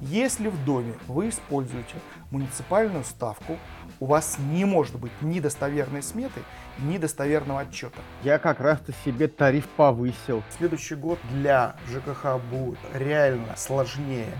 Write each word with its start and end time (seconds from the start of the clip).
Если 0.00 0.46
в 0.46 0.64
доме 0.64 0.94
вы 1.08 1.28
используете 1.28 1.96
муниципальную 2.30 3.02
ставку, 3.02 3.58
у 3.98 4.06
вас 4.06 4.38
не 4.52 4.64
может 4.64 4.96
быть 4.96 5.10
ни 5.22 5.40
достоверной 5.40 6.04
сметы, 6.04 6.40
ни 6.78 6.98
достоверного 6.98 7.62
отчета. 7.62 7.98
Я 8.22 8.38
как 8.38 8.60
раз-то 8.60 8.92
себе 9.04 9.26
тариф 9.26 9.66
повысил. 9.66 10.44
Следующий 10.56 10.94
год 10.94 11.18
для 11.32 11.74
ЖКХ 11.88 12.40
будет 12.48 12.78
реально 12.94 13.56
сложнее. 13.56 14.32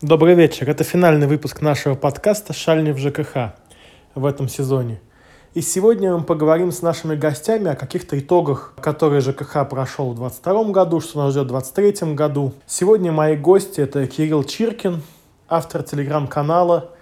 Добрый 0.00 0.36
вечер. 0.36 0.70
Это 0.70 0.84
финальный 0.84 1.26
выпуск 1.26 1.62
нашего 1.62 1.96
подкаста 1.96 2.52
«Шальни 2.52 2.92
в 2.92 2.98
ЖКХ» 2.98 3.56
в 4.14 4.24
этом 4.24 4.48
сезоне. 4.48 5.00
И 5.54 5.60
сегодня 5.60 6.16
мы 6.16 6.24
поговорим 6.24 6.72
с 6.72 6.80
нашими 6.80 7.14
гостями 7.14 7.68
о 7.68 7.74
каких-то 7.74 8.18
итогах, 8.18 8.72
которые 8.80 9.20
ЖКХ 9.20 9.68
прошел 9.68 10.12
в 10.12 10.16
2022 10.16 10.72
году, 10.72 11.00
что 11.00 11.18
нас 11.18 11.32
ждет 11.32 11.44
в 11.44 11.48
2023 11.48 12.14
году. 12.14 12.54
Сегодня 12.66 13.12
мои 13.12 13.36
гости– 13.36 13.80
это 13.82 14.06
Кирилл 14.06 14.44
Чиркин, 14.44 15.02
автор 15.50 15.82
телеграм-канала 15.82 16.92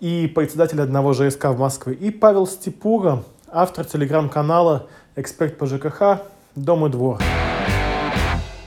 и 0.00 0.26
председатель 0.26 0.80
одного 0.80 1.12
ЖСК 1.12 1.44
в 1.44 1.60
Москве, 1.60 1.94
и 1.94 2.10
Павел 2.10 2.48
Степура, 2.48 3.22
автор 3.46 3.84
телеграм-канала 3.84 4.88
«Эксперт 5.14 5.56
по 5.56 5.66
ЖКХ. 5.66 6.22
Дом 6.56 6.84
и 6.84 6.90
двор». 6.90 7.20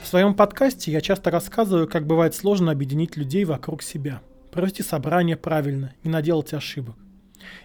В 0.02 0.08
своем 0.08 0.32
подкасте 0.32 0.90
я 0.92 1.02
часто 1.02 1.30
рассказываю, 1.30 1.86
как 1.86 2.06
бывает 2.06 2.34
сложно 2.34 2.72
объединить 2.72 3.18
людей 3.18 3.44
вокруг 3.44 3.82
себя, 3.82 4.22
провести 4.50 4.82
собрание 4.82 5.36
правильно, 5.36 5.92
не 6.04 6.10
наделать 6.10 6.54
ошибок. 6.54 6.94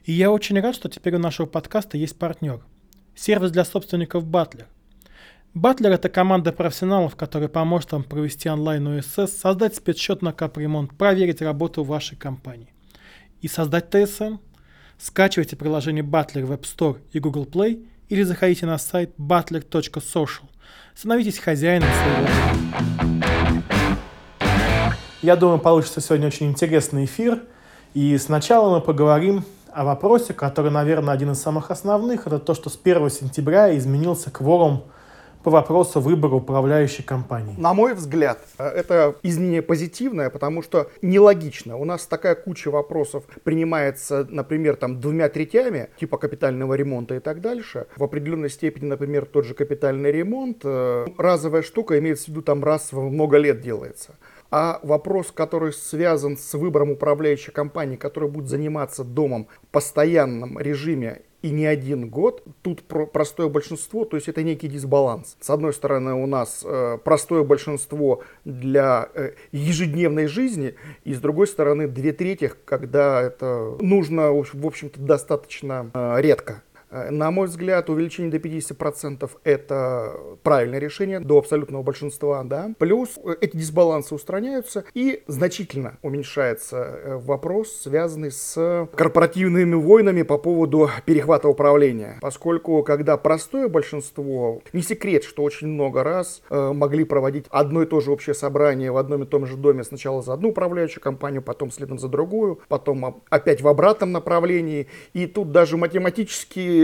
И 0.05 0.12
я 0.12 0.31
очень 0.31 0.59
рад, 0.59 0.76
что 0.76 0.90
теперь 0.90 1.16
у 1.16 1.20
нашего 1.20 1.45
подкаста 1.45 1.98
есть 1.98 2.17
партнер. 2.17 2.62
Сервис 3.16 3.52
для 3.52 3.66
собственников 3.66 4.26
Батлер. 4.26 4.67
Батлер– 5.53 5.91
это 5.94 6.08
команда 6.08 6.53
профессионалов, 6.53 7.16
которая 7.16 7.49
поможет 7.49 7.91
вам 7.91 8.03
провести 8.03 8.49
онлайн 8.49 8.88
ОСС, 8.99 9.38
создать 9.38 9.75
спецсчет 9.75 10.22
на 10.22 10.31
капремонт, 10.31 10.97
проверить 10.97 11.42
работу 11.42 11.83
вашей 11.83 12.17
компании. 12.17 12.73
И 13.42 13.47
создать 13.47 13.89
ТСМ. 13.89 14.38
Скачивайте 14.97 15.55
приложение 15.55 16.03
Butler 16.03 16.45
в 16.45 16.52
App 16.52 16.61
Store 16.61 17.00
и 17.11 17.20
Google 17.20 17.45
Play 17.45 17.86
или 18.08 18.23
заходите 18.23 18.66
на 18.66 18.77
сайт 18.77 19.14
butler.social. 19.17 20.44
Становитесь 20.95 21.39
хозяином 21.39 21.89
своего. 21.89 22.27
Я 25.22 25.36
думаю, 25.36 25.59
получится 25.59 26.02
сегодня 26.02 26.27
очень 26.27 26.48
интересный 26.48 27.05
эфир. 27.05 27.44
И 27.94 28.17
сначала 28.17 28.75
мы 28.75 28.81
поговорим 28.81 29.44
о 29.73 29.83
вопросе, 29.83 30.33
который, 30.33 30.72
наверное, 30.72 31.14
один 31.14 31.31
из 31.31 31.41
самых 31.41 31.72
основных. 31.72 32.27
Это 32.27 32.39
то, 32.39 32.53
что 32.53 32.69
с 32.69 32.80
1 32.81 33.09
сентября 33.09 33.77
изменился 33.77 34.31
кворум 34.31 34.83
по 35.44 35.50
вопросу 35.50 36.00
выбора 36.00 36.36
управляющей 36.36 37.03
компании? 37.03 37.55
На 37.58 37.73
мой 37.73 37.94
взгляд, 37.94 38.39
э, 38.58 38.67
это 38.67 39.16
изменение 39.23 39.61
позитивное, 39.61 40.30
потому 40.30 40.61
что 40.61 40.89
нелогично. 41.02 41.77
У 41.77 41.86
нас 41.86 42.05
такая 42.05 42.36
куча 42.36 42.69
вопросов 42.69 43.23
принимается, 43.44 44.27
например, 44.30 44.75
там 44.75 44.99
двумя 44.99 45.30
третями, 45.30 45.89
типа 45.99 46.17
капитального 46.17 46.73
ремонта 46.73 47.16
и 47.16 47.19
так 47.19 47.42
дальше. 47.42 47.88
В 47.95 48.03
определенной 48.03 48.49
степени, 48.49 48.86
например, 48.86 49.25
тот 49.25 49.45
же 49.45 49.53
капитальный 49.53 50.11
ремонт, 50.11 50.61
э, 50.64 51.05
разовая 51.17 51.64
штука, 51.64 51.97
имеется 51.99 52.25
в 52.25 52.27
виду, 52.30 52.42
там 52.42 52.64
раз 52.64 52.92
в 52.92 52.99
много 52.99 53.38
лет 53.38 53.61
делается. 53.61 54.16
А 54.52 54.81
вопрос, 54.83 55.31
который 55.31 55.71
связан 55.71 56.38
с 56.38 56.53
выбором 56.53 56.91
управляющей 56.91 57.53
компании, 57.53 57.95
которая 57.95 58.30
будет 58.30 58.49
заниматься 58.49 59.05
домом 59.05 59.47
в 59.63 59.67
постоянном 59.67 60.59
режиме 60.59 61.21
и 61.41 61.49
не 61.49 61.66
один 61.66 62.09
год, 62.09 62.43
тут 62.61 62.83
про 62.83 63.08
простое 63.08 63.47
большинство, 63.47 64.05
то 64.05 64.17
есть 64.17 64.27
это 64.27 64.43
некий 64.43 64.67
дисбаланс. 64.67 65.38
С 65.39 65.49
одной 65.49 65.73
стороны 65.73 66.13
у 66.13 66.27
нас 66.27 66.63
э, 66.63 66.97
простое 67.03 67.43
большинство 67.43 68.21
для 68.45 69.09
э, 69.16 69.31
ежедневной 69.52 70.27
жизни, 70.27 70.75
и 71.05 71.13
с 71.13 71.19
другой 71.19 71.47
стороны 71.47 71.88
две 71.88 72.11
трети, 72.11 72.52
когда 72.65 73.21
это 73.21 73.77
нужно, 73.80 74.31
в 74.33 74.65
общем-то, 74.65 74.99
достаточно 74.99 75.89
э, 75.93 76.15
редко. 76.20 76.61
Э, 76.91 77.09
на 77.09 77.31
мой 77.31 77.47
взгляд, 77.47 77.89
увеличение 77.89 78.31
до 78.31 78.37
50% 78.37 79.29
это 79.43 80.13
правильное 80.43 80.79
решение, 80.79 81.19
до 81.19 81.39
абсолютного 81.39 81.83
большинства, 81.83 82.43
да. 82.43 82.71
Плюс 82.77 83.17
э, 83.23 83.35
эти 83.41 83.57
дисбалансы 83.57 84.13
устраняются 84.13 84.83
и 84.93 85.23
значительно 85.27 85.97
уменьшается 86.02 86.77
э, 86.77 87.17
вопрос, 87.17 87.71
связанный 87.81 88.31
с 88.31 88.89
корпоративными 88.95 89.75
войнами 89.75 90.23
по 90.23 90.37
поводу 90.37 90.89
перехвата 91.05 91.47
управления. 91.47 92.17
Поскольку, 92.21 92.83
когда 92.83 93.17
простое 93.17 93.67
большинство, 93.69 94.61
не 94.73 94.81
секрет, 94.81 95.23
что 95.23 95.43
очень 95.43 95.67
много 95.67 96.03
раз 96.03 96.41
могли 96.49 97.03
проводить 97.03 97.45
одно 97.49 97.83
и 97.83 97.85
то 97.85 97.99
же 98.02 98.11
общее 98.11 98.33
собрание 98.33 98.91
в 98.91 98.97
одном 98.97 99.23
и 99.23 99.25
том 99.25 99.45
же 99.45 99.55
доме 99.55 99.83
сначала 99.83 100.21
за 100.21 100.33
одну 100.33 100.49
управляющую 100.49 101.02
компанию, 101.02 101.41
потом 101.41 101.71
следом 101.71 101.99
за 101.99 102.08
другую, 102.08 102.59
потом 102.67 103.21
опять 103.29 103.61
в 103.61 103.67
обратном 103.67 104.11
направлении. 104.11 104.87
И 105.13 105.27
тут 105.27 105.52
даже 105.52 105.77
математически 105.77 106.80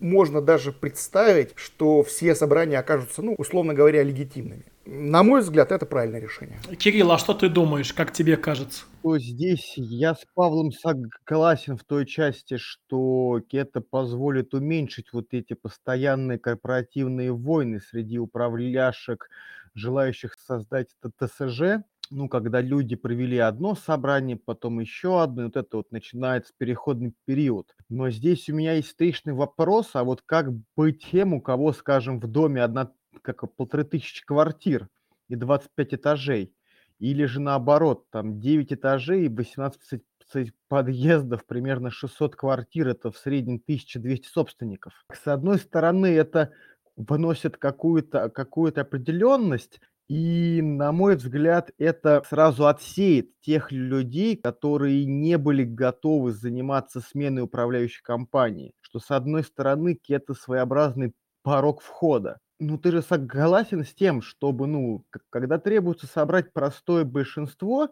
можно 0.00 0.40
даже 0.40 0.72
представить, 0.72 1.50
что 1.56 2.02
все 2.02 2.34
собрания 2.34 2.78
окажутся, 2.78 3.22
ну, 3.22 3.34
условно 3.38 3.74
говоря, 3.74 4.02
легитимными. 4.02 4.64
На 4.86 5.22
мой 5.22 5.40
взгляд, 5.40 5.70
это 5.70 5.84
правильное 5.84 6.20
решение. 6.20 6.60
Кирилл, 6.78 7.12
а 7.12 7.18
что 7.18 7.34
ты 7.34 7.50
думаешь, 7.50 7.92
как 7.92 8.10
тебе 8.10 8.38
кажется? 8.38 8.84
То 9.02 9.18
здесь 9.18 9.74
я 9.76 10.14
с 10.14 10.24
Павлом 10.34 10.72
согласен 10.72 11.76
в 11.76 11.84
той 11.84 12.06
части, 12.06 12.56
что 12.56 13.40
это 13.52 13.82
позволит 13.82 14.54
уменьшить 14.54 15.12
вот 15.12 15.26
эти 15.32 15.52
постоянные 15.52 16.38
корпоративные 16.38 17.32
войны 17.32 17.80
среди 17.80 18.18
управляшек, 18.18 19.28
желающих 19.74 20.34
создать 20.46 20.88
ТСЖ 21.20 21.84
ну, 22.10 22.28
когда 22.28 22.60
люди 22.60 22.96
провели 22.96 23.38
одно 23.38 23.74
собрание, 23.74 24.36
потом 24.36 24.80
еще 24.80 25.22
одно, 25.22 25.42
и 25.42 25.44
вот 25.46 25.56
это 25.56 25.76
вот 25.78 25.92
начинается 25.92 26.52
переходный 26.56 27.14
период. 27.24 27.74
Но 27.88 28.10
здесь 28.10 28.48
у 28.48 28.54
меня 28.54 28.74
есть 28.74 28.88
встречный 28.88 29.32
вопрос, 29.32 29.90
а 29.94 30.04
вот 30.04 30.22
как 30.22 30.52
быть 30.76 31.04
тем, 31.10 31.34
у 31.34 31.40
кого, 31.40 31.72
скажем, 31.72 32.20
в 32.20 32.26
доме 32.26 32.62
одна, 32.62 32.92
как 33.22 33.50
полторы 33.54 33.84
тысячи 33.84 34.24
квартир 34.24 34.88
и 35.28 35.36
25 35.36 35.94
этажей, 35.94 36.52
или 36.98 37.24
же 37.26 37.40
наоборот, 37.40 38.06
там 38.10 38.40
9 38.40 38.72
этажей 38.72 39.26
и 39.26 39.28
18 39.28 40.02
подъездов, 40.68 41.46
примерно 41.46 41.90
600 41.90 42.36
квартир, 42.36 42.88
это 42.88 43.10
в 43.10 43.16
среднем 43.16 43.56
1200 43.56 44.26
собственников. 44.26 44.92
С 45.12 45.26
одной 45.26 45.58
стороны, 45.58 46.06
это 46.06 46.52
выносит 46.96 47.56
какую-то 47.56 48.28
какую 48.28 48.78
определенность, 48.78 49.80
и, 50.08 50.60
на 50.62 50.90
мой 50.92 51.16
взгляд, 51.16 51.70
это 51.78 52.22
сразу 52.28 52.66
отсеет 52.66 53.38
тех 53.40 53.70
людей, 53.72 54.36
которые 54.36 55.04
не 55.04 55.36
были 55.36 55.64
готовы 55.64 56.32
заниматься 56.32 57.00
сменой 57.00 57.42
управляющей 57.42 58.02
компании. 58.02 58.72
Что, 58.80 59.00
с 59.00 59.10
одной 59.10 59.44
стороны, 59.44 59.98
это 60.08 60.32
своеобразный 60.32 61.12
порог 61.42 61.82
входа. 61.82 62.38
Ну, 62.58 62.78
ты 62.78 62.90
же 62.90 63.02
согласен 63.02 63.84
с 63.84 63.94
тем, 63.94 64.22
чтобы, 64.22 64.66
ну, 64.66 65.04
когда 65.30 65.58
требуется 65.58 66.06
собрать 66.06 66.52
простое 66.52 67.04
большинство, 67.04 67.90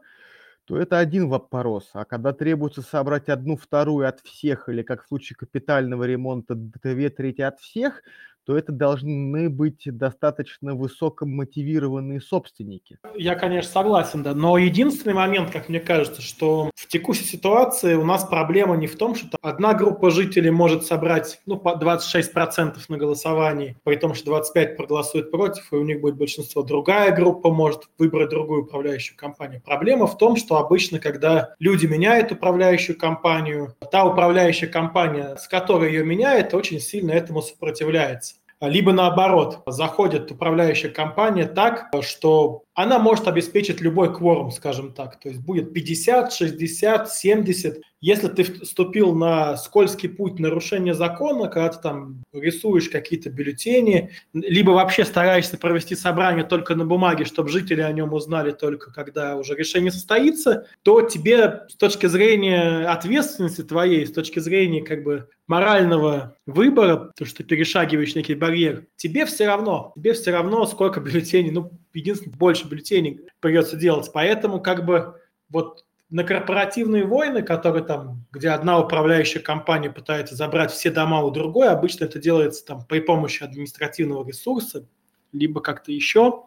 то 0.65 0.77
это 0.77 0.99
один 0.99 1.29
вопрос. 1.29 1.91
А 1.93 2.05
когда 2.05 2.33
требуется 2.33 2.83
собрать 2.83 3.29
одну 3.29 3.57
вторую 3.57 4.09
от 4.09 4.21
всех, 4.21 4.69
или 4.69 4.83
как 4.83 5.05
в 5.05 5.09
случае 5.09 5.37
капитального 5.37 6.05
ремонта, 6.05 6.55
две 6.57 7.11
трети 7.11 7.43
от 7.43 7.61
всех, 7.61 8.03
то 8.47 8.57
это 8.57 8.71
должны 8.71 9.51
быть 9.51 9.83
достаточно 9.85 10.77
высокомотивированные 10.77 12.21
собственники. 12.21 12.99
Я, 13.17 13.35
конечно, 13.35 13.73
согласен, 13.73 14.23
да. 14.23 14.35
Но 14.35 14.57
единственный 14.57 15.15
момент, 15.15 15.51
как 15.51 15.69
мне 15.69 15.81
кажется, 15.81 16.23
что 16.23 16.71
в 16.77 16.87
текущей 16.87 17.25
ситуации 17.25 17.95
у 17.95 18.05
нас 18.05 18.25
проблема 18.25 18.77
не 18.77 18.87
в 18.87 18.97
том, 18.97 19.17
что 19.17 19.37
одна 19.43 19.75
группа 19.75 20.11
жителей 20.11 20.51
может 20.51 20.87
собрать 20.87 21.41
ну, 21.45 21.57
по 21.57 21.71
26% 21.71 22.77
на 22.89 22.97
голосовании, 22.97 23.77
при 23.83 23.97
том, 23.97 24.15
что 24.15 24.41
25% 24.41 24.77
проголосуют 24.77 25.33
против, 25.33 25.73
и 25.73 25.77
у 25.77 25.83
них 25.83 26.01
будет 26.01 26.17
большинство. 26.17 26.63
Другая 26.63 27.15
группа 27.15 27.51
может 27.51 27.89
выбрать 27.99 28.31
другую 28.31 28.63
управляющую 28.63 29.19
компанию. 29.19 29.61
Проблема 29.65 30.07
в 30.07 30.17
том, 30.17 30.37
что 30.37 30.59
обычно, 30.59 31.01
когда 31.01 31.55
люди 31.59 31.87
меняют 31.87 32.31
управляющую 32.31 32.97
компанию, 32.97 33.75
та 33.91 34.05
управляющая 34.05 34.69
компания, 34.69 35.35
с 35.37 35.49
которой 35.49 35.91
ее 35.91 36.05
меняет, 36.05 36.55
очень 36.55 36.79
сильно 36.79 37.11
этому 37.11 37.43
сопротивляется 37.43 38.36
либо 38.61 38.93
наоборот, 38.93 39.63
заходит 39.67 40.31
управляющая 40.31 40.91
компания 40.91 41.45
так, 41.45 41.91
что 42.03 42.63
она 42.77 42.99
может 42.99 43.27
обеспечить 43.27 43.81
любой 43.81 44.15
кворум, 44.15 44.51
скажем 44.51 44.93
так. 44.93 45.19
То 45.19 45.31
есть 45.31 45.41
будет 45.41 45.73
50, 45.73 46.31
60, 46.31 47.11
70. 47.11 47.81
Если 48.03 48.29
ты 48.29 48.45
вступил 48.45 49.15
на 49.15 49.57
скользкий 49.57 50.11
путь 50.11 50.39
нарушения 50.39 50.93
закона, 50.93 51.49
когда 51.49 51.71
ты 51.71 51.81
там 51.81 52.23
рисуешь 52.35 52.91
какие-то 52.91 53.31
бюллетени, 53.31 54.11
либо 54.35 54.73
вообще 54.73 55.07
стараешься 55.07 55.57
провести 55.57 55.97
собрание 55.97 56.45
только 56.45 56.75
на 56.75 56.85
бумаге, 56.85 57.25
чтобы 57.25 57.49
жители 57.49 57.81
о 57.81 57.91
нем 57.93 58.13
узнали 58.13 58.51
только 58.51 58.93
когда 58.93 59.37
уже 59.37 59.55
решение 59.55 59.91
состоится, 59.91 60.67
то 60.83 61.01
тебе 61.01 61.63
с 61.71 61.77
точки 61.77 62.07
зрения 62.07 62.87
ответственности 62.87 63.63
твоей, 63.63 64.07
с 64.07 64.13
точки 64.13 64.39
зрения 64.39 64.83
как 64.83 65.03
бы 65.03 65.31
морального 65.47 66.37
выбора, 66.45 67.13
то, 67.17 67.25
что 67.25 67.39
ты 67.39 67.45
перешагиваешь 67.45 68.15
некий 68.15 68.35
барьер, 68.35 68.87
тебе 68.97 69.25
все 69.27 69.47
равно, 69.47 69.93
тебе 69.97 70.13
все 70.13 70.31
равно, 70.33 70.67
сколько 70.67 71.01
бюллетеней, 71.01 71.51
ну, 71.51 71.73
единственное, 71.97 72.37
больше 72.37 72.69
бюллетеней 72.69 73.23
придется 73.41 73.77
делать. 73.77 74.11
Поэтому 74.13 74.61
как 74.61 74.85
бы 74.85 75.21
вот 75.49 75.85
на 76.09 76.23
корпоративные 76.23 77.05
войны, 77.05 77.43
которые 77.43 77.85
там, 77.85 78.25
где 78.31 78.51
одна 78.51 78.79
управляющая 78.79 79.41
компания 79.41 79.91
пытается 79.91 80.37
забрать 80.37 80.71
все 80.71 80.91
дома 80.91 81.23
у 81.23 81.31
другой, 81.31 81.69
обычно 81.69 82.05
это 82.05 82.19
делается 82.19 82.65
там 82.65 82.85
при 82.87 83.01
помощи 83.01 83.43
административного 83.43 84.27
ресурса, 84.27 84.87
либо 85.33 85.61
как-то 85.61 85.91
еще. 85.91 86.45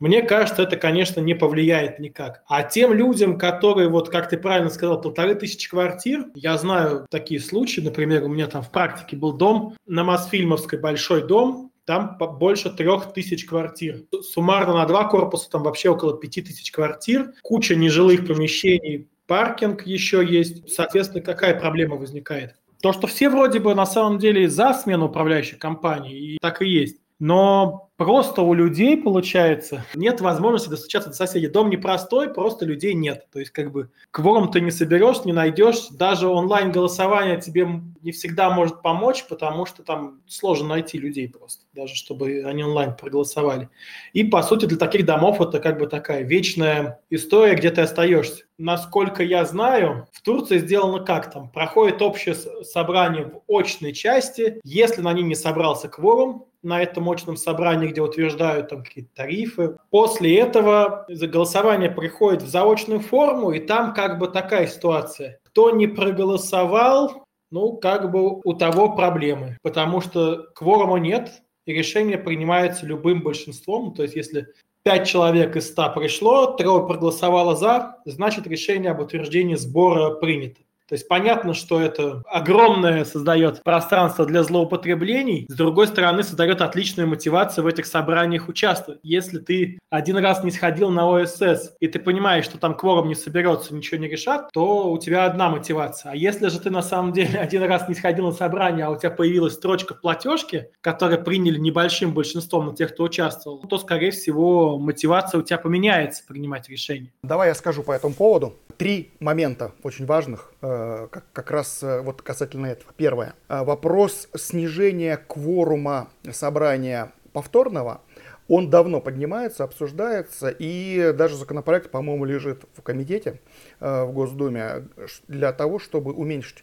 Мне 0.00 0.22
кажется, 0.22 0.62
это, 0.62 0.76
конечно, 0.76 1.20
не 1.20 1.34
повлияет 1.34 1.98
никак. 1.98 2.42
А 2.48 2.62
тем 2.62 2.92
людям, 2.92 3.38
которые, 3.38 3.88
вот 3.88 4.10
как 4.10 4.28
ты 4.28 4.36
правильно 4.36 4.70
сказал, 4.70 5.00
полторы 5.00 5.34
тысячи 5.34 5.68
квартир, 5.68 6.26
я 6.34 6.56
знаю 6.58 7.06
такие 7.10 7.40
случаи, 7.40 7.80
например, 7.80 8.24
у 8.24 8.28
меня 8.28 8.46
там 8.46 8.62
в 8.62 8.70
практике 8.70 9.16
был 9.16 9.32
дом 9.32 9.74
на 9.86 10.04
Мосфильмовской, 10.04 10.78
большой 10.78 11.26
дом, 11.26 11.70
там 11.84 12.16
больше 12.18 12.70
трех 12.70 13.12
тысяч 13.12 13.46
квартир. 13.46 14.04
Суммарно 14.22 14.74
на 14.74 14.86
два 14.86 15.04
корпуса 15.04 15.50
там 15.50 15.62
вообще 15.62 15.90
около 15.90 16.18
пяти 16.18 16.42
тысяч 16.42 16.72
квартир, 16.72 17.32
куча 17.42 17.74
нежилых 17.74 18.26
помещений, 18.26 19.08
паркинг 19.26 19.86
еще 19.86 20.24
есть. 20.24 20.72
Соответственно, 20.72 21.22
какая 21.22 21.58
проблема 21.58 21.96
возникает? 21.96 22.56
То, 22.82 22.92
что 22.92 23.06
все 23.06 23.30
вроде 23.30 23.60
бы 23.60 23.74
на 23.74 23.86
самом 23.86 24.18
деле 24.18 24.48
за 24.48 24.74
смену 24.74 25.06
управляющей 25.06 25.56
компании, 25.56 26.34
и 26.34 26.38
так 26.38 26.60
и 26.60 26.68
есть. 26.68 26.98
Но 27.26 27.88
просто 27.96 28.42
у 28.42 28.52
людей, 28.52 28.98
получается, 28.98 29.82
нет 29.94 30.20
возможности 30.20 30.68
достучаться 30.68 31.08
до 31.08 31.16
соседей. 31.16 31.46
Дом 31.46 31.70
непростой, 31.70 32.28
просто 32.28 32.66
людей 32.66 32.92
нет. 32.92 33.28
То 33.32 33.38
есть, 33.38 33.50
как 33.50 33.72
бы, 33.72 33.88
кворум 34.10 34.50
ты 34.50 34.60
не 34.60 34.70
соберешь, 34.70 35.24
не 35.24 35.32
найдешь. 35.32 35.88
Даже 35.88 36.28
онлайн-голосование 36.28 37.40
тебе 37.40 37.66
не 38.02 38.12
всегда 38.12 38.50
может 38.50 38.82
помочь, 38.82 39.24
потому 39.26 39.64
что 39.64 39.82
там 39.82 40.20
сложно 40.26 40.68
найти 40.68 40.98
людей 40.98 41.26
просто, 41.30 41.64
даже 41.72 41.94
чтобы 41.94 42.42
они 42.44 42.62
онлайн 42.62 42.94
проголосовали. 42.94 43.70
И, 44.12 44.24
по 44.24 44.42
сути, 44.42 44.66
для 44.66 44.76
таких 44.76 45.06
домов 45.06 45.40
это 45.40 45.60
как 45.60 45.78
бы 45.78 45.86
такая 45.86 46.24
вечная 46.24 47.00
история, 47.08 47.54
где 47.54 47.70
ты 47.70 47.80
остаешься. 47.80 48.44
Насколько 48.58 49.22
я 49.22 49.46
знаю, 49.46 50.08
в 50.12 50.20
Турции 50.20 50.58
сделано 50.58 51.02
как 51.02 51.32
там? 51.32 51.48
Проходит 51.48 52.02
общее 52.02 52.34
собрание 52.34 53.32
в 53.32 53.40
очной 53.48 53.94
части. 53.94 54.60
Если 54.62 55.00
на 55.00 55.14
ней 55.14 55.24
не 55.24 55.34
собрался 55.34 55.88
кворум, 55.88 56.48
на 56.64 56.82
этом 56.82 57.08
очном 57.08 57.36
собрании, 57.36 57.88
где 57.88 58.00
утверждают 58.00 58.68
там 58.68 58.82
какие-то 58.82 59.14
тарифы. 59.14 59.76
После 59.90 60.38
этого 60.38 61.06
голосование 61.08 61.90
приходит 61.90 62.42
в 62.42 62.48
заочную 62.48 63.00
форму, 63.00 63.52
и 63.52 63.60
там 63.60 63.94
как 63.94 64.18
бы 64.18 64.28
такая 64.28 64.66
ситуация. 64.66 65.38
Кто 65.44 65.70
не 65.70 65.86
проголосовал, 65.86 67.26
ну, 67.50 67.76
как 67.76 68.10
бы 68.10 68.40
у 68.42 68.54
того 68.54 68.96
проблемы, 68.96 69.58
потому 69.62 70.00
что 70.00 70.46
кворума 70.54 70.98
нет, 70.98 71.30
и 71.66 71.72
решение 71.72 72.18
принимается 72.18 72.84
любым 72.86 73.22
большинством. 73.22 73.94
То 73.94 74.02
есть, 74.02 74.16
если 74.16 74.48
пять 74.82 75.06
человек 75.06 75.56
из 75.56 75.68
ста 75.68 75.88
пришло, 75.88 76.46
трое 76.46 76.86
проголосовало 76.86 77.56
за, 77.56 77.96
значит, 78.04 78.46
решение 78.46 78.90
об 78.90 79.00
утверждении 79.00 79.54
сбора 79.54 80.10
принято. 80.16 80.60
То 80.88 80.94
есть 80.94 81.08
понятно, 81.08 81.54
что 81.54 81.80
это 81.80 82.22
огромное 82.26 83.04
создает 83.04 83.62
пространство 83.62 84.26
для 84.26 84.42
злоупотреблений, 84.42 85.46
с 85.48 85.54
другой 85.54 85.86
стороны 85.86 86.22
создает 86.22 86.60
отличную 86.60 87.08
мотивацию 87.08 87.64
в 87.64 87.66
этих 87.66 87.86
собраниях 87.86 88.48
участвовать. 88.48 89.00
Если 89.02 89.38
ты 89.38 89.78
один 89.90 90.18
раз 90.18 90.44
не 90.44 90.50
сходил 90.50 90.90
на 90.90 91.08
ОСС, 91.08 91.72
и 91.80 91.88
ты 91.88 91.98
понимаешь, 91.98 92.44
что 92.44 92.58
там 92.58 92.74
кворум 92.74 93.08
не 93.08 93.14
соберется, 93.14 93.74
ничего 93.74 94.00
не 94.00 94.08
решат, 94.08 94.50
то 94.52 94.90
у 94.90 94.98
тебя 94.98 95.24
одна 95.24 95.48
мотивация. 95.48 96.12
А 96.12 96.16
если 96.16 96.48
же 96.48 96.60
ты 96.60 96.70
на 96.70 96.82
самом 96.82 97.12
деле 97.12 97.38
один 97.40 97.62
раз 97.62 97.88
не 97.88 97.94
сходил 97.94 98.26
на 98.26 98.32
собрание, 98.32 98.84
а 98.86 98.90
у 98.90 98.98
тебя 98.98 99.10
появилась 99.10 99.54
строчка 99.54 99.94
в 99.94 100.00
платежке, 100.00 100.70
которую 100.80 101.22
приняли 101.24 101.58
небольшим 101.58 102.12
большинством 102.12 102.66
на 102.66 102.76
тех, 102.76 102.92
кто 102.92 103.04
участвовал, 103.04 103.58
то, 103.58 103.78
скорее 103.78 104.10
всего, 104.10 104.78
мотивация 104.78 105.40
у 105.40 105.42
тебя 105.42 105.58
поменяется 105.58 106.24
принимать 106.26 106.68
решение. 106.68 107.12
Давай 107.22 107.48
я 107.48 107.54
скажу 107.54 107.82
по 107.82 107.92
этому 107.92 108.14
поводу. 108.14 108.54
Три 108.76 109.12
момента 109.20 109.72
очень 109.82 110.04
важных 110.06 110.52
э, 110.60 111.08
как, 111.10 111.24
как 111.32 111.50
раз 111.50 111.82
э, 111.82 112.00
вот 112.00 112.22
касательно 112.22 112.66
этого. 112.66 112.92
Первое. 112.96 113.34
Э, 113.48 113.62
вопрос 113.62 114.28
снижения 114.34 115.16
кворума 115.16 116.08
собрания 116.32 117.12
повторного, 117.32 118.00
он 118.48 118.70
давно 118.70 119.00
поднимается, 119.00 119.64
обсуждается, 119.64 120.48
и 120.50 121.12
даже 121.16 121.36
законопроект, 121.36 121.90
по-моему, 121.90 122.24
лежит 122.24 122.64
в 122.76 122.82
комитете 122.82 123.40
в 123.80 124.12
Госдуме 124.12 124.88
для 125.28 125.52
того, 125.52 125.78
чтобы 125.78 126.12
уменьшить 126.12 126.62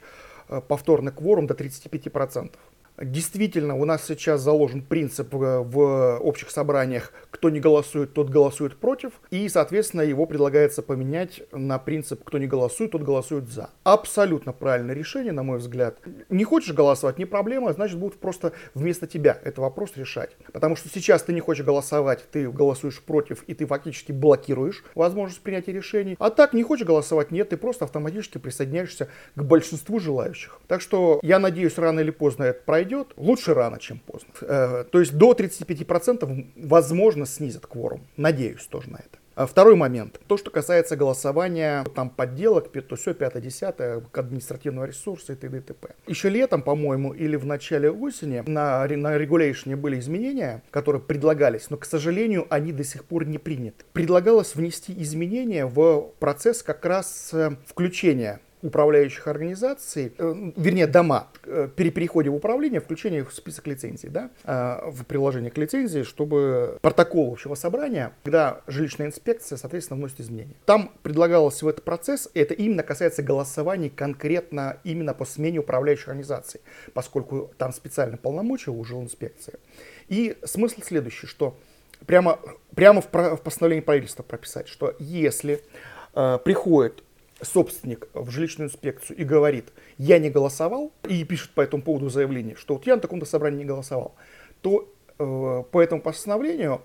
повторный 0.68 1.12
кворум 1.12 1.48
до 1.48 1.56
35%. 1.56 2.52
Действительно, 2.98 3.76
у 3.76 3.86
нас 3.86 4.06
сейчас 4.06 4.42
заложен 4.42 4.82
принцип 4.82 5.34
в 5.34 6.18
общих 6.20 6.52
собраниях 6.52 7.12
кто 7.32 7.50
не 7.50 7.60
голосует, 7.60 8.14
тот 8.14 8.30
голосует 8.30 8.78
против. 8.78 9.14
И, 9.32 9.48
соответственно, 9.50 10.02
его 10.02 10.26
предлагается 10.26 10.82
поменять 10.82 11.42
на 11.52 11.80
принцип 11.80 12.24
кто 12.24 12.38
не 12.38 12.46
голосует, 12.46 12.92
тот 12.92 13.02
голосует 13.02 13.50
за. 13.50 13.70
Абсолютно 13.84 14.54
правильное 14.54 14.94
решение, 14.94 15.32
на 15.32 15.42
мой 15.42 15.58
взгляд. 15.58 15.98
Не 16.30 16.44
хочешь 16.44 16.76
голосовать, 16.76 17.18
не 17.18 17.26
проблема, 17.26 17.74
значит 17.74 17.98
будут 17.98 18.20
просто 18.20 18.52
вместо 18.76 19.08
тебя 19.08 19.40
этот 19.44 19.60
вопрос 19.60 19.94
решать. 19.96 20.36
Потому 20.54 20.76
что 20.76 20.90
сейчас 20.90 21.24
ты 21.24 21.34
не 21.34 21.40
хочешь 21.40 21.66
голосовать, 21.66 22.24
ты 22.32 22.50
голосуешь 22.50 23.02
против, 23.02 23.44
и 23.48 23.54
ты 23.54 23.66
фактически 23.66 24.12
блокируешь 24.12 24.84
возможность 24.94 25.42
принятия 25.42 25.72
решений. 25.72 26.16
А 26.20 26.30
так 26.30 26.54
не 26.54 26.64
хочешь 26.64 26.86
голосовать, 26.86 27.32
нет, 27.32 27.50
ты 27.50 27.58
просто 27.58 27.86
автоматически 27.86 28.38
присоединяешься 28.38 29.08
к 29.36 29.42
большинству 29.42 30.00
желающих. 30.00 30.60
Так 30.68 30.82
что 30.82 31.20
я 31.24 31.40
надеюсь, 31.40 31.78
рано 31.78 32.02
или 32.02 32.12
поздно 32.12 32.44
это 32.44 32.62
пройдет. 32.64 32.91
Лучше 33.18 33.54
рано, 33.54 33.80
чем 33.80 34.00
поздно. 34.00 34.30
Э, 34.42 34.86
то 34.90 35.00
есть 35.00 35.18
до 35.18 35.34
35% 35.34 36.48
возможно 36.56 37.26
снизят 37.26 37.66
кворум. 37.66 38.02
Надеюсь 38.18 38.66
тоже 38.66 38.90
на 38.90 38.98
это. 38.98 39.22
А 39.34 39.46
второй 39.46 39.76
момент. 39.76 40.20
То, 40.28 40.38
что 40.38 40.52
касается 40.52 40.96
голосования, 40.98 41.86
там 41.96 42.10
подделок, 42.10 42.70
то 42.72 42.96
все, 42.96 43.14
пятое, 43.14 43.42
десятое, 43.42 44.02
к 44.02 44.18
административного 44.18 44.86
ресурса 44.86 45.34
и 45.34 45.36
т.д. 45.36 45.58
и 45.58 45.62
т.п. 45.62 45.96
Еще 46.06 46.30
летом, 46.30 46.62
по-моему, 46.62 47.14
или 47.14 47.38
в 47.38 47.46
начале 47.46 47.90
осени 47.90 48.44
на, 48.46 48.86
на 48.88 49.18
регуляшне 49.18 49.76
были 49.76 50.00
изменения, 50.00 50.64
которые 50.70 51.02
предлагались, 51.02 51.70
но, 51.70 51.78
к 51.78 51.86
сожалению, 51.86 52.46
они 52.50 52.74
до 52.74 52.84
сих 52.84 53.06
пор 53.06 53.26
не 53.26 53.38
приняты. 53.38 53.86
Предлагалось 53.94 54.56
внести 54.56 54.94
изменения 55.02 55.66
в 55.66 56.12
процесс 56.20 56.62
как 56.62 56.86
раз 56.86 57.30
э, 57.34 57.56
включения 57.66 58.42
управляющих 58.62 59.28
организаций, 59.28 60.14
э, 60.18 60.52
вернее 60.56 60.88
дома, 60.88 61.28
э, 61.46 61.68
при 61.76 61.90
переходе 61.90 62.30
в 62.30 62.36
управление, 62.36 62.80
включение 62.80 63.24
в 63.24 63.34
список 63.34 63.68
лицензий, 63.68 64.10
да, 64.10 64.30
э, 64.44 64.90
в 64.90 65.06
приложение 65.06 65.52
к 65.52 65.58
лицензии, 65.58 66.04
чтобы 66.04 66.78
протокол 66.82 67.32
общего 67.32 67.56
собрания, 67.56 68.14
когда 68.24 68.62
жилищная 68.68 69.08
инспекция, 69.08 69.58
соответственно, 69.58 69.98
вносит 69.98 70.22
изменения. 70.22 70.56
Там 70.66 70.92
предлагалось 71.02 71.62
в 71.62 71.68
этот 71.68 71.84
процесс, 71.84 72.30
и 72.34 72.40
это 72.40 72.54
именно 72.54 72.84
касается 72.84 73.24
голосований 73.24 73.90
конкретно 73.90 74.78
именно 74.84 75.14
по 75.14 75.26
смене 75.26 75.60
управляющей 75.60 76.06
организации, 76.06 76.62
поскольку 76.94 77.52
там 77.58 77.74
специально 77.74 78.18
полномочия 78.18 78.72
у 78.72 78.84
жилинспекции. 78.84 79.56
И 80.08 80.38
смысл 80.44 80.82
следующий, 80.84 81.26
что 81.26 81.58
прямо, 82.06 82.40
прямо 82.76 83.02
в, 83.02 83.08
в 83.12 83.42
постановлении 83.42 83.84
правительства 83.84 84.24
прописать, 84.24 84.68
что 84.68 84.96
если 85.00 85.62
приходит 86.14 87.04
собственник 87.42 88.08
в 88.14 88.30
жилищную 88.30 88.70
инспекцию 88.70 89.18
и 89.18 89.24
говорит, 89.24 89.74
я 89.98 90.20
не 90.20 90.30
голосовал, 90.30 90.92
и 91.08 91.24
пишет 91.24 91.52
по 91.52 91.62
этому 91.62 91.84
поводу 91.84 92.10
заявление, 92.10 92.56
что 92.56 92.76
вот 92.76 92.86
я 92.86 92.96
на 92.96 93.02
таком-то 93.02 93.26
собрании 93.26 93.60
не 93.60 93.66
голосовал, 93.66 94.16
то 94.62 94.94
э, 95.18 95.64
по 95.72 95.82
этому 95.82 96.02
постановлению 96.02 96.82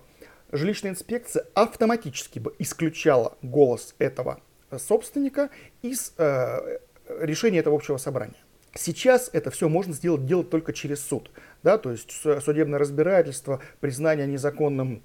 жилищная 0.51 0.91
инспекция 0.91 1.45
автоматически 1.53 2.39
бы 2.39 2.55
исключала 2.59 3.37
голос 3.41 3.95
этого 3.99 4.41
собственника 4.77 5.49
из 5.81 6.13
э, 6.17 6.79
решения 7.19 7.59
этого 7.59 7.75
общего 7.75 7.97
собрания. 7.97 8.35
Сейчас 8.73 9.29
это 9.33 9.49
все 9.49 9.69
можно 9.69 9.93
сделать 9.93 10.25
делать 10.25 10.49
только 10.49 10.71
через 10.71 11.01
суд, 11.01 11.31
да, 11.63 11.77
то 11.77 11.91
есть 11.91 12.11
судебное 12.11 12.77
разбирательство, 12.77 13.61
признание 13.79 14.27
незаконным 14.27 15.03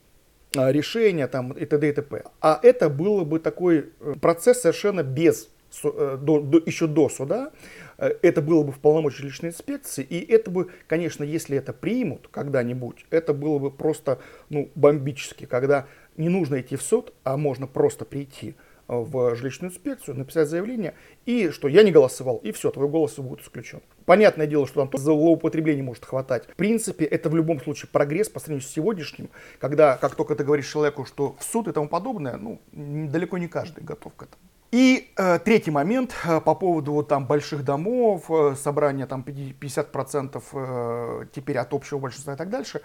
решения 0.54 1.26
там, 1.26 1.52
и 1.52 1.64
т.д. 1.64 1.88
и 1.88 1.92
т.п. 1.92 2.24
А 2.40 2.58
это 2.62 2.88
было 2.88 3.24
бы 3.24 3.38
такой 3.38 3.90
э, 4.00 4.14
процесс 4.20 4.62
совершенно 4.62 5.02
без, 5.02 5.48
э, 5.84 6.18
до, 6.20 6.40
до, 6.40 6.58
еще 6.64 6.86
до 6.86 7.08
суда, 7.08 7.52
э, 7.98 8.10
это 8.22 8.42
было 8.42 8.62
бы 8.62 8.72
в 8.72 8.78
полномочии 8.78 9.22
личной 9.22 9.50
инспекции, 9.50 10.02
и 10.02 10.20
это 10.32 10.50
бы, 10.50 10.70
конечно, 10.86 11.24
если 11.24 11.56
это 11.56 11.72
примут 11.72 12.28
когда-нибудь, 12.30 13.06
это 13.10 13.34
было 13.34 13.58
бы 13.58 13.70
просто 13.70 14.18
ну, 14.50 14.70
бомбически, 14.74 15.46
когда 15.46 15.86
не 16.16 16.28
нужно 16.28 16.60
идти 16.60 16.76
в 16.76 16.82
суд, 16.82 17.12
а 17.24 17.36
можно 17.36 17.66
просто 17.66 18.04
прийти 18.04 18.54
в 18.88 19.34
жилищную 19.36 19.70
инспекцию, 19.70 20.18
написать 20.18 20.48
заявление, 20.48 20.94
и 21.24 21.50
что 21.50 21.68
я 21.68 21.82
не 21.82 21.92
голосовал, 21.92 22.38
и 22.38 22.52
все, 22.52 22.70
твой 22.70 22.88
голос 22.88 23.14
будет 23.18 23.40
исключен. 23.40 23.80
Понятное 24.04 24.46
дело, 24.46 24.66
что 24.66 24.84
там 24.84 24.98
злоупотреблений 24.98 25.82
может 25.82 26.04
хватать. 26.04 26.46
В 26.46 26.56
принципе, 26.56 27.04
это 27.04 27.28
в 27.28 27.36
любом 27.36 27.60
случае 27.60 27.88
прогресс 27.92 28.28
по 28.28 28.40
сравнению 28.40 28.66
с 28.66 28.72
сегодняшним, 28.72 29.30
когда, 29.58 29.96
как 29.96 30.14
только 30.14 30.34
ты 30.34 30.44
говоришь 30.44 30.70
человеку, 30.70 31.04
что 31.04 31.36
в 31.38 31.44
суд 31.44 31.68
и 31.68 31.72
тому 31.72 31.88
подобное, 31.88 32.36
ну, 32.36 32.60
далеко 32.72 33.38
не 33.38 33.48
каждый 33.48 33.84
готов 33.84 34.14
к 34.14 34.22
этому. 34.22 34.42
И 34.72 35.12
э, 35.18 35.38
третий 35.38 35.70
момент 35.70 36.14
э, 36.24 36.40
по 36.40 36.54
поводу 36.54 36.94
вот, 36.94 37.08
там 37.08 37.26
больших 37.26 37.62
домов, 37.62 38.30
э, 38.30 38.54
собрания 38.56 39.06
там 39.06 39.20
50% 39.20 40.42
э, 40.52 41.26
теперь 41.34 41.58
от 41.58 41.74
общего 41.74 41.98
большинства 41.98 42.32
и 42.32 42.36
так 42.38 42.48
дальше. 42.48 42.80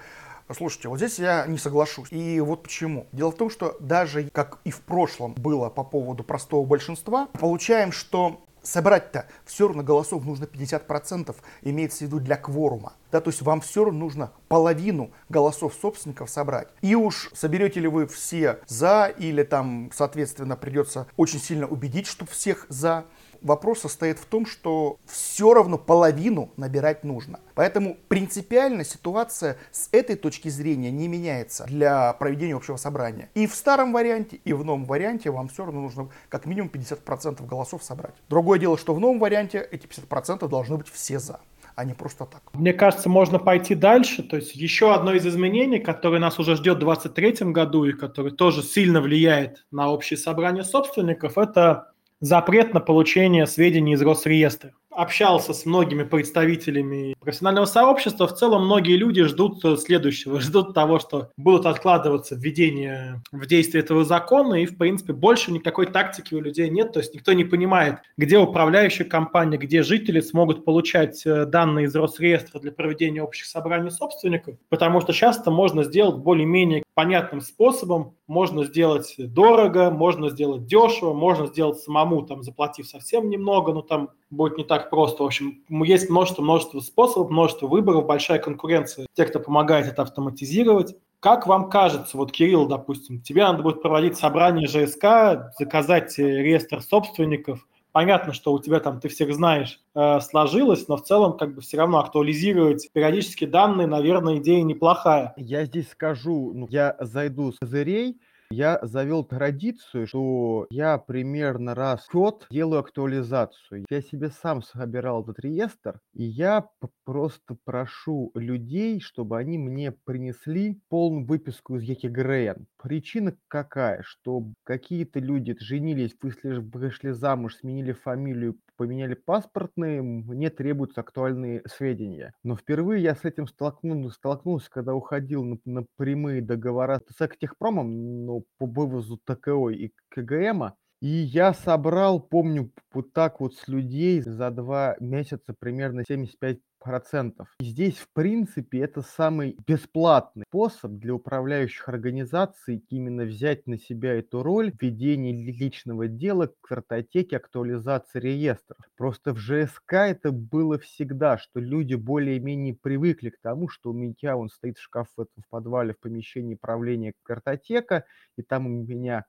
Слушайте, 0.54 0.90
вот 0.90 0.98
здесь 0.98 1.18
я 1.18 1.46
не 1.48 1.58
соглашусь. 1.58 2.12
И 2.12 2.42
вот 2.42 2.64
почему. 2.64 3.08
Дело 3.14 3.32
в 3.32 3.38
том, 3.38 3.50
что 3.50 3.78
даже 3.80 4.30
как 4.34 4.60
и 4.66 4.72
в 4.72 4.82
прошлом 4.82 5.34
было 5.36 5.70
по 5.70 5.86
поводу 5.86 6.26
простого 6.26 6.66
большинства, 6.66 7.28
получаем, 7.40 7.94
что 7.94 8.42
собрать-то 8.68 9.26
все 9.46 9.68
равно 9.68 9.84
голосов 9.84 10.26
нужно 10.26 10.46
50%, 10.46 11.36
имеется 11.64 12.00
в 12.00 12.02
виду 12.02 12.20
для 12.20 12.38
кворума. 12.38 12.94
Да, 13.12 13.22
то 13.22 13.30
есть 13.30 13.42
вам 13.42 13.62
все 13.62 13.86
равно 13.86 14.00
нужно 14.00 14.32
половину 14.50 15.12
голосов 15.30 15.74
собственников 15.82 16.30
собрать. 16.30 16.68
И 16.82 16.94
уж 16.96 17.30
соберете 17.34 17.80
ли 17.80 17.88
вы 17.88 18.06
все 18.08 18.60
за, 18.68 19.06
или 19.18 19.44
там, 19.44 19.90
соответственно, 19.94 20.58
придется 20.58 21.08
очень 21.16 21.40
сильно 21.40 21.68
убедить, 21.68 22.08
что 22.08 22.26
всех 22.26 22.66
за, 22.70 23.06
вопрос 23.48 23.80
состоит 23.80 24.20
в 24.20 24.26
том, 24.26 24.46
что 24.46 25.00
все 25.06 25.54
равно 25.54 25.78
половину 25.78 26.52
набирать 26.58 27.04
нужно. 27.04 27.40
Поэтому 27.56 27.98
принципиально 28.08 28.84
ситуация 28.84 29.58
с 29.72 29.90
этой 29.92 30.16
точки 30.16 30.50
зрения 30.50 30.92
не 30.92 31.08
меняется 31.08 31.66
для 31.66 32.14
проведения 32.14 32.56
общего 32.56 32.76
собрания. 32.76 33.30
И 33.34 33.48
в 33.48 33.56
старом 33.56 33.94
варианте, 33.94 34.40
и 34.44 34.54
в 34.54 34.64
новом 34.64 34.86
варианте 34.86 35.32
вам 35.32 35.48
все 35.48 35.66
равно 35.66 35.82
нужно 35.82 36.10
как 36.30 36.46
минимум 36.46 36.70
50% 36.72 37.46
голосов 37.48 37.84
собрать. 37.84 38.14
Другое 38.30 38.60
дело, 38.60 38.78
что 38.78 38.94
в 38.94 39.00
новом 39.00 39.20
варианте 39.20 39.68
эти 39.72 39.88
50% 39.88 40.48
должны 40.48 40.78
быть 40.78 40.90
все 40.90 41.18
за 41.18 41.40
а 41.78 41.86
не 41.86 41.94
просто 41.94 42.26
так. 42.26 42.42
Мне 42.54 42.74
кажется, 42.74 43.08
можно 43.08 43.38
пойти 43.38 43.76
дальше. 43.76 44.24
То 44.24 44.38
есть 44.38 44.56
еще 44.56 44.96
одно 44.96 45.14
из 45.14 45.28
изменений, 45.28 45.78
которое 45.78 46.18
нас 46.18 46.40
уже 46.40 46.56
ждет 46.56 46.78
в 46.78 46.80
2023 46.80 47.52
году 47.52 47.86
и 47.86 47.94
которое 47.94 48.32
тоже 48.32 48.64
сильно 48.64 49.00
влияет 49.00 49.64
на 49.70 49.92
общее 49.92 50.18
собрание 50.18 50.64
собственников, 50.64 51.38
это 51.38 51.92
запрет 52.20 52.74
на 52.74 52.80
получение 52.80 53.48
сведений 53.48 53.94
из 53.94 54.02
Росреестра. 54.02 54.72
Общался 54.90 55.54
с 55.54 55.66
многими 55.68 56.04
представителями 56.04 57.16
профессионального 57.20 57.66
сообщества, 57.66 58.26
в 58.26 58.34
целом 58.34 58.66
многие 58.66 58.98
люди 58.98 59.24
ждут 59.24 59.62
следующего, 59.80 60.40
ждут 60.42 60.74
того, 60.74 60.98
что 60.98 61.30
будут 61.38 61.68
откладываться 61.68 62.36
введение 62.36 63.22
в 63.32 63.46
действие 63.46 63.84
этого 63.84 64.04
закона, 64.04 64.56
и, 64.56 64.66
в 64.66 64.76
принципе, 64.78 65.14
больше 65.14 65.52
никакой 65.52 65.86
тактики 65.86 66.34
у 66.34 66.42
людей 66.42 66.70
нет, 66.70 66.94
то 66.94 67.00
есть 67.00 67.14
никто 67.14 67.34
не 67.34 67.44
понимает, 67.44 68.00
где 68.18 68.40
управляющая 68.40 69.06
компания, 69.06 69.58
где 69.58 69.84
жители 69.84 70.20
смогут 70.20 70.66
получать 70.66 71.24
э, 71.28 71.46
данные 71.46 71.86
из 71.86 71.96
Росреестра 71.96 72.60
для 72.60 72.72
проведения 72.72 73.22
общих 73.22 73.46
собраний 73.46 73.92
собственников, 73.92 74.56
потому 74.70 75.02
что 75.02 75.14
часто 75.14 75.52
можно 75.52 75.84
сделать 75.84 76.16
более-менее 76.16 76.82
понятным 76.98 77.42
способом, 77.42 78.16
можно 78.26 78.64
сделать 78.64 79.14
дорого, 79.20 79.92
можно 79.92 80.32
сделать 80.32 80.66
дешево, 80.66 81.14
можно 81.14 81.46
сделать 81.46 81.78
самому, 81.78 82.24
там, 82.24 82.42
заплатив 82.42 82.88
совсем 82.88 83.30
немного, 83.30 83.72
но 83.72 83.84
там 83.84 84.10
будет 84.32 84.58
не 84.58 84.64
так 84.64 84.90
просто. 84.90 85.22
В 85.22 85.28
общем, 85.28 85.64
есть 85.70 86.10
множество, 86.10 86.42
множество 86.42 86.80
способов, 86.80 87.30
множество 87.30 87.68
выборов, 87.68 88.08
большая 88.08 88.40
конкуренция. 88.40 89.06
Те, 89.14 89.26
кто 89.26 89.40
помогает 89.40 89.86
это 89.86 90.02
автоматизировать. 90.02 90.96
Как 91.20 91.46
вам 91.46 91.70
кажется, 91.70 92.18
вот, 92.18 92.32
Кирилл, 92.32 92.66
допустим, 92.68 93.22
тебе 93.22 93.44
надо 93.44 93.62
будет 93.62 93.84
проводить 93.84 94.18
собрание 94.18 94.68
ЖСК, 94.68 95.54
заказать 95.60 96.18
реестр 96.18 96.82
собственников. 96.82 97.68
Понятно, 97.98 98.32
что 98.32 98.54
у 98.54 98.60
тебя 98.60 98.80
там, 98.80 99.00
ты 99.00 99.08
всех 99.08 99.34
знаешь, 99.34 99.80
э, 99.96 100.20
сложилось, 100.20 100.88
но 100.88 100.98
в 100.98 101.02
целом 101.02 101.36
как 101.36 101.56
бы 101.56 101.62
все 101.62 101.78
равно 101.78 101.98
актуализировать 101.98 102.88
периодически 102.94 103.46
данные, 103.46 103.88
наверное, 103.88 104.38
идея 104.38 104.62
неплохая. 104.62 105.34
Я 105.36 105.66
здесь 105.66 105.90
скажу, 105.90 106.52
ну, 106.54 106.68
я 106.70 106.96
зайду 107.00 107.52
с 107.52 107.58
козырей, 107.58 108.20
я 108.50 108.80
завел 108.82 109.24
традицию, 109.24 110.08
что 110.08 110.68
я 110.70 110.98
примерно 110.98 111.76
раз 111.76 112.06
в 112.08 112.14
год 112.14 112.46
делаю 112.50 112.80
актуализацию. 112.80 113.86
Я 113.90 114.02
себе 114.02 114.30
сам 114.30 114.62
собирал 114.62 115.24
этот 115.24 115.40
реестр, 115.40 116.00
и 116.14 116.24
я 116.24 116.66
просто 117.04 117.58
прошу 117.66 118.32
людей, 118.36 119.02
чтобы 119.02 119.38
они 119.38 119.58
мне 119.58 119.92
принесли 119.92 120.80
полную 120.90 121.26
выписку 121.26 121.76
из 121.76 121.82
ЕКГРН. 121.82 122.68
Причина 122.78 123.36
какая? 123.48 124.04
Что 124.04 124.44
какие-то 124.64 125.20
люди 125.20 125.56
женились, 125.60 126.16
вышли, 126.22 126.58
вышли 126.58 127.12
замуж, 127.12 127.56
сменили 127.56 127.92
фамилию, 127.92 128.60
поменяли 128.76 129.16
паспортные, 129.16 130.02
мне 130.02 130.50
требуются 130.50 131.02
актуальные 131.02 131.64
сведения. 131.66 132.34
Но 132.44 132.56
впервые 132.56 133.02
я 133.02 133.16
с 133.16 133.26
этим 133.26 133.48
столкнулся, 133.48 134.16
столкнулся 134.16 134.70
когда 134.70 134.94
уходил 134.94 135.44
на, 135.44 135.58
на 135.66 135.86
прямые 135.98 136.42
договора 136.42 137.02
с 137.10 137.20
Актехпромом 137.20 138.26
ну, 138.26 138.46
по 138.60 138.68
вывозу 138.68 139.20
ТКО 139.26 139.70
и 139.70 139.92
КГМа. 140.10 140.76
И 141.00 141.08
я 141.08 141.54
собрал, 141.54 142.20
помню, 142.20 142.72
вот 142.92 143.14
так 143.14 143.40
вот 143.40 143.54
с 143.56 143.68
людей 143.68 144.22
за 144.22 144.50
два 144.50 144.96
месяца 145.00 145.54
примерно 145.60 146.04
75 146.08 146.60
процентов. 146.80 147.48
И 147.60 147.66
здесь, 147.66 147.98
в 147.98 148.08
принципе, 148.14 148.80
это 148.80 149.02
самый 149.02 149.58
бесплатный 149.68 150.44
способ 150.48 150.92
для 150.94 151.14
управляющих 151.14 151.88
организаций 151.90 152.84
именно 152.90 153.24
взять 153.24 153.68
на 153.68 153.78
себя 153.78 154.14
эту 154.16 154.44
роль 154.44 154.72
ведения 154.80 155.34
личного 155.34 156.08
дела, 156.08 156.52
картотеки, 156.62 157.36
актуализации 157.36 158.20
реестров. 158.20 158.78
Просто 158.96 159.34
в 159.34 159.38
ЖСК 159.38 159.94
это 159.94 160.32
было 160.32 160.78
всегда, 160.80 161.38
что 161.38 161.60
люди 161.60 161.96
более-менее 161.96 162.76
привыкли 162.76 163.30
к 163.30 163.40
тому, 163.42 163.68
что 163.68 163.92
у 163.92 163.94
меня 163.94 164.38
он 164.38 164.50
стоит 164.50 164.78
в 164.78 164.82
шкаф 164.82 165.08
в, 165.18 165.24
в 165.24 165.50
подвале 165.50 165.94
в 165.94 166.00
помещении 166.00 166.56
правления 166.56 167.14
картотека, 167.24 168.06
и 168.38 168.42
там 168.42 168.66
у 168.68 168.70
меня 168.70 169.26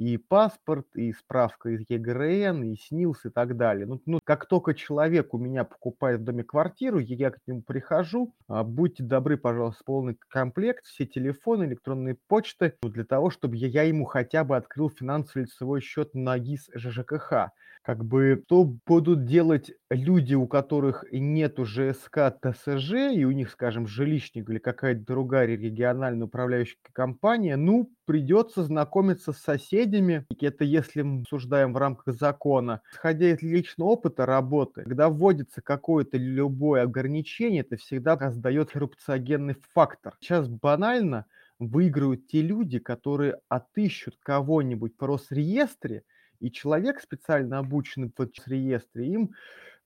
и 0.00 0.16
паспорт, 0.16 0.86
и 0.94 1.12
справка 1.12 1.68
из 1.68 1.84
ЕГРН, 1.86 2.62
и 2.64 2.74
СНИЛС 2.74 3.26
и 3.26 3.28
так 3.28 3.58
далее. 3.58 3.84
Ну, 3.84 4.00
ну, 4.06 4.18
как 4.24 4.46
только 4.46 4.72
человек 4.72 5.34
у 5.34 5.38
меня 5.38 5.62
покупает 5.64 6.20
в 6.20 6.24
доме 6.24 6.42
квартиру, 6.42 6.98
я 6.98 7.30
к 7.30 7.38
нему 7.46 7.60
прихожу, 7.60 8.34
а, 8.48 8.64
будьте 8.64 9.02
добры, 9.02 9.36
пожалуйста, 9.36 9.84
полный 9.84 10.16
комплект, 10.30 10.86
все 10.86 11.04
телефоны, 11.04 11.64
электронные 11.64 12.16
почты, 12.28 12.72
для 12.82 13.04
того, 13.04 13.28
чтобы 13.28 13.56
я 13.56 13.82
ему 13.82 14.06
хотя 14.06 14.42
бы 14.42 14.56
открыл 14.56 14.88
финансово-лицевой 14.88 15.82
счет 15.82 16.14
на 16.14 16.38
ГИС 16.38 16.70
ЖЖКХ 16.74 17.50
как 17.82 18.04
бы 18.04 18.42
что 18.46 18.64
будут 18.86 19.24
делать 19.24 19.72
люди, 19.90 20.34
у 20.34 20.46
которых 20.46 21.04
нету 21.12 21.64
ЖСК, 21.64 22.30
ТСЖ, 22.42 22.92
и 23.14 23.24
у 23.24 23.30
них, 23.30 23.50
скажем, 23.50 23.86
жилищник 23.86 24.48
или 24.50 24.58
какая-то 24.58 25.04
другая 25.04 25.46
региональная 25.46 26.26
управляющая 26.26 26.76
компания, 26.92 27.56
ну, 27.56 27.90
придется 28.04 28.62
знакомиться 28.64 29.32
с 29.32 29.38
соседями. 29.38 30.26
Это 30.40 30.64
если 30.64 31.02
мы 31.02 31.20
обсуждаем 31.22 31.72
в 31.72 31.78
рамках 31.78 32.14
закона. 32.14 32.82
Исходя 32.92 33.30
из 33.30 33.40
личного 33.42 33.88
опыта 33.90 34.26
работы, 34.26 34.82
когда 34.82 35.08
вводится 35.08 35.62
какое-то 35.62 36.18
любое 36.18 36.82
ограничение, 36.82 37.62
это 37.62 37.76
всегда 37.76 38.16
создает 38.18 38.70
коррупциогенный 38.70 39.56
фактор. 39.72 40.14
Сейчас 40.20 40.48
банально 40.48 41.26
выигрывают 41.58 42.26
те 42.26 42.42
люди, 42.42 42.78
которые 42.78 43.38
отыщут 43.48 44.16
кого-нибудь 44.22 44.92
в 44.98 45.04
Росреестре, 45.04 46.04
и 46.40 46.50
человек, 46.50 47.00
специально 47.00 47.58
обученный 47.58 48.10
в 48.16 48.48
реестре, 48.48 49.06
им 49.06 49.34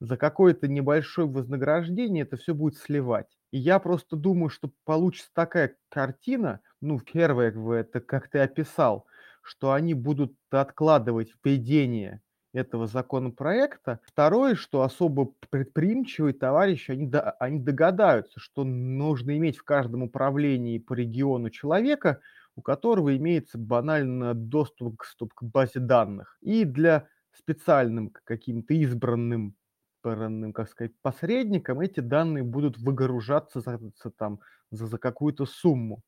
за 0.01 0.17
какое-то 0.17 0.69
небольшое 0.69 1.29
вознаграждение 1.29 2.23
это 2.23 2.37
все 2.37 2.55
будет 2.55 2.77
сливать. 2.77 3.39
И 3.51 3.59
я 3.59 3.79
просто 3.79 4.17
думаю, 4.17 4.51
что 4.51 4.71
получится 4.85 5.31
такая 5.33 5.77
картина, 5.89 6.61
ну, 6.81 7.01
первое, 7.01 7.53
это 7.81 8.01
как 8.01 8.29
ты 8.29 8.41
описал, 8.41 9.07
что 9.43 9.73
они 9.73 9.95
будут 9.95 10.35
откладывать 10.51 11.33
введение 11.45 12.23
этого 12.53 12.87
законопроекта. 12.87 14.01
Второе, 14.05 14.55
что 14.55 14.83
особо 14.83 15.35
предприимчивые 15.51 16.35
товарищи, 16.35 16.93
они, 16.93 17.07
до, 17.07 17.33
они 17.33 17.59
догадаются, 17.59 18.39
что 18.41 18.65
нужно 18.65 19.37
иметь 19.37 19.59
в 19.59 19.65
каждом 19.65 20.03
управлении 20.03 20.79
по 20.79 20.95
региону 20.95 21.51
человека, 21.51 22.21
у 22.57 22.63
которого 22.63 23.17
имеется 23.17 23.59
банально 23.59 24.35
доступ 24.35 24.99
к, 24.99 25.07
к 25.35 25.43
базе 25.43 25.81
данных. 25.81 26.37
И 26.41 26.65
для 26.65 27.09
специальным 27.33 28.13
каким-то 28.25 28.75
избранным 28.75 29.57
как 30.53 30.69
сказать, 30.69 30.93
посредникам 31.01 31.81
эти 31.81 32.01
данные 32.01 32.45
будут 32.45 32.77
выгружаться 32.77 33.61
за, 33.61 33.81
там, 34.19 34.41
за, 34.71 34.87
за 34.87 34.99
какую-то 34.99 35.47
сумму. 35.47 36.03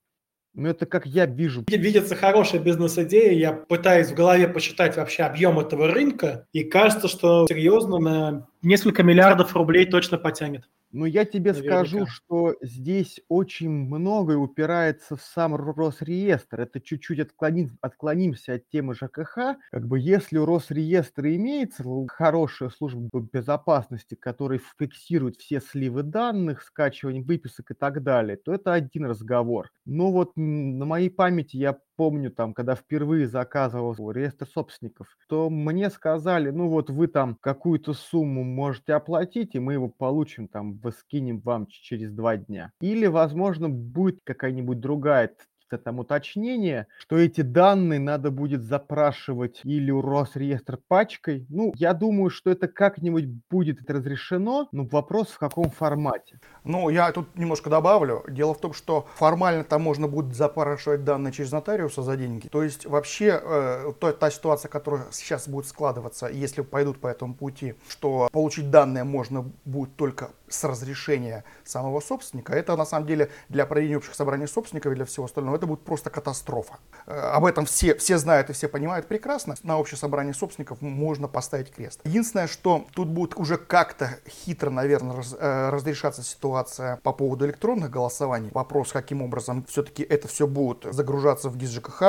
Ну, 0.53 0.69
это 0.69 0.87
как 0.87 1.07
я 1.07 1.27
вижу. 1.27 1.65
Видится 1.69 2.15
хорошая 2.15 2.63
бизнес-идея. 2.63 3.33
Я 3.33 3.53
пытаюсь 3.53 4.09
в 4.11 4.15
голове 4.15 4.49
посчитать 4.49 4.97
вообще 4.97 5.23
объем 5.23 5.59
этого 5.59 5.89
рынка. 5.89 6.47
И 6.53 6.65
кажется, 6.65 7.09
что 7.09 7.47
серьезно 7.47 7.99
на 7.99 8.49
несколько 8.63 9.03
миллиардов 9.03 9.55
рублей 9.55 9.87
точно 9.87 10.17
потянет. 10.17 10.69
Но 10.93 11.05
я 11.07 11.25
тебе 11.25 11.53
Наверняка. 11.53 11.87
скажу, 11.93 12.07
что 12.07 12.55
здесь 12.63 13.21
очень 13.29 13.71
многое 13.71 14.39
упирается 14.39 15.17
в 15.17 15.23
сам 15.23 15.55
Росреестр. 15.55 16.61
Это 16.63 16.81
чуть-чуть 16.81 17.19
отклоним, 17.21 17.77
отклонимся 17.83 18.55
от 18.55 18.69
темы 18.69 18.95
ЖКХ. 18.95 19.57
Как 19.71 19.87
бы 19.87 19.99
если 19.99 20.39
у 20.39 20.47
Росреестра 20.47 21.35
имеется 21.37 21.85
хорошая 22.09 22.71
служба 22.71 23.21
безопасности, 23.33 24.15
которая 24.15 24.61
фиксирует 24.79 25.37
все 25.37 25.61
сливы 25.61 26.03
данных, 26.03 26.63
скачивание 26.63 27.23
выписок 27.23 27.73
и 27.73 27.75
так 27.75 28.03
далее, 28.03 28.37
то 28.37 28.55
это 28.55 28.73
один 28.73 29.07
разговор. 29.07 29.71
Но 29.85 30.13
вот 30.13 30.33
на 30.37 30.85
моей 30.87 31.11
памяти 31.11 31.57
я 31.57 31.79
помню, 31.97 32.31
там, 32.31 32.55
когда 32.55 32.75
впервые 32.75 33.27
заказывал 33.27 33.95
реестр 34.11 34.47
собственников, 34.47 35.17
то 35.29 35.51
мне 35.51 35.91
сказали, 35.91 36.51
ну 36.51 36.69
вот 36.69 36.91
вы 36.91 37.07
там 37.09 37.37
какую-то 37.41 37.95
сумму 37.95 38.45
можете 38.45 38.95
оплатить, 38.95 39.55
и 39.55 39.59
мы 39.59 39.75
его 39.75 39.89
получим, 39.89 40.49
там, 40.49 40.81
скинем 40.93 41.41
вам 41.41 41.67
через 41.67 42.13
два 42.13 42.37
дня. 42.37 42.73
Или, 42.81 43.07
возможно, 43.07 43.69
будет 43.69 44.21
какая-нибудь 44.25 44.81
другая 44.81 45.29
там 45.71 45.99
уточнение, 45.99 46.87
что 46.99 47.19
эти 47.19 47.41
данные 47.41 47.99
надо 47.99 48.31
будет 48.31 48.63
запрашивать 48.63 49.61
или 49.65 49.91
у 49.91 50.01
Росреестра 50.01 50.79
пачкой. 50.89 51.47
Ну, 51.49 51.73
я 51.77 51.93
думаю, 51.93 52.31
что 52.31 52.51
это 52.51 52.69
как-нибудь 52.69 53.27
будет 53.51 53.91
разрешено, 53.91 54.69
но 54.73 54.85
вопрос 54.85 55.29
в 55.29 55.39
каком 55.39 55.71
формате. 55.71 56.41
Ну, 56.65 56.89
я 56.89 57.11
тут 57.13 57.37
немножко 57.37 57.71
добавлю. 57.71 58.25
Дело 58.29 58.55
в 58.55 58.61
том, 58.61 58.73
что 58.73 59.07
формально 59.15 59.65
там 59.65 59.83
можно 59.83 60.09
будет 60.09 60.35
запрашивать 60.35 61.05
данные 61.05 61.33
через 61.33 61.53
нотариуса 61.53 62.03
за 62.03 62.17
деньги. 62.17 62.49
То 62.49 62.63
есть 62.63 62.87
вообще 62.87 63.41
э, 63.43 63.93
то, 63.99 64.13
та 64.13 64.31
ситуация, 64.31 64.69
которая 64.69 65.07
сейчас 65.11 65.49
будет 65.49 65.67
складываться, 65.67 66.27
если 66.27 66.63
пойдут 66.63 67.01
по 67.01 67.09
этому 67.09 67.35
пути, 67.35 67.75
что 67.89 68.29
получить 68.33 68.71
данные 68.71 69.05
можно 69.05 69.51
будет 69.65 69.97
только 69.97 70.31
с 70.49 70.65
разрешения 70.65 71.45
самого 71.65 72.01
собственника, 72.01 72.53
это 72.53 72.77
на 72.77 72.85
самом 72.85 73.07
деле 73.07 73.31
для 73.49 73.67
проведения 73.67 73.99
общих 73.99 74.15
собраний 74.15 74.47
собственников 74.47 74.93
и 74.93 74.95
для 74.95 75.05
всего 75.05 75.27
остального, 75.27 75.57
это 75.57 75.67
будет 75.67 75.83
просто 75.83 76.11
катастрофа. 76.11 76.79
Э, 77.07 77.19
об 77.19 77.45
этом 77.45 77.67
все, 77.67 77.95
все 77.97 78.19
знают 78.19 78.51
и 78.51 78.53
все 78.53 78.69
понимают 78.69 79.07
прекрасно. 79.07 79.55
На 79.63 79.79
общее 79.79 79.99
собрание 79.99 80.35
собственников 80.35 80.81
можно 80.81 81.29
поставить 81.29 81.73
крест. 81.73 82.01
Единственное, 82.05 82.47
что 82.47 82.87
тут 82.95 83.09
будет 83.09 83.37
уже 83.37 83.57
как-то 83.57 84.19
хитро, 84.29 84.71
наверное, 84.71 85.17
раз, 85.17 85.35
э, 85.39 85.71
разрешаться 85.71 86.23
ситуация 86.23 86.99
по 87.03 87.13
поводу 87.13 87.47
электронных 87.47 87.91
голосований. 87.91 88.51
Вопрос, 88.53 88.93
каким 88.93 89.23
образом 89.23 89.65
все-таки 89.69 90.03
это 90.03 90.29
все 90.29 90.47
будет 90.47 90.87
загружаться 90.93 91.49
в 91.49 91.57
ГИС 91.57 91.71
ЖКХ, 91.71 92.01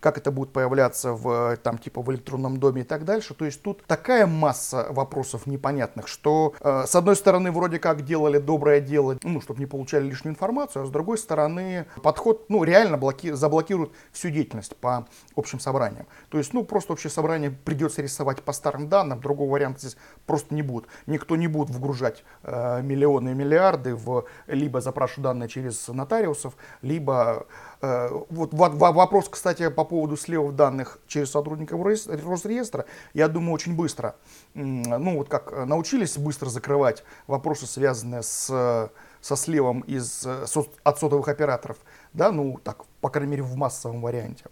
как 0.00 0.18
это 0.18 0.30
будет 0.30 0.52
появляться 0.52 1.12
в, 1.12 1.56
там, 1.58 1.78
типа 1.78 2.02
в 2.02 2.10
электронном 2.10 2.58
доме 2.58 2.82
и 2.82 2.84
так 2.84 3.04
дальше. 3.04 3.34
То 3.34 3.44
есть 3.44 3.62
тут 3.62 3.84
такая 3.86 4.26
масса 4.26 4.86
вопросов 4.90 5.46
непонятных, 5.46 6.08
что 6.08 6.54
э, 6.60 6.84
с 6.86 6.94
одной 6.94 7.16
стороны 7.16 7.52
вроде 7.52 7.67
вроде 7.68 7.80
как 7.80 8.02
делали 8.02 8.38
доброе 8.38 8.80
дело, 8.80 9.18
ну, 9.22 9.42
чтобы 9.42 9.60
не 9.60 9.66
получали 9.66 10.04
лишнюю 10.04 10.32
информацию, 10.32 10.84
а 10.84 10.86
с 10.86 10.90
другой 10.90 11.18
стороны 11.18 11.84
подход, 12.02 12.46
ну, 12.48 12.64
реально 12.64 12.96
блоки, 12.96 13.32
заблокирует 13.32 13.90
всю 14.10 14.30
деятельность 14.30 14.74
по 14.74 15.06
общим 15.36 15.60
собраниям. 15.60 16.06
То 16.30 16.38
есть, 16.38 16.54
ну, 16.54 16.64
просто 16.64 16.94
общее 16.94 17.10
собрание 17.10 17.50
придется 17.50 18.00
рисовать 18.00 18.42
по 18.42 18.52
старым 18.52 18.88
данным, 18.88 19.20
другого 19.20 19.52
варианта 19.52 19.80
здесь 19.80 19.98
просто 20.24 20.54
не 20.54 20.62
будет. 20.62 20.86
Никто 21.06 21.36
не 21.36 21.46
будет 21.46 21.68
вгружать 21.68 22.24
э, 22.42 22.80
миллионы 22.80 23.30
и 23.30 23.34
миллиарды 23.34 23.94
в 23.94 24.24
либо 24.46 24.80
запрашивать 24.80 25.24
данные 25.24 25.50
через 25.50 25.88
нотариусов, 25.88 26.56
либо 26.80 27.46
вот 27.80 28.52
вопрос, 28.52 29.28
кстати, 29.28 29.68
по 29.68 29.84
поводу 29.84 30.16
сливов 30.16 30.56
данных 30.56 30.98
через 31.06 31.30
сотрудников 31.30 31.80
Росреестра, 31.82 32.86
я 33.14 33.28
думаю, 33.28 33.52
очень 33.52 33.76
быстро. 33.76 34.16
Ну, 34.54 35.18
вот 35.18 35.28
как 35.28 35.52
э, 35.52 35.64
научились 35.64 36.18
быстро 36.18 36.48
закрывать 36.48 37.04
вопросы, 37.26 37.66
связанные 37.66 38.22
с, 38.22 38.90
со 39.20 39.36
сливом 39.36 39.80
из, 39.82 40.26
э, 40.26 40.46
от 40.82 40.98
сотовых 40.98 41.28
операторов, 41.28 41.76
да, 42.12 42.32
ну, 42.32 42.58
так, 42.62 42.84
по 43.00 43.10
крайней 43.10 43.32
мере, 43.32 43.42
в 43.44 43.54
массовом 43.54 44.00
варианте. 44.00 44.44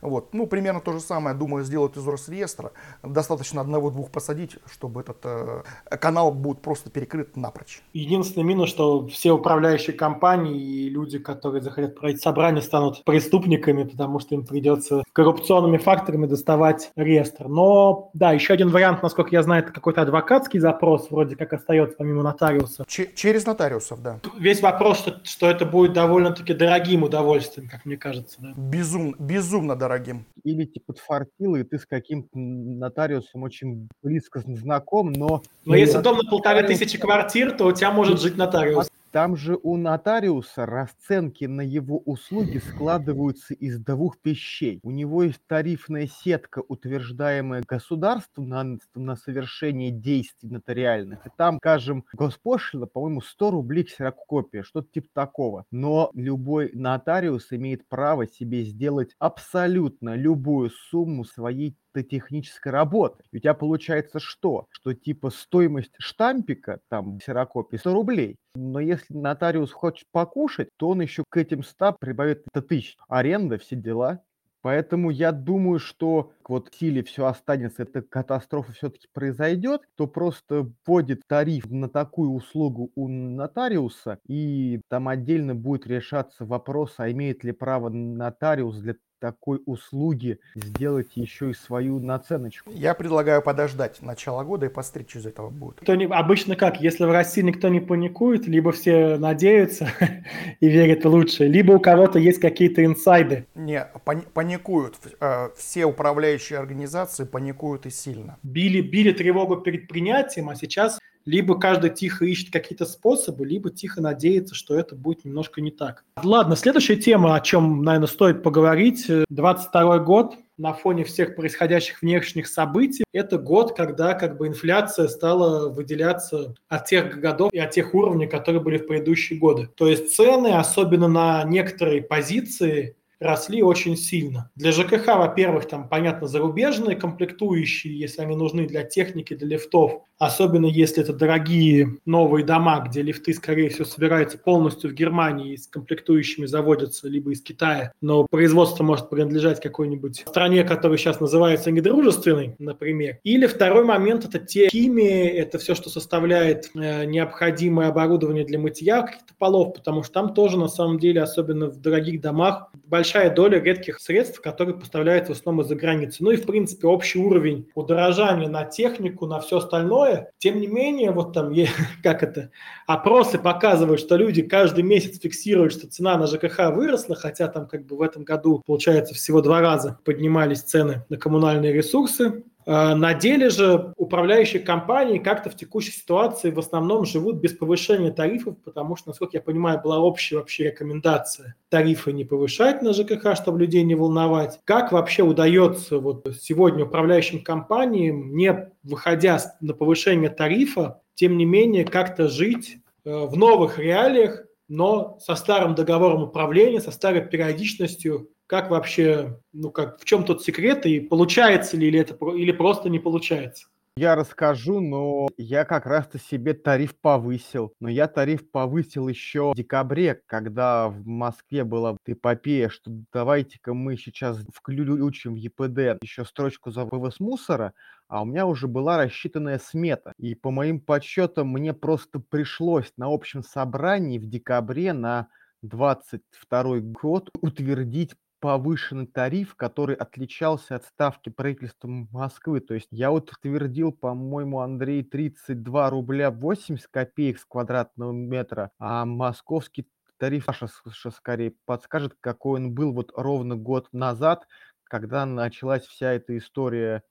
Вот. 0.00 0.32
Ну, 0.32 0.46
примерно 0.46 0.80
то 0.80 0.92
же 0.92 1.00
самое, 1.00 1.36
думаю, 1.36 1.64
сделать 1.64 1.96
из 1.96 2.06
Росреестра. 2.06 2.70
Достаточно 3.02 3.60
одного-двух 3.60 4.10
посадить, 4.10 4.56
чтобы 4.70 5.00
этот 5.00 5.18
э, 5.24 5.62
канал 6.00 6.32
будет 6.32 6.60
просто 6.60 6.90
перекрыт 6.90 7.36
напрочь. 7.36 7.82
Единственный 7.92 8.44
минус, 8.44 8.68
что 8.70 9.06
все 9.08 9.32
управляющие 9.32 9.94
компании 9.96 10.60
и 10.60 10.88
люди, 10.88 11.18
которые 11.18 11.62
захотят 11.62 11.96
проводить 11.96 12.22
собрание, 12.22 12.62
станут 12.62 13.04
преступниками, 13.04 13.84
потому 13.84 14.20
что 14.20 14.34
им 14.34 14.46
придется 14.46 15.02
коррупционными 15.12 15.78
факторами 15.78 16.26
доставать 16.26 16.90
реестр. 16.94 17.48
Но, 17.48 18.10
да, 18.14 18.32
еще 18.32 18.54
один 18.54 18.68
вариант, 18.68 19.02
насколько 19.02 19.30
я 19.32 19.42
знаю, 19.42 19.64
это 19.64 19.72
какой-то 19.72 20.02
адвокатский 20.02 20.60
запрос, 20.60 21.10
вроде 21.10 21.34
как 21.36 21.52
остается 21.52 21.96
помимо 21.98 22.22
нотариуса. 22.22 22.84
Ч- 22.86 23.10
через 23.14 23.46
нотариусов, 23.46 24.00
да. 24.02 24.20
Весь 24.38 24.62
вопрос, 24.62 24.98
что, 24.98 25.20
что 25.24 25.50
это 25.50 25.66
будет 25.66 25.92
довольно-таки 25.92 26.54
дорогим 26.54 27.02
удовольствием, 27.02 27.68
как 27.68 27.84
мне 27.84 27.96
кажется. 27.96 28.36
Да? 28.38 28.52
Безум, 28.56 29.14
безумно 29.18 29.74
дорого 29.74 29.87
дорогим. 29.88 30.26
Или 30.44 30.66
тебе 30.66 30.82
подфартило, 30.86 31.56
и 31.56 31.64
ты 31.64 31.78
с 31.78 31.86
каким-то 31.86 32.30
нотариусом 32.34 33.42
очень 33.42 33.88
близко 34.02 34.40
знаком, 34.40 35.12
но... 35.12 35.42
Но 35.64 35.74
если 35.74 35.98
дом 35.98 36.18
на 36.18 36.30
полторы 36.30 36.66
тысячи 36.66 36.98
квартир, 36.98 37.52
то 37.52 37.66
у 37.66 37.72
тебя 37.72 37.90
может 37.90 38.20
жить 38.20 38.36
нотариус. 38.36 38.87
Там 39.10 39.36
же 39.36 39.58
у 39.62 39.76
нотариуса 39.76 40.66
расценки 40.66 41.46
на 41.46 41.62
его 41.62 41.98
услуги 41.98 42.58
складываются 42.58 43.54
из 43.54 43.78
двух 43.78 44.16
вещей. 44.22 44.80
У 44.82 44.90
него 44.90 45.22
есть 45.22 45.40
тарифная 45.46 46.06
сетка, 46.06 46.62
утверждаемая 46.66 47.62
государством 47.66 48.48
на, 48.48 48.78
на 48.94 49.16
совершение 49.16 49.90
действий 49.90 50.50
нотариальных. 50.50 51.26
И 51.26 51.30
там, 51.36 51.56
скажем, 51.58 52.04
госпошлина, 52.12 52.86
по-моему, 52.86 53.22
100 53.22 53.50
рублей 53.50 53.84
ксерокопия, 53.84 54.62
что-то 54.62 54.88
типа 54.92 55.08
такого. 55.14 55.64
Но 55.70 56.10
любой 56.14 56.70
нотариус 56.74 57.52
имеет 57.52 57.88
право 57.88 58.26
себе 58.26 58.62
сделать 58.64 59.14
абсолютно 59.18 60.16
любую 60.16 60.70
сумму 60.70 61.24
своей 61.24 61.76
технической 62.02 62.72
работы. 62.72 63.24
у 63.32 63.38
тебя 63.38 63.54
получается 63.54 64.18
что? 64.20 64.66
Что 64.70 64.94
типа 64.94 65.30
стоимость 65.30 65.94
штампика, 65.98 66.80
там, 66.88 67.18
ксерокопии 67.18 67.76
100 67.76 67.92
рублей. 67.92 68.36
Но 68.54 68.80
если 68.80 69.14
нотариус 69.14 69.72
хочет 69.72 70.06
покушать, 70.10 70.68
то 70.76 70.88
он 70.88 71.00
еще 71.00 71.24
к 71.28 71.36
этим 71.36 71.62
100 71.62 71.96
прибавит 72.00 72.44
это 72.52 72.62
тысяч. 72.62 72.96
Аренда, 73.08 73.58
все 73.58 73.76
дела. 73.76 74.22
Поэтому 74.60 75.10
я 75.10 75.32
думаю, 75.32 75.78
что 75.78 76.32
вот 76.46 76.68
в 76.68 76.78
силе 76.78 77.02
все 77.04 77.26
останется, 77.26 77.84
эта 77.84 78.02
катастрофа 78.02 78.72
все-таки 78.72 79.06
произойдет, 79.12 79.82
то 79.94 80.06
просто 80.06 80.70
вводит 80.84 81.22
тариф 81.28 81.70
на 81.70 81.88
такую 81.88 82.32
услугу 82.32 82.90
у 82.96 83.08
нотариуса, 83.08 84.18
и 84.26 84.80
там 84.88 85.08
отдельно 85.08 85.54
будет 85.54 85.86
решаться 85.86 86.44
вопрос, 86.44 86.94
а 86.98 87.10
имеет 87.10 87.44
ли 87.44 87.52
право 87.52 87.88
нотариус 87.88 88.78
для 88.78 88.96
такой 89.18 89.60
услуги 89.66 90.38
сделать 90.54 91.08
еще 91.14 91.50
и 91.50 91.54
свою 91.54 91.98
наценочку. 91.98 92.70
Я 92.72 92.94
предлагаю 92.94 93.42
подождать 93.42 94.02
начала 94.02 94.44
года 94.44 94.66
и 94.66 94.68
что 94.68 95.18
из 95.18 95.26
этого 95.26 95.50
будет. 95.50 95.80
Кто 95.80 95.94
не, 95.94 96.06
обычно 96.06 96.56
как, 96.56 96.80
если 96.80 97.04
в 97.04 97.10
России 97.10 97.42
никто 97.42 97.68
не 97.68 97.80
паникует, 97.80 98.46
либо 98.46 98.72
все 98.72 99.16
надеются 99.18 99.88
и 100.60 100.68
верят 100.68 101.04
в 101.04 101.08
лучшее, 101.08 101.48
либо 101.48 101.72
у 101.72 101.80
кого-то 101.80 102.18
есть 102.18 102.40
какие-то 102.40 102.84
инсайды. 102.84 103.46
Не, 103.54 103.86
паникуют. 104.32 104.96
Э, 105.20 105.50
все 105.56 105.84
управляющие 105.84 106.58
организации 106.58 107.24
паникуют 107.24 107.86
и 107.86 107.90
сильно. 107.90 108.38
Били, 108.42 108.80
били 108.80 109.12
тревогу 109.12 109.56
перед 109.56 109.88
принятием, 109.88 110.48
а 110.48 110.54
сейчас 110.54 110.98
либо 111.28 111.60
каждый 111.60 111.90
тихо 111.90 112.24
ищет 112.24 112.50
какие-то 112.50 112.86
способы, 112.86 113.46
либо 113.46 113.68
тихо 113.68 114.00
надеется, 114.00 114.54
что 114.54 114.78
это 114.78 114.96
будет 114.96 115.26
немножко 115.26 115.60
не 115.60 115.70
так. 115.70 116.04
Ладно, 116.22 116.56
следующая 116.56 116.96
тема, 116.96 117.36
о 117.36 117.40
чем, 117.40 117.82
наверное, 117.82 118.08
стоит 118.08 118.42
поговорить. 118.42 119.06
22 119.28 119.98
год 119.98 120.36
на 120.56 120.72
фоне 120.72 121.04
всех 121.04 121.36
происходящих 121.36 122.00
внешних 122.00 122.48
событий. 122.48 123.04
Это 123.12 123.36
год, 123.36 123.76
когда 123.76 124.14
как 124.14 124.38
бы 124.38 124.48
инфляция 124.48 125.06
стала 125.06 125.68
выделяться 125.68 126.54
от 126.68 126.86
тех 126.86 127.20
годов 127.20 127.52
и 127.52 127.58
от 127.58 127.72
тех 127.72 127.94
уровней, 127.94 128.26
которые 128.26 128.62
были 128.62 128.78
в 128.78 128.86
предыдущие 128.86 129.38
годы. 129.38 129.68
То 129.76 129.86
есть 129.86 130.16
цены, 130.16 130.54
особенно 130.54 131.08
на 131.08 131.44
некоторые 131.44 132.00
позиции, 132.00 132.96
росли 133.20 133.62
очень 133.62 133.96
сильно. 133.96 134.50
Для 134.56 134.72
ЖКХ, 134.72 135.06
во-первых, 135.06 135.66
там, 135.66 135.88
понятно, 135.88 136.28
зарубежные 136.28 136.96
комплектующие, 136.96 137.98
если 137.98 138.22
они 138.22 138.36
нужны 138.36 138.66
для 138.66 138.84
техники, 138.84 139.34
для 139.34 139.48
лифтов, 139.48 140.02
особенно 140.18 140.66
если 140.66 141.02
это 141.02 141.12
дорогие 141.12 141.96
новые 142.04 142.44
дома, 142.44 142.80
где 142.80 143.02
лифты, 143.02 143.32
скорее 143.32 143.68
всего, 143.70 143.84
собираются 143.84 144.38
полностью 144.38 144.90
в 144.90 144.94
Германии 144.94 145.52
и 145.52 145.56
с 145.56 145.66
комплектующими 145.66 146.46
заводятся 146.46 147.08
либо 147.08 147.32
из 147.32 147.40
Китая, 147.42 147.92
но 148.00 148.26
производство 148.28 148.82
может 148.82 149.10
принадлежать 149.10 149.60
какой-нибудь 149.60 150.24
стране, 150.26 150.64
которая 150.64 150.98
сейчас 150.98 151.20
называется 151.20 151.70
недружественной, 151.70 152.56
например. 152.58 153.18
Или 153.22 153.46
второй 153.46 153.84
момент– 153.84 154.24
это 154.26 154.38
те 154.38 154.68
химии, 154.68 155.28
это 155.28 155.58
все, 155.58 155.74
что 155.74 155.88
составляет 155.88 156.70
э, 156.74 157.04
необходимое 157.04 157.88
оборудование 157.88 158.44
для 158.44 158.58
мытья 158.58 159.02
каких-то 159.02 159.34
полов, 159.38 159.74
потому 159.74 160.02
что 160.02 160.12
там 160.12 160.34
тоже, 160.34 160.58
на 160.58 160.68
самом 160.68 160.98
деле, 160.98 161.22
особенно 161.22 161.66
в 161.66 161.80
дорогих 161.80 162.20
домах, 162.20 162.70
большая 162.88 163.34
доля 163.34 163.60
редких 163.60 164.00
средств, 164.00 164.40
которые 164.40 164.76
поставляются 164.76 165.34
в 165.34 165.38
основном 165.38 165.64
из-за 165.64 165.76
границы. 165.76 166.18
Ну 166.20 166.30
и, 166.30 166.36
в 166.36 166.46
принципе, 166.46 166.86
общий 166.86 167.18
уровень 167.18 167.68
удорожания 167.74 168.48
на 168.48 168.64
технику, 168.64 169.26
на 169.26 169.40
все 169.40 169.58
остальное. 169.58 170.32
Тем 170.38 170.60
не 170.60 170.66
менее, 170.66 171.10
вот 171.10 171.32
там, 171.32 171.52
как 172.02 172.22
это, 172.22 172.50
опросы 172.86 173.38
показывают, 173.38 174.00
что 174.00 174.16
люди 174.16 174.42
каждый 174.42 174.84
месяц 174.84 175.20
фиксируют, 175.20 175.72
что 175.72 175.88
цена 175.88 176.16
на 176.16 176.26
ЖКХ 176.26 176.70
выросла, 176.74 177.14
хотя 177.14 177.48
там 177.48 177.66
как 177.66 177.86
бы 177.86 177.96
в 177.96 178.02
этом 178.02 178.24
году, 178.24 178.62
получается, 178.66 179.14
всего 179.14 179.40
два 179.42 179.60
раза 179.60 179.98
поднимались 180.04 180.62
цены 180.62 181.04
на 181.08 181.16
коммунальные 181.16 181.72
ресурсы. 181.72 182.44
Э, 182.68 182.94
на 182.94 183.14
деле 183.14 183.48
же 183.48 183.94
управляющие 183.96 184.60
компании 184.60 185.18
как-то 185.18 185.48
в 185.48 185.56
текущей 185.56 185.90
ситуации 185.90 186.50
в 186.50 186.58
основном 186.58 187.06
живут 187.06 187.36
без 187.36 187.54
повышения 187.54 188.10
тарифов, 188.10 188.58
потому 188.62 188.94
что, 188.94 189.08
насколько 189.08 189.38
я 189.38 189.40
понимаю, 189.40 189.80
была 189.82 189.98
общая 190.00 190.36
вообще 190.36 190.64
рекомендация 190.64 191.54
тарифы 191.70 192.12
не 192.12 192.26
повышать 192.26 192.82
на 192.82 192.92
ЖКХ, 192.92 193.36
чтобы 193.36 193.60
людей 193.60 193.84
не 193.84 193.94
волновать. 193.94 194.60
Как 194.64 194.92
вообще 194.92 195.22
удается 195.22 195.98
вот 195.98 196.28
сегодня 196.38 196.84
управляющим 196.84 197.42
компаниям, 197.42 198.36
не 198.36 198.70
выходя 198.82 199.40
на 199.62 199.72
повышение 199.72 200.28
тарифа, 200.28 201.00
тем 201.14 201.38
не 201.38 201.46
менее 201.46 201.86
как-то 201.86 202.28
жить 202.28 202.76
э, 203.06 203.10
в 203.10 203.34
новых 203.34 203.78
реалиях, 203.78 204.44
но 204.68 205.16
со 205.20 205.36
старым 205.36 205.74
договором 205.74 206.22
управления, 206.24 206.82
со 206.82 206.90
старой 206.90 207.22
периодичностью, 207.22 208.28
как 208.48 208.70
вообще, 208.70 209.38
ну 209.52 209.70
как, 209.70 210.00
в 210.00 210.04
чем 210.04 210.24
тут 210.24 210.42
секрет 210.42 210.86
и 210.86 211.00
получается 211.00 211.76
ли 211.76 211.88
или 211.88 212.00
это 212.00 212.14
или 212.30 212.50
просто 212.50 212.88
не 212.88 212.98
получается? 212.98 213.66
Я 213.98 214.14
расскажу, 214.14 214.80
но 214.80 215.26
я 215.36 215.64
как 215.64 215.84
раз-то 215.84 216.18
себе 216.18 216.54
тариф 216.54 216.96
повысил. 217.00 217.74
Но 217.80 217.88
я 217.88 218.06
тариф 218.06 218.48
повысил 218.48 219.08
еще 219.08 219.50
в 219.50 219.56
декабре, 219.56 220.22
когда 220.26 220.88
в 220.88 221.04
Москве 221.04 221.64
была 221.64 221.96
эпопея, 222.06 222.68
что 222.68 222.92
давайте-ка 223.12 223.74
мы 223.74 223.96
сейчас 223.96 224.38
включим 224.54 225.34
в 225.34 225.36
ЕПД 225.36 226.00
еще 226.00 226.24
строчку 226.24 226.70
за 226.70 226.84
вывоз 226.84 227.18
мусора, 227.18 227.74
а 228.06 228.22
у 228.22 228.24
меня 228.24 228.46
уже 228.46 228.68
была 228.68 228.98
рассчитанная 228.98 229.58
смета. 229.58 230.12
И 230.16 230.36
по 230.36 230.52
моим 230.52 230.80
подсчетам 230.80 231.48
мне 231.48 231.74
просто 231.74 232.20
пришлось 232.20 232.92
на 232.96 233.12
общем 233.12 233.42
собрании 233.42 234.18
в 234.18 234.26
декабре 234.26 234.92
на 234.92 235.26
22 235.62 236.78
год 236.80 237.30
утвердить 237.40 238.14
повышенный 238.40 239.06
тариф, 239.06 239.54
который 239.56 239.96
отличался 239.96 240.76
от 240.76 240.84
ставки 240.84 241.28
правительства 241.28 241.88
Москвы. 241.88 242.60
То 242.60 242.74
есть 242.74 242.88
я 242.90 243.10
утвердил, 243.12 243.92
по-моему, 243.92 244.60
Андрей, 244.60 245.02
32 245.02 245.90
рубля 245.90 246.30
80 246.30 246.86
копеек 246.88 247.38
с 247.38 247.44
квадратного 247.44 248.12
метра, 248.12 248.70
а 248.78 249.04
московский 249.04 249.88
тариф 250.18 250.44
Саша 250.46 251.10
скорее 251.10 251.54
подскажет, 251.64 252.14
какой 252.20 252.60
он 252.60 252.74
был 252.74 252.92
вот 252.92 253.12
ровно 253.16 253.56
год 253.56 253.88
назад, 253.92 254.46
когда 254.84 255.26
началась 255.26 255.84
вся 255.86 256.12
эта 256.12 256.36
история 256.36 257.02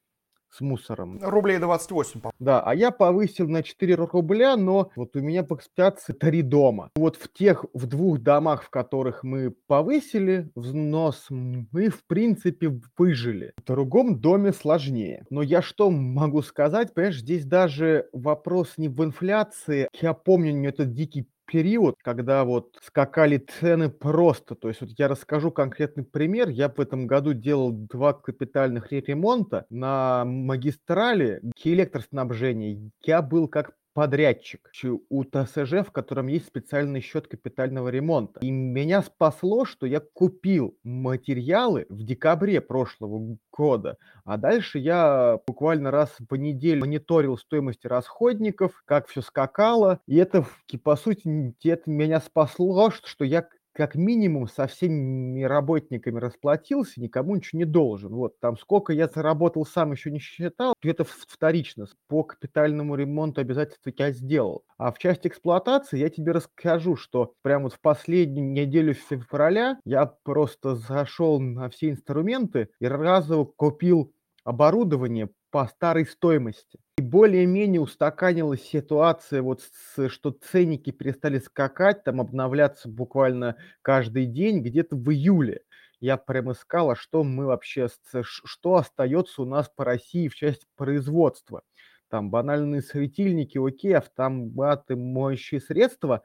с 0.50 0.62
мусором. 0.62 1.20
Рублей 1.22 1.60
28. 1.60 2.22
Да, 2.40 2.62
а 2.62 2.74
я 2.74 2.92
повысил 2.92 3.48
на 3.48 3.64
4 3.64 3.96
рубля, 3.96 4.56
но 4.56 4.92
вот 4.96 5.16
у 5.16 5.20
меня 5.20 5.44
по 5.44 5.56
эксплуатации 5.56 6.14
три 6.14 6.42
дома. 6.42 6.90
Вот 6.96 7.16
в 7.16 7.32
тех, 7.32 7.66
в 7.74 7.86
двух 7.86 8.20
домах, 8.20 8.64
в 8.64 8.70
которых 8.70 9.24
мы 9.24 9.52
повысили 9.68 10.50
взнос, 10.56 11.28
мы 11.30 11.90
в 11.90 12.06
принципе 12.06 12.80
выжили. 12.98 13.54
В 13.58 13.66
другом 13.66 14.20
доме 14.20 14.54
сложнее. 14.54 15.26
Но 15.30 15.42
я 15.42 15.62
что 15.62 15.90
могу 15.92 16.42
сказать, 16.42 16.94
понимаешь, 16.94 17.20
здесь 17.20 17.46
даже 17.46 18.08
вопрос 18.14 18.74
не 18.78 18.90
в 18.90 19.04
инфляции. 19.04 19.88
Я 19.94 20.14
помню 20.14 20.70
этот 20.70 20.94
дикий 20.94 21.28
период, 21.48 21.96
когда 22.04 22.44
вот 22.44 22.78
скакали 22.84 23.38
цены 23.38 23.90
просто. 23.90 24.56
То 24.56 24.68
есть 24.68 24.82
вот 24.82 24.92
я 24.98 25.08
расскажу 25.08 25.52
конкретный 25.52 26.04
пример. 26.04 26.50
Я 26.50 26.70
в 26.70 26.80
этом 26.80 27.08
году 27.08 27.34
делал 27.34 27.72
два 27.72 28.14
капитальных 28.14 28.92
ремонта 28.92 29.66
на 29.70 30.26
магистрали 30.26 31.42
электроснабжения. 31.64 32.92
Я 33.04 33.22
был 33.22 33.48
как 33.48 33.72
подрядчик 33.98 34.70
у 35.10 35.24
ТСЖ, 35.24 35.82
в 35.84 35.92
котором 35.92 36.28
есть 36.28 36.46
специальный 36.46 37.02
счет 37.02 37.28
капитального 37.28 37.90
ремонта. 37.90 38.40
И 38.42 38.52
меня 38.52 39.02
спасло, 39.02 39.66
что 39.66 39.88
я 39.88 40.00
купил 40.00 40.78
материалы 40.84 41.88
в 41.90 42.04
декабре 42.04 42.62
прошлого 42.62 43.40
года, 43.52 43.98
а 44.24 44.38
дальше 44.38 44.78
я 44.78 45.40
буквально 45.48 45.90
раз 45.90 46.16
в 46.20 46.36
неделю 46.36 46.82
мониторил 46.82 47.40
стоимость 47.40 47.88
расходников, 47.88 48.84
как 48.86 49.08
все 49.08 49.24
скакало, 49.24 50.00
и 50.06 50.18
это, 50.18 50.46
по 50.84 50.96
сути, 50.96 51.56
это 51.64 51.90
меня 51.90 52.22
спасло, 52.22 52.92
что 52.92 53.26
я 53.26 53.48
как 53.78 53.94
минимум 53.94 54.48
со 54.48 54.66
всеми 54.66 55.44
работниками 55.44 56.20
расплатился, 56.20 57.00
никому 57.00 57.36
ничего 57.36 57.60
не 57.60 57.66
должен. 57.66 58.12
Вот 58.12 58.40
там 58.40 58.58
сколько 58.58 58.92
я 58.92 59.08
заработал 59.08 59.68
сам 59.68 59.92
еще 59.92 60.10
не 60.10 60.18
считал, 60.18 60.74
это 60.82 61.04
вторично. 61.04 61.86
По 62.08 62.24
капитальному 62.24 62.96
ремонту 62.96 63.40
обязательно 63.42 63.94
я 63.96 64.12
сделал. 64.12 64.66
А 64.80 64.92
в 64.92 64.98
части 64.98 65.28
эксплуатации 65.28 66.00
я 66.00 66.10
тебе 66.10 66.32
расскажу, 66.32 66.96
что 66.96 67.36
прямо 67.44 67.66
вот 67.66 67.74
в 67.74 67.80
последнюю 67.80 68.50
неделю 68.52 68.96
февраля 68.96 69.80
я 69.86 70.08
просто 70.08 70.74
зашел 70.74 71.40
на 71.40 71.70
все 71.70 71.92
инструменты 71.92 72.70
и 72.80 72.88
разово 72.88 73.46
купил 73.46 74.12
оборудование 74.44 75.30
по 75.52 75.66
старой 75.68 76.06
стоимости. 76.06 76.80
И 76.98 77.02
более-менее 77.02 77.82
устаканилась 77.82 78.64
ситуация, 78.64 79.42
вот 79.42 79.62
с, 79.62 80.10
что 80.10 80.32
ценники 80.32 80.92
перестали 80.92 81.40
скакать, 81.40 82.04
там 82.04 82.20
обновляться 82.20 82.90
буквально 82.90 83.56
каждый 83.82 84.26
день, 84.26 84.62
где-то 84.62 84.96
в 84.96 85.12
июле. 85.12 85.62
Я 86.00 86.18
прям 86.18 86.52
искал, 86.52 86.92
а 86.92 86.96
что 86.96 87.24
мы 87.24 87.46
вообще, 87.46 87.88
что 88.24 88.76
остается 88.76 89.42
у 89.42 89.46
нас 89.46 89.70
по 89.76 89.84
России 89.84 90.28
в 90.28 90.36
части 90.36 90.66
производства. 90.76 91.64
Там 92.10 92.30
банальные 92.30 92.82
светильники, 92.82 93.58
окей, 93.58 93.96
автоматы, 93.96 94.96
моющие 94.96 95.60
средства, 95.60 96.24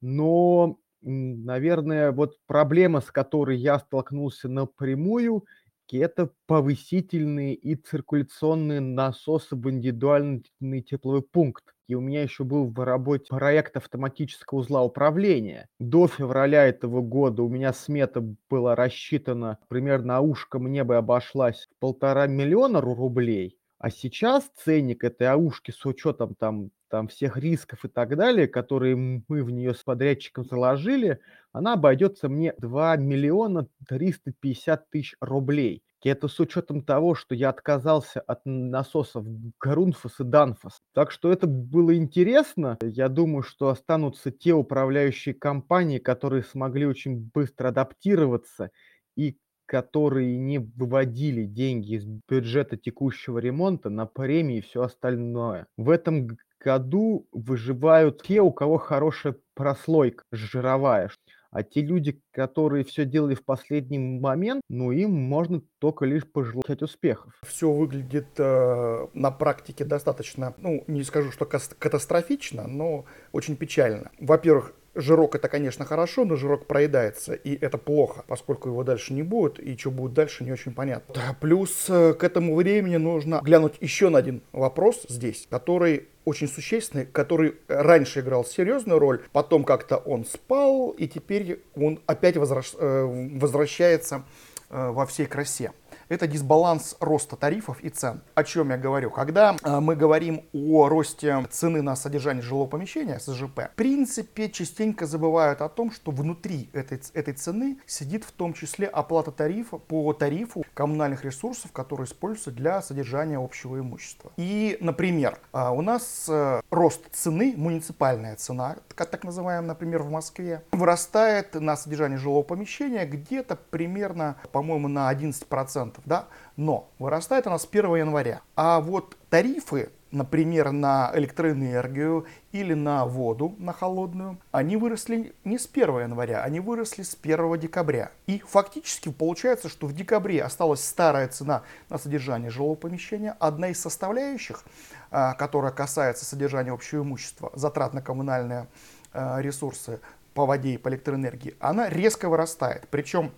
но, 0.00 0.78
наверное, 1.02 2.12
вот 2.12 2.38
проблема, 2.46 3.00
с 3.00 3.12
которой 3.12 3.58
я 3.58 3.78
столкнулся 3.78 4.48
напрямую– 4.48 5.44
это 5.98 6.30
повысительные 6.46 7.54
и 7.54 7.74
циркуляционные 7.74 8.80
насосы 8.80 9.56
в 9.56 9.70
индивидуальный 9.70 10.82
тепловой 10.82 11.22
пункт. 11.22 11.74
И 11.88 11.94
у 11.94 12.00
меня 12.00 12.22
еще 12.22 12.44
был 12.44 12.66
в 12.70 12.84
работе 12.84 13.26
проект 13.28 13.76
автоматического 13.76 14.60
узла 14.60 14.82
управления. 14.84 15.68
До 15.80 16.06
февраля 16.06 16.66
этого 16.66 17.00
года 17.02 17.42
у 17.42 17.48
меня 17.48 17.72
смета 17.72 18.22
была 18.48 18.76
рассчитана 18.76 19.58
примерно 19.68 20.06
на 20.06 20.20
ушко 20.20 20.58
мне 20.58 20.84
бы 20.84 20.96
обошлась 20.96 21.66
в 21.70 21.80
полтора 21.80 22.26
миллиона 22.26 22.80
рублей. 22.80 23.58
А 23.78 23.90
сейчас 23.90 24.50
ценник 24.56 25.04
этой 25.04 25.26
аушки 25.28 25.70
с 25.70 25.84
учетом 25.86 26.34
там, 26.34 26.70
там 26.90 27.08
всех 27.08 27.36
рисков 27.36 27.84
и 27.84 27.88
так 27.88 28.16
далее, 28.16 28.48
которые 28.48 28.96
мы 28.96 29.42
в 29.42 29.50
нее 29.50 29.74
с 29.74 29.82
подрядчиком 29.82 30.44
заложили, 30.44 31.20
она 31.52 31.74
обойдется 31.74 32.28
мне 32.28 32.54
2 32.58 32.96
миллиона 32.96 33.68
350 33.88 34.90
тысяч 34.90 35.14
рублей. 35.20 35.82
И 36.02 36.08
это 36.08 36.28
с 36.28 36.40
учетом 36.40 36.82
того, 36.82 37.14
что 37.14 37.34
я 37.34 37.50
отказался 37.50 38.20
от 38.20 38.40
насосов 38.44 39.24
Грунфос 39.60 40.20
и 40.20 40.24
Данфос. 40.24 40.80
Так 40.94 41.10
что 41.10 41.30
это 41.30 41.46
было 41.46 41.94
интересно. 41.94 42.78
Я 42.82 43.08
думаю, 43.08 43.42
что 43.42 43.68
останутся 43.68 44.30
те 44.30 44.54
управляющие 44.54 45.34
компании, 45.34 45.98
которые 45.98 46.42
смогли 46.42 46.86
очень 46.86 47.30
быстро 47.34 47.68
адаптироваться 47.68 48.70
и 49.16 49.36
которые 49.66 50.36
не 50.36 50.58
выводили 50.58 51.44
деньги 51.44 51.94
из 51.94 52.04
бюджета 52.04 52.76
текущего 52.76 53.38
ремонта 53.38 53.88
на 53.88 54.06
премии 54.06 54.58
и 54.58 54.62
все 54.62 54.82
остальное. 54.82 55.66
В 55.76 55.90
этом 55.90 56.28
году 56.60 57.26
выживают 57.32 58.22
те, 58.22 58.40
у 58.40 58.52
кого 58.52 58.78
хорошая 58.78 59.36
прослойка 59.54 60.24
жировая. 60.32 61.10
А 61.52 61.64
те 61.64 61.82
люди, 61.82 62.20
которые 62.32 62.84
все 62.84 63.04
делали 63.04 63.34
в 63.34 63.44
последний 63.44 63.98
момент, 63.98 64.62
ну 64.68 64.92
им 64.92 65.10
можно 65.10 65.60
только 65.80 66.04
лишь 66.04 66.24
пожелать 66.24 66.80
успехов. 66.80 67.34
Все 67.44 67.70
выглядит 67.70 68.28
э, 68.38 69.06
на 69.14 69.30
практике 69.32 69.84
достаточно, 69.84 70.54
ну 70.58 70.84
не 70.86 71.02
скажу, 71.02 71.32
что 71.32 71.46
катастрофично, 71.46 72.68
но 72.68 73.04
очень 73.32 73.56
печально. 73.56 74.12
Во-первых, 74.20 74.74
Жирок 74.94 75.36
это, 75.36 75.48
конечно, 75.48 75.84
хорошо, 75.84 76.24
но 76.24 76.34
жирок 76.34 76.66
проедается, 76.66 77.34
и 77.34 77.56
это 77.60 77.78
плохо, 77.78 78.24
поскольку 78.26 78.68
его 78.68 78.82
дальше 78.82 79.12
не 79.12 79.22
будет, 79.22 79.60
и 79.60 79.76
что 79.76 79.92
будет 79.92 80.14
дальше, 80.14 80.42
не 80.42 80.50
очень 80.50 80.74
понятно. 80.74 81.14
Плюс 81.40 81.86
э, 81.88 82.12
к 82.14 82.24
этому 82.24 82.56
времени 82.56 82.96
нужно 82.96 83.40
глянуть 83.42 83.74
еще 83.80 84.08
на 84.08 84.18
один 84.18 84.42
вопрос 84.50 85.06
здесь, 85.08 85.46
который 85.48 86.08
очень 86.24 86.48
существенный, 86.48 87.06
который 87.06 87.54
раньше 87.68 88.20
играл 88.20 88.44
серьезную 88.44 88.98
роль, 88.98 89.22
потом 89.32 89.62
как-то 89.62 89.96
он 89.96 90.24
спал, 90.24 90.90
и 90.90 91.06
теперь 91.06 91.62
он 91.76 92.00
опять 92.06 92.36
возвращ, 92.36 92.72
э, 92.76 93.28
возвращается 93.34 94.24
э, 94.70 94.90
во 94.90 95.06
всей 95.06 95.26
красе 95.26 95.72
это 96.10 96.26
дисбаланс 96.26 96.96
роста 97.00 97.36
тарифов 97.36 97.80
и 97.80 97.88
цен. 97.88 98.22
О 98.34 98.44
чем 98.44 98.70
я 98.70 98.76
говорю? 98.76 99.10
Когда 99.10 99.56
э, 99.62 99.80
мы 99.80 99.96
говорим 99.96 100.44
о 100.52 100.88
росте 100.88 101.46
цены 101.50 101.80
на 101.82 101.96
содержание 101.96 102.42
жилого 102.42 102.66
помещения, 102.66 103.18
СЖП, 103.18 103.70
в 103.72 103.76
принципе, 103.76 104.50
частенько 104.50 105.06
забывают 105.06 105.62
о 105.62 105.68
том, 105.68 105.92
что 105.92 106.10
внутри 106.10 106.68
этой, 106.72 107.00
этой 107.14 107.34
цены 107.34 107.78
сидит 107.86 108.24
в 108.24 108.32
том 108.32 108.52
числе 108.52 108.86
оплата 108.88 109.30
тарифа 109.30 109.78
по 109.78 110.12
тарифу 110.12 110.64
коммунальных 110.74 111.24
ресурсов, 111.24 111.70
которые 111.72 112.06
используются 112.06 112.50
для 112.50 112.82
содержания 112.82 113.38
общего 113.38 113.78
имущества. 113.78 114.32
И, 114.36 114.76
например, 114.80 115.38
э, 115.52 115.68
у 115.70 115.80
нас 115.80 116.26
э, 116.28 116.60
рост 116.70 117.02
цены, 117.12 117.54
муниципальная 117.56 118.34
цена, 118.34 118.76
так 118.96 119.22
называемая, 119.22 119.68
например, 119.68 120.02
в 120.02 120.10
Москве, 120.10 120.64
вырастает 120.72 121.54
на 121.54 121.76
содержание 121.76 122.18
жилого 122.18 122.42
помещения 122.42 123.06
где-то 123.06 123.56
примерно, 123.56 124.36
по-моему, 124.50 124.88
на 124.88 125.12
11% 125.12 125.99
да, 126.04 126.26
но 126.56 126.88
вырастает 126.98 127.46
она 127.46 127.58
с 127.58 127.66
1 127.70 127.96
января. 127.96 128.42
А 128.56 128.80
вот 128.80 129.16
тарифы 129.28 129.90
например, 130.10 130.72
на 130.72 131.10
электроэнергию 131.14 132.26
или 132.52 132.74
на 132.74 133.06
воду, 133.06 133.54
на 133.58 133.72
холодную, 133.72 134.38
они 134.50 134.76
выросли 134.76 135.34
не 135.44 135.58
с 135.58 135.68
1 135.72 136.00
января, 136.00 136.42
они 136.42 136.60
выросли 136.60 137.02
с 137.02 137.16
1 137.20 137.58
декабря. 137.58 138.10
И 138.26 138.42
фактически 138.46 139.10
получается, 139.10 139.68
что 139.68 139.86
в 139.86 139.94
декабре 139.94 140.42
осталась 140.42 140.84
старая 140.84 141.28
цена 141.28 141.62
на 141.88 141.98
содержание 141.98 142.50
жилого 142.50 142.74
помещения. 142.74 143.36
Одна 143.38 143.68
из 143.68 143.80
составляющих, 143.80 144.64
а, 145.10 145.34
которая 145.34 145.72
касается 145.72 146.24
содержания 146.24 146.72
общего 146.72 147.02
имущества, 147.02 147.52
затрат 147.54 147.94
на 147.94 148.02
коммунальные 148.02 148.66
а, 149.12 149.38
ресурсы 149.40 150.00
по 150.34 150.46
воде 150.46 150.74
и 150.74 150.78
по 150.78 150.88
электроэнергии, 150.88 151.56
она 151.60 151.88
резко 151.88 152.28
вырастает. 152.28 152.86
Причем 152.90 153.32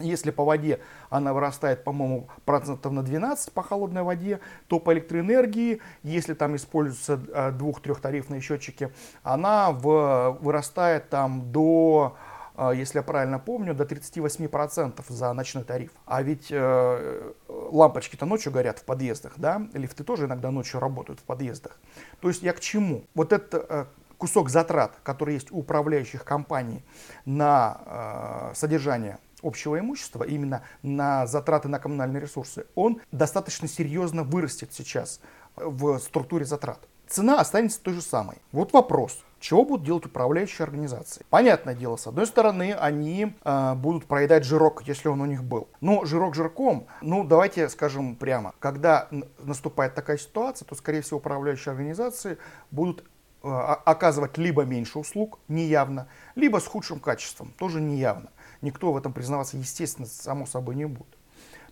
если 0.00 0.30
по 0.30 0.44
воде 0.44 0.80
она 1.08 1.32
вырастает, 1.32 1.84
по-моему, 1.84 2.28
процентов 2.44 2.92
на 2.92 3.02
12 3.02 3.52
по 3.52 3.62
холодной 3.62 4.02
воде, 4.02 4.40
то 4.66 4.80
по 4.80 4.92
электроэнергии, 4.92 5.80
если 6.02 6.34
там 6.34 6.56
используются 6.56 7.20
э, 7.32 7.52
двух-трехтарифные 7.52 8.40
счетчики, 8.40 8.92
она 9.22 9.70
в, 9.70 10.38
вырастает 10.40 11.10
там 11.10 11.52
до, 11.52 12.16
э, 12.56 12.72
если 12.74 12.98
я 12.98 13.02
правильно 13.04 13.38
помню, 13.38 13.72
до 13.72 13.84
38% 13.84 15.04
за 15.08 15.32
ночной 15.32 15.62
тариф. 15.62 15.92
А 16.06 16.22
ведь 16.22 16.48
э, 16.50 17.32
лампочки-то 17.48 18.26
ночью 18.26 18.50
горят 18.52 18.80
в 18.80 18.84
подъездах, 18.84 19.34
да, 19.36 19.62
лифты 19.74 20.02
тоже 20.02 20.26
иногда 20.26 20.50
ночью 20.50 20.80
работают 20.80 21.20
в 21.20 21.22
подъездах. 21.22 21.78
То 22.20 22.28
есть 22.28 22.42
я 22.42 22.52
к 22.52 22.58
чему? 22.58 23.04
Вот 23.14 23.32
это 23.32 23.64
э, 23.68 23.84
кусок 24.18 24.48
затрат, 24.48 24.96
который 25.04 25.34
есть 25.34 25.52
у 25.52 25.58
управляющих 25.58 26.24
компаний 26.24 26.82
на 27.26 28.50
э, 28.50 28.54
содержание 28.56 29.18
общего 29.44 29.78
имущества, 29.78 30.24
именно 30.24 30.62
на 30.82 31.26
затраты 31.26 31.68
на 31.68 31.78
коммунальные 31.78 32.22
ресурсы, 32.22 32.66
он 32.74 33.00
достаточно 33.12 33.68
серьезно 33.68 34.24
вырастет 34.24 34.72
сейчас 34.72 35.20
в 35.56 35.98
структуре 35.98 36.44
затрат. 36.44 36.80
Цена 37.06 37.40
останется 37.40 37.82
той 37.82 37.94
же 37.94 38.02
самой. 38.02 38.38
Вот 38.50 38.72
вопрос, 38.72 39.22
чего 39.38 39.64
будут 39.64 39.84
делать 39.84 40.06
управляющие 40.06 40.64
организации? 40.64 41.24
Понятное 41.28 41.74
дело, 41.74 41.96
с 41.96 42.06
одной 42.06 42.26
стороны, 42.26 42.72
они 42.72 43.36
э, 43.44 43.74
будут 43.74 44.06
проедать 44.06 44.44
жирок, 44.44 44.82
если 44.86 45.08
он 45.08 45.20
у 45.20 45.26
них 45.26 45.44
был. 45.44 45.68
Но 45.80 46.06
жирок 46.06 46.34
жирком, 46.34 46.86
ну 47.02 47.24
давайте 47.24 47.68
скажем 47.68 48.16
прямо, 48.16 48.54
когда 48.58 49.08
наступает 49.38 49.94
такая 49.94 50.16
ситуация, 50.16 50.66
то 50.66 50.74
скорее 50.74 51.02
всего 51.02 51.18
управляющие 51.18 51.72
организации 51.72 52.38
будут 52.70 53.04
э, 53.42 53.48
оказывать 53.48 54.38
либо 54.38 54.62
меньше 54.62 54.98
услуг, 54.98 55.38
неявно, 55.46 56.08
либо 56.34 56.58
с 56.58 56.66
худшим 56.66 57.00
качеством, 57.00 57.52
тоже 57.58 57.82
неявно 57.82 58.30
никто 58.64 58.92
в 58.92 58.96
этом 58.96 59.12
признаваться, 59.12 59.56
естественно, 59.56 60.08
само 60.08 60.46
собой 60.46 60.74
не 60.74 60.86
будет. 60.86 61.06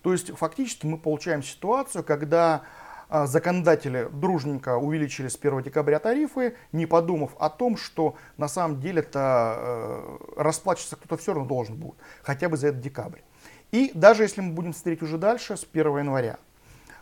То 0.03 0.13
есть 0.13 0.31
фактически 0.37 0.87
мы 0.87 0.99
получаем 0.99 1.43
ситуацию, 1.43 2.05
когда 2.05 2.63
а, 3.09 3.27
законодатели 3.27 4.09
дружненько 4.13 4.77
увеличили 4.77 5.29
с 5.29 5.37
1 5.37 5.63
декабря 5.63 5.99
тарифы, 5.99 6.57
не 6.73 6.87
подумав 6.87 7.33
о 7.39 7.51
том, 7.51 7.77
что 7.77 8.17
на 8.37 8.49
самом 8.49 8.81
деле 8.81 9.01
это 9.01 9.57
э, 9.57 10.19
расплачиваться 10.37 10.97
кто-то 10.97 11.17
все 11.19 11.35
равно 11.35 11.49
должен 11.49 11.77
будет, 11.77 11.97
хотя 12.23 12.49
бы 12.49 12.57
за 12.57 12.69
этот 12.69 12.81
декабрь. 12.81 13.21
И 13.71 13.91
даже 13.95 14.23
если 14.23 14.41
мы 14.41 14.53
будем 14.53 14.73
смотреть 14.73 15.03
уже 15.03 15.19
дальше, 15.19 15.57
с 15.57 15.67
1 15.71 15.99
января, 15.99 16.39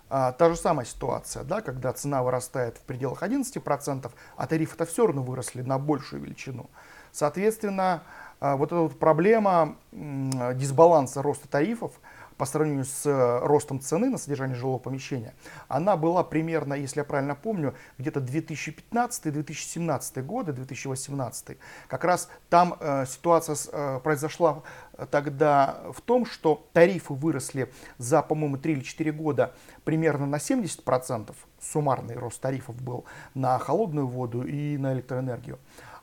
а, 0.08 0.32
та 0.32 0.50
же 0.50 0.56
самая 0.56 0.84
ситуация, 0.84 1.44
да, 1.44 1.60
когда 1.60 1.92
цена 1.92 2.24
вырастает 2.24 2.78
в 2.78 2.80
пределах 2.80 3.22
11%, 3.22 4.10
а 4.36 4.46
тарифы-то 4.48 4.84
все 4.84 5.06
равно 5.06 5.22
выросли 5.22 5.62
на 5.62 5.78
большую 5.78 6.22
величину. 6.22 6.68
Соответственно, 7.12 8.02
а, 8.02 8.29
вот 8.40 8.72
эта 8.72 8.80
вот 8.80 8.98
проблема 8.98 9.76
дисбаланса 9.92 11.22
роста 11.22 11.48
тарифов 11.48 11.92
по 12.40 12.46
сравнению 12.46 12.86
с 12.86 13.04
э, 13.04 13.38
ростом 13.40 13.80
цены 13.82 14.08
на 14.08 14.16
содержание 14.16 14.56
жилого 14.56 14.78
помещения, 14.78 15.34
она 15.68 15.98
была 15.98 16.24
примерно, 16.24 16.72
если 16.72 17.00
я 17.00 17.04
правильно 17.04 17.34
помню, 17.34 17.74
где-то 17.98 18.20
2015-2017 18.20 20.22
годы, 20.22 20.54
2018. 20.54 21.58
Как 21.86 22.02
раз 22.02 22.30
там 22.48 22.76
э, 22.80 23.04
ситуация 23.06 23.58
э, 23.70 24.00
произошла 24.02 24.62
тогда 25.10 25.82
в 25.92 26.00
том, 26.00 26.24
что 26.24 26.66
тарифы 26.72 27.12
выросли 27.12 27.70
за, 27.98 28.22
по-моему, 28.22 28.56
3 28.56 28.72
или 28.72 28.80
4 28.80 29.12
года 29.12 29.52
примерно 29.84 30.24
на 30.24 30.36
70%. 30.36 31.34
Суммарный 31.60 32.16
рост 32.16 32.40
тарифов 32.40 32.80
был 32.80 33.04
на 33.34 33.58
холодную 33.58 34.06
воду 34.06 34.44
и 34.44 34.78
на 34.78 34.94
электроэнергию. 34.94 35.58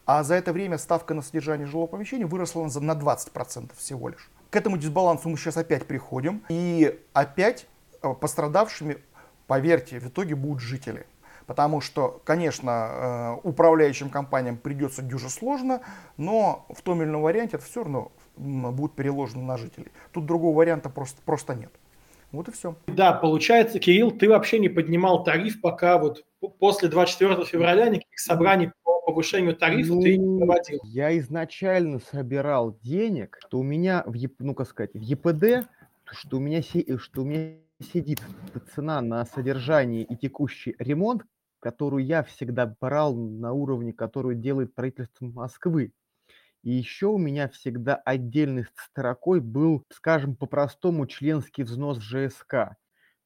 А 0.07 0.23
за 0.23 0.35
это 0.35 0.53
время 0.53 0.77
ставка 0.77 1.13
на 1.13 1.21
содержание 1.21 1.67
жилого 1.67 1.87
помещения 1.87 2.25
выросла 2.25 2.63
на 2.63 2.93
20% 2.93 3.71
всего 3.75 4.07
лишь. 4.07 4.31
К 4.49 4.55
этому 4.55 4.77
дисбалансу 4.77 5.27
мы 5.27 5.35
сейчас 5.37 5.57
опять 5.57 5.85
приходим. 5.85 6.43
И 6.47 6.97
опять 7.11 7.67
э, 8.01 8.13
пострадавшими, 8.13 8.99
поверьте, 9.47 9.99
в 9.99 10.07
итоге 10.07 10.35
будут 10.35 10.61
жители. 10.61 11.05
Потому 11.45 11.81
что, 11.81 12.21
конечно, 12.23 12.69
э, 12.71 13.37
управляющим 13.43 14.09
компаниям 14.09 14.55
придется 14.55 15.01
дюже 15.01 15.29
сложно, 15.29 15.81
но 16.15 16.65
в 16.69 16.81
том 16.83 17.01
или 17.01 17.09
ином 17.09 17.23
варианте 17.23 17.57
это 17.57 17.65
все 17.65 17.83
равно 17.83 18.13
будет 18.37 18.93
переложено 18.93 19.43
на 19.43 19.57
жителей. 19.57 19.91
Тут 20.13 20.25
другого 20.25 20.55
варианта 20.55 20.89
просто, 20.89 21.21
просто 21.25 21.53
нет. 21.53 21.73
Вот 22.31 22.47
и 22.47 22.51
все. 22.53 22.75
Да, 22.87 23.11
получается, 23.11 23.77
Кирилл, 23.79 24.11
ты 24.11 24.29
вообще 24.29 24.59
не 24.59 24.69
поднимал 24.69 25.25
тариф, 25.25 25.59
пока 25.59 25.97
вот 25.97 26.23
после 26.59 26.87
24 26.87 27.43
февраля 27.43 27.89
никаких 27.89 28.19
собраний 28.19 28.71
повышению 29.07 29.55
тарифа 29.55 29.93
ну, 29.93 30.01
ты 30.01 30.17
не 30.17 30.37
проводил? 30.37 30.79
Я 30.83 31.17
изначально 31.17 31.99
собирал 31.99 32.77
денег, 32.81 33.37
что 33.39 33.59
у 33.59 33.63
меня 33.63 34.03
в, 34.05 34.15
ну, 34.39 34.53
как 34.53 34.67
сказать, 34.67 34.93
в 34.93 34.99
ЕПД, 34.99 35.69
что 36.11 36.37
у 36.37 36.39
меня, 36.41 36.61
что 36.61 37.21
у 37.21 37.25
меня 37.25 37.55
сидит 37.93 38.21
цена 38.75 39.01
на 39.01 39.23
содержание 39.25 40.03
и 40.03 40.15
текущий 40.17 40.75
ремонт, 40.77 41.23
которую 41.59 42.05
я 42.05 42.23
всегда 42.23 42.75
брал 42.79 43.15
на 43.15 43.53
уровне, 43.53 43.93
которую 43.93 44.35
делает 44.35 44.75
правительство 44.75 45.25
Москвы. 45.25 45.93
И 46.63 46.71
еще 46.71 47.07
у 47.07 47.17
меня 47.17 47.47
всегда 47.47 47.95
отдельной 47.95 48.65
строкой 48.75 49.39
был, 49.39 49.85
скажем 49.89 50.35
по-простому, 50.35 51.07
членский 51.07 51.63
взнос 51.63 51.99
в 51.99 52.01
ЖСК 52.01 52.75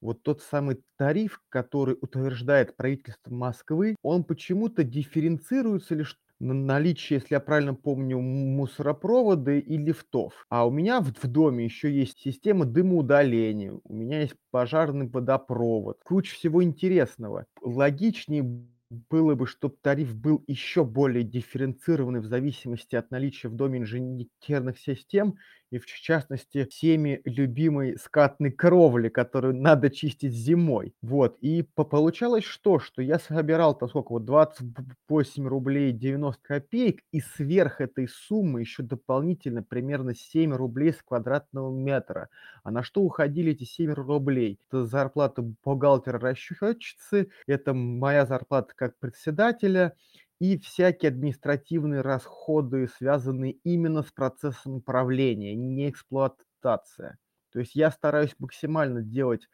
вот 0.02 0.24
тот 0.24 0.42
самый 0.42 0.84
тариф, 0.98 1.42
который 1.50 1.98
утверждает 2.02 2.76
правительство 2.76 3.34
Москвы, 3.34 3.96
он 4.02 4.24
почему-то 4.24 4.84
дифференцируется 4.84 5.96
лишь 5.96 6.18
на 6.42 6.56
наличие, 6.56 7.20
если 7.20 7.36
я 7.36 7.40
правильно 7.40 7.76
помню, 7.76 8.20
мусоропровода 8.20 9.52
и 9.52 9.78
лифтов. 9.78 10.46
А 10.50 10.66
у 10.66 10.72
меня 10.72 11.00
в, 11.00 11.14
в 11.14 11.28
доме 11.28 11.66
еще 11.66 11.92
есть 11.92 12.20
система 12.20 12.66
дымоудаления, 12.66 13.80
у 13.84 13.94
меня 13.94 14.22
есть 14.22 14.34
пожарный 14.50 15.08
водопровод, 15.08 16.00
куча 16.04 16.34
всего 16.34 16.64
интересного. 16.64 17.46
Логичнее 17.62 18.66
было 19.10 19.36
бы, 19.36 19.48
чтобы 19.48 19.76
тариф 19.82 20.16
был 20.16 20.44
еще 20.48 20.84
более 20.84 21.24
дифференцированный 21.24 22.20
в 22.20 22.26
зависимости 22.26 22.96
от 22.96 23.10
наличия 23.12 23.48
в 23.48 23.56
доме 23.56 23.80
инженерных 23.80 24.80
систем 24.80 25.36
и 25.72 25.80
в 25.80 25.86
частности 25.86 26.66
всеми 26.66 27.22
любимой 27.26 27.98
скатной 27.98 28.52
кровли, 28.52 29.10
которую 29.10 29.56
надо 29.56 29.90
чистить 29.90 30.34
зимой. 30.34 30.94
Вот, 31.02 31.38
и 31.42 31.64
получалось 31.64 32.44
что? 32.44 32.80
Что 32.80 33.02
я 33.02 33.18
собирал, 33.20 33.76
там 33.78 33.90
сколько, 33.90 34.12
вот 34.12 34.26
28 34.26 35.48
рублей 35.48 35.92
90 35.94 36.42
копеек, 36.44 37.02
и 37.12 37.22
сверх 37.22 37.82
этой 37.82 38.08
суммы 38.08 38.60
еще 38.62 38.84
дополнительно 38.84 39.64
примерно 39.64 40.14
7 40.14 40.54
рублей 40.54 40.94
с 40.94 41.02
квадратного 41.02 41.74
метра. 41.74 42.30
А 42.64 42.72
на 42.72 42.84
что 42.84 43.02
уходили 43.02 43.54
эти 43.54 43.64
7 43.64 43.94
рублей? 43.94 44.60
Это 44.68 44.86
зарплата 44.86 45.42
бухгалтера-расчетчицы, 45.42 47.30
это 47.48 47.74
моя 47.74 48.26
зарплата 48.26 48.74
как 48.76 49.00
председателя, 49.00 49.94
и 50.42 50.58
всякие 50.58 51.10
административные 51.10 52.02
расходы, 52.02 52.88
связанные 52.88 53.54
именно 53.64 54.02
с 54.02 54.12
процессом 54.12 54.78
управления, 54.78 55.54
не 55.56 55.88
эксплуатация. 55.88 57.20
То 57.52 57.60
есть 57.60 57.76
я 57.76 57.92
стараюсь 57.92 58.36
максимально 58.40 59.04
делать 59.04 59.48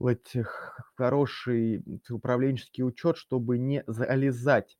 этих 0.00 0.78
хороший 0.96 1.82
управленческий 2.10 2.84
учет, 2.84 3.16
чтобы 3.16 3.58
не 3.58 3.84
залезать 3.86 4.78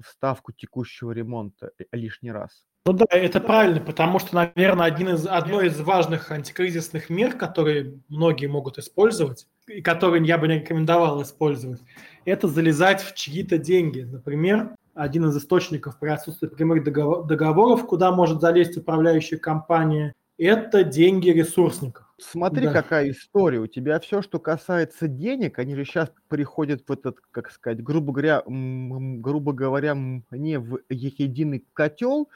в 0.00 0.06
ставку 0.06 0.52
текущего 0.52 1.12
ремонта 1.12 1.72
лишний 1.92 2.32
раз. 2.32 2.66
Ну 2.86 2.92
да, 2.92 3.06
это 3.10 3.40
правильно, 3.40 3.80
потому 3.80 4.18
что, 4.18 4.34
наверное, 4.34 4.84
один 4.84 5.08
из, 5.08 5.26
одно 5.26 5.62
из 5.62 5.80
важных 5.80 6.30
антикризисных 6.30 7.08
мер, 7.08 7.34
которые 7.34 7.94
многие 8.08 8.46
могут 8.46 8.76
использовать, 8.76 9.46
и 9.66 9.80
которые 9.80 10.22
я 10.26 10.36
бы 10.36 10.48
не 10.48 10.56
рекомендовал 10.56 11.22
использовать, 11.22 11.80
это 12.26 12.46
залезать 12.46 13.00
в 13.00 13.14
чьи-то 13.14 13.56
деньги. 13.56 14.02
Например, 14.02 14.74
один 14.94 15.24
из 15.26 15.36
источников 15.38 15.98
при 15.98 16.10
отсутствии 16.10 16.46
прямых 16.46 16.84
договоров, 16.84 17.86
куда 17.86 18.12
может 18.12 18.42
залезть 18.42 18.76
управляющая 18.76 19.38
компания, 19.38 20.12
это 20.36 20.84
деньги 20.84 21.30
ресурсников. 21.30 22.04
Смотри, 22.18 22.66
да. 22.66 22.72
какая 22.72 23.10
история. 23.10 23.60
У 23.60 23.66
тебя 23.66 23.98
все, 23.98 24.20
что 24.20 24.38
касается 24.38 25.08
денег, 25.08 25.58
они 25.58 25.74
же 25.74 25.84
сейчас 25.84 26.12
приходят 26.28 26.82
в 26.86 26.92
этот, 26.92 27.18
как 27.30 27.50
сказать, 27.50 27.82
грубо 27.82 28.12
говоря, 28.12 28.42
грубо 28.46 29.52
говоря, 29.52 29.94
не 29.94 30.58
в 30.58 30.80
единый 30.90 31.64
котел, 31.72 32.28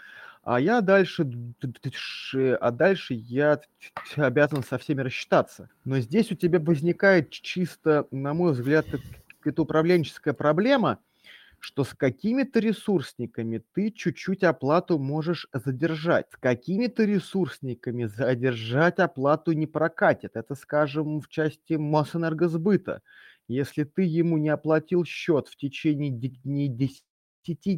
а 0.51 0.59
я 0.61 0.81
дальше, 0.81 1.31
а 2.59 2.71
дальше 2.71 3.13
я 3.13 3.61
обязан 4.17 4.63
со 4.63 4.79
всеми 4.79 5.03
рассчитаться. 5.03 5.69
Но 5.85 6.01
здесь 6.01 6.33
у 6.33 6.37
тебя 6.37 6.59
возникает 6.59 7.29
чисто, 7.29 8.07
на 8.11 8.33
мой 8.33 8.53
взгляд, 8.53 8.87
это 9.45 9.61
управленческая 9.61 10.33
проблема, 10.33 11.01
что 11.59 11.85
с 11.85 11.93
какими-то 11.93 12.61
ресурсниками 12.61 13.63
ты 13.75 13.91
чуть-чуть 13.91 14.43
оплату 14.43 14.99
можешь 14.99 15.49
задержать. 15.53 16.31
С 16.33 16.39
какими-то 16.39 17.05
ресурсниками 17.05 18.07
задержать 18.07 19.01
оплату 19.01 19.53
не 19.53 19.67
прокатит. 19.67 20.31
Это, 20.33 20.55
скажем, 20.55 21.21
в 21.21 21.29
части 21.29 21.75
Мосэнергосбыта. 21.75 23.03
Если 23.49 23.85
ты 23.85 24.01
ему 24.01 24.39
не 24.39 24.49
оплатил 24.49 25.05
счет 25.05 25.49
в 25.49 25.57
течение 25.57 26.11
дней 26.11 26.69
10 26.69 27.05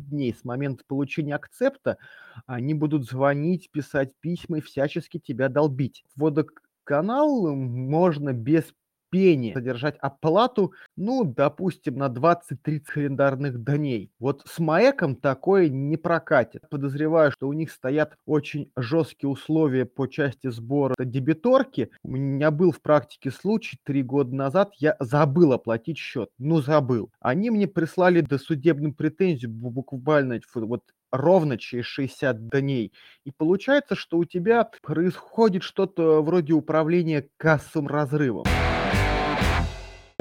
дней 0.08 0.34
с 0.34 0.44
момента 0.44 0.84
получения 0.86 1.34
акцепта, 1.34 1.98
они 2.46 2.74
будут 2.74 3.08
звонить, 3.08 3.70
писать 3.70 4.12
письма 4.20 4.58
и 4.58 4.60
всячески 4.60 5.18
тебя 5.18 5.48
долбить. 5.48 6.04
Водоканал 6.16 7.54
можно 7.54 8.32
без 8.32 8.72
пени 9.10 9.52
содержать 9.52 9.96
оплату, 9.98 10.72
ну, 10.96 11.24
допустим, 11.24 11.96
на 11.96 12.08
20-30 12.08 12.80
календарных 12.86 13.62
дней. 13.62 14.10
Вот 14.18 14.42
с 14.46 14.58
МАЭКом 14.58 15.16
такое 15.16 15.68
не 15.68 15.96
прокатит. 15.96 16.68
Подозреваю, 16.70 17.32
что 17.32 17.48
у 17.48 17.52
них 17.52 17.70
стоят 17.70 18.16
очень 18.26 18.70
жесткие 18.76 19.30
условия 19.30 19.84
по 19.84 20.06
части 20.06 20.50
сбора 20.50 20.94
дебиторки. 20.98 21.90
У 22.02 22.16
меня 22.16 22.50
был 22.50 22.72
в 22.72 22.80
практике 22.80 23.30
случай 23.30 23.78
три 23.84 24.02
года 24.02 24.34
назад, 24.34 24.72
я 24.78 24.96
забыл 25.00 25.52
оплатить 25.52 25.98
счет. 25.98 26.30
Ну, 26.38 26.60
забыл. 26.60 27.10
Они 27.20 27.50
мне 27.50 27.66
прислали 27.66 28.20
досудебную 28.20 28.94
претензию 28.94 29.50
буквально 29.50 30.40
вот 30.54 30.82
ровно 31.10 31.58
через 31.58 31.86
60 31.86 32.48
дней. 32.48 32.92
И 33.24 33.30
получается, 33.30 33.94
что 33.94 34.18
у 34.18 34.24
тебя 34.24 34.68
происходит 34.82 35.62
что-то 35.62 36.22
вроде 36.22 36.52
управления 36.52 37.28
кассовым 37.36 37.88
разрывом 37.88 38.44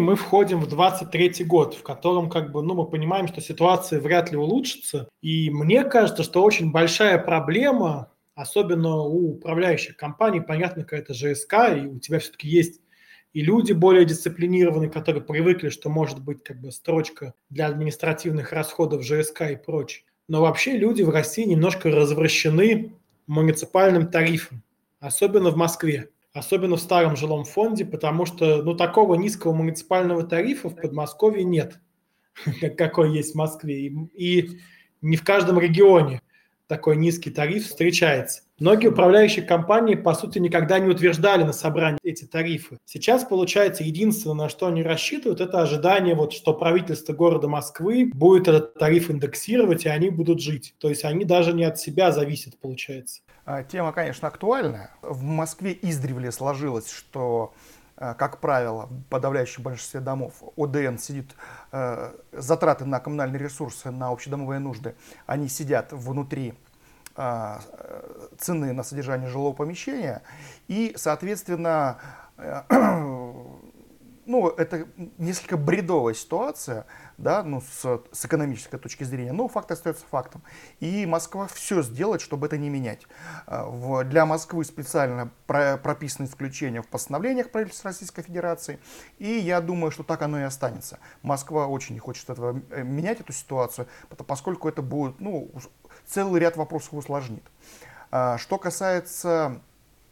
мы 0.10 0.16
входим 0.16 0.60
в 0.60 0.68
23 0.68 1.46
год, 1.46 1.76
в 1.76 1.84
котором 1.84 2.32
как 2.32 2.52
бы, 2.52 2.64
ну, 2.64 2.74
мы 2.74 2.88
понимаем, 2.88 3.28
что 3.28 3.42
ситуация 3.42 4.02
вряд 4.02 4.32
ли 4.32 4.38
улучшится. 4.38 5.08
И 5.22 5.52
мне 5.52 5.84
кажется, 5.84 6.24
что 6.24 6.42
очень 6.42 6.72
большая 6.72 7.20
проблема, 7.20 8.12
особенно 8.34 9.02
у 9.02 9.34
управляющих 9.34 9.98
компаний, 9.98 10.42
понятно, 10.42 10.82
какая-то 10.82 11.14
ЖСК, 11.14 11.54
и 11.78 11.86
у 11.86 12.00
тебя 12.00 12.18
все-таки 12.18 12.48
есть 12.48 12.82
и 13.34 13.42
люди 13.42 13.72
более 13.72 14.04
дисциплинированные, 14.04 14.90
которые 14.90 15.22
привыкли, 15.22 15.70
что 15.70 15.92
может 15.92 16.24
быть 16.24 16.44
как 16.44 16.60
бы 16.60 16.72
строчка 16.72 17.36
для 17.52 17.68
административных 17.68 18.52
расходов 18.52 19.04
ЖСК 19.04 19.42
и 19.52 19.58
прочее. 19.58 20.06
Но 20.28 20.42
вообще 20.42 20.76
люди 20.76 21.04
в 21.04 21.12
России 21.12 21.44
немножко 21.44 21.92
развращены 21.92 22.96
муниципальным 23.28 24.08
тарифом, 24.10 24.64
особенно 25.00 25.52
в 25.52 25.56
Москве 25.56 26.10
особенно 26.40 26.76
в 26.76 26.82
старом 26.82 27.16
жилом 27.16 27.46
фонде, 27.46 27.86
потому 27.86 28.26
что 28.26 28.64
ну, 28.64 28.76
такого 28.76 29.16
низкого 29.16 29.54
муниципального 29.54 30.24
тарифа 30.24 30.70
в 30.70 30.76
Подмосковье 30.76 31.44
нет, 31.44 31.80
какой 32.78 33.12
есть 33.12 33.34
в 33.34 33.38
Москве. 33.38 33.88
И, 34.14 34.60
не 35.02 35.16
в 35.16 35.24
каждом 35.24 35.60
регионе 35.60 36.22
такой 36.70 36.98
низкий 36.98 37.32
тариф 37.32 37.66
встречается. 37.66 38.44
Многие 38.60 38.90
управляющие 38.90 39.44
компании, 39.44 39.96
по 39.96 40.14
сути, 40.14 40.38
никогда 40.38 40.78
не 40.78 40.88
утверждали 40.88 41.44
на 41.44 41.52
собрании 41.52 42.00
эти 42.04 42.26
тарифы. 42.26 42.78
Сейчас, 42.86 43.24
получается, 43.24 43.84
единственное, 43.84 44.36
на 44.36 44.50
что 44.50 44.68
они 44.68 44.84
рассчитывают, 44.84 45.42
это 45.42 45.62
ожидание, 45.62 46.14
вот, 46.14 46.32
что 46.32 46.54
правительство 46.54 47.14
города 47.14 47.48
Москвы 47.48 48.12
будет 48.14 48.48
этот 48.48 48.76
тариф 48.76 49.10
индексировать, 49.10 49.86
и 49.86 49.90
они 49.90 50.12
будут 50.12 50.42
жить. 50.42 50.76
То 50.78 50.90
есть 50.90 51.06
они 51.06 51.26
даже 51.26 51.54
не 51.54 51.64
от 51.64 51.80
себя 51.80 52.12
зависят, 52.12 52.60
получается. 52.60 53.22
А, 53.46 53.64
тема, 53.64 53.92
конечно, 53.92 54.28
актуальная. 54.28 54.92
В 55.02 55.24
Москве 55.24 55.76
издревле 55.82 56.32
сложилось, 56.32 56.92
что 56.92 57.54
как 58.00 58.40
правило, 58.40 58.86
в 58.86 59.04
подавляющем 59.10 59.62
большинстве 59.62 60.00
домов 60.00 60.42
ОДН 60.56 60.98
сидит, 60.98 61.36
э, 61.74 62.14
затраты 62.32 62.86
на 62.86 63.02
коммунальные 63.02 63.40
ресурсы, 63.40 63.92
на 63.92 64.10
общедомовые 64.10 64.60
нужды, 64.60 64.96
они 65.26 65.50
сидят 65.50 65.92
внутри 65.92 66.54
э, 67.18 67.60
цены 68.38 68.72
на 68.72 68.84
содержание 68.84 69.28
жилого 69.28 69.54
помещения, 69.54 70.22
и, 70.70 70.94
соответственно, 70.96 71.98
э, 72.38 72.62
ну, 74.30 74.48
это 74.48 74.88
несколько 75.18 75.58
бредовая 75.58 76.14
ситуация, 76.14 76.86
да, 77.18 77.42
ну, 77.42 77.62
с, 77.62 78.02
с 78.12 78.26
экономической 78.26 78.78
точки 78.78 79.04
зрения, 79.04 79.32
но 79.32 79.48
факт 79.48 79.72
остается 79.72 80.06
фактом. 80.08 80.44
И 80.80 81.08
Москва 81.08 81.48
все 81.48 81.82
сделает, 81.82 82.22
чтобы 82.22 82.46
это 82.46 82.56
не 82.56 82.70
менять. 82.70 83.08
А, 83.48 84.04
для 84.04 84.28
Москвы 84.28 84.66
специально 84.66 85.32
про, 85.48 85.78
прописаны 85.78 86.28
исключения 86.28 86.84
в 86.84 86.88
постановлениях 86.88 87.50
правительства 87.50 87.90
Российской 87.90 88.22
Федерации, 88.22 88.80
и 89.18 89.32
я 89.32 89.62
думаю, 89.62 89.90
что 89.90 90.04
так 90.04 90.22
оно 90.22 90.40
и 90.40 90.44
останется. 90.44 91.00
Москва 91.24 91.66
очень 91.66 91.96
не 91.96 92.00
хочет 92.00 92.30
этого, 92.30 92.62
э, 92.70 92.84
менять 92.84 93.22
эту 93.22 93.34
ситуацию, 93.34 93.88
поскольку 94.28 94.70
это 94.70 94.84
будет, 94.84 95.20
ну, 95.20 95.50
целый 96.06 96.40
ряд 96.40 96.56
вопросов 96.56 96.94
усложнит. 96.94 97.44
А, 98.12 98.38
что 98.38 98.60
касается 98.60 99.60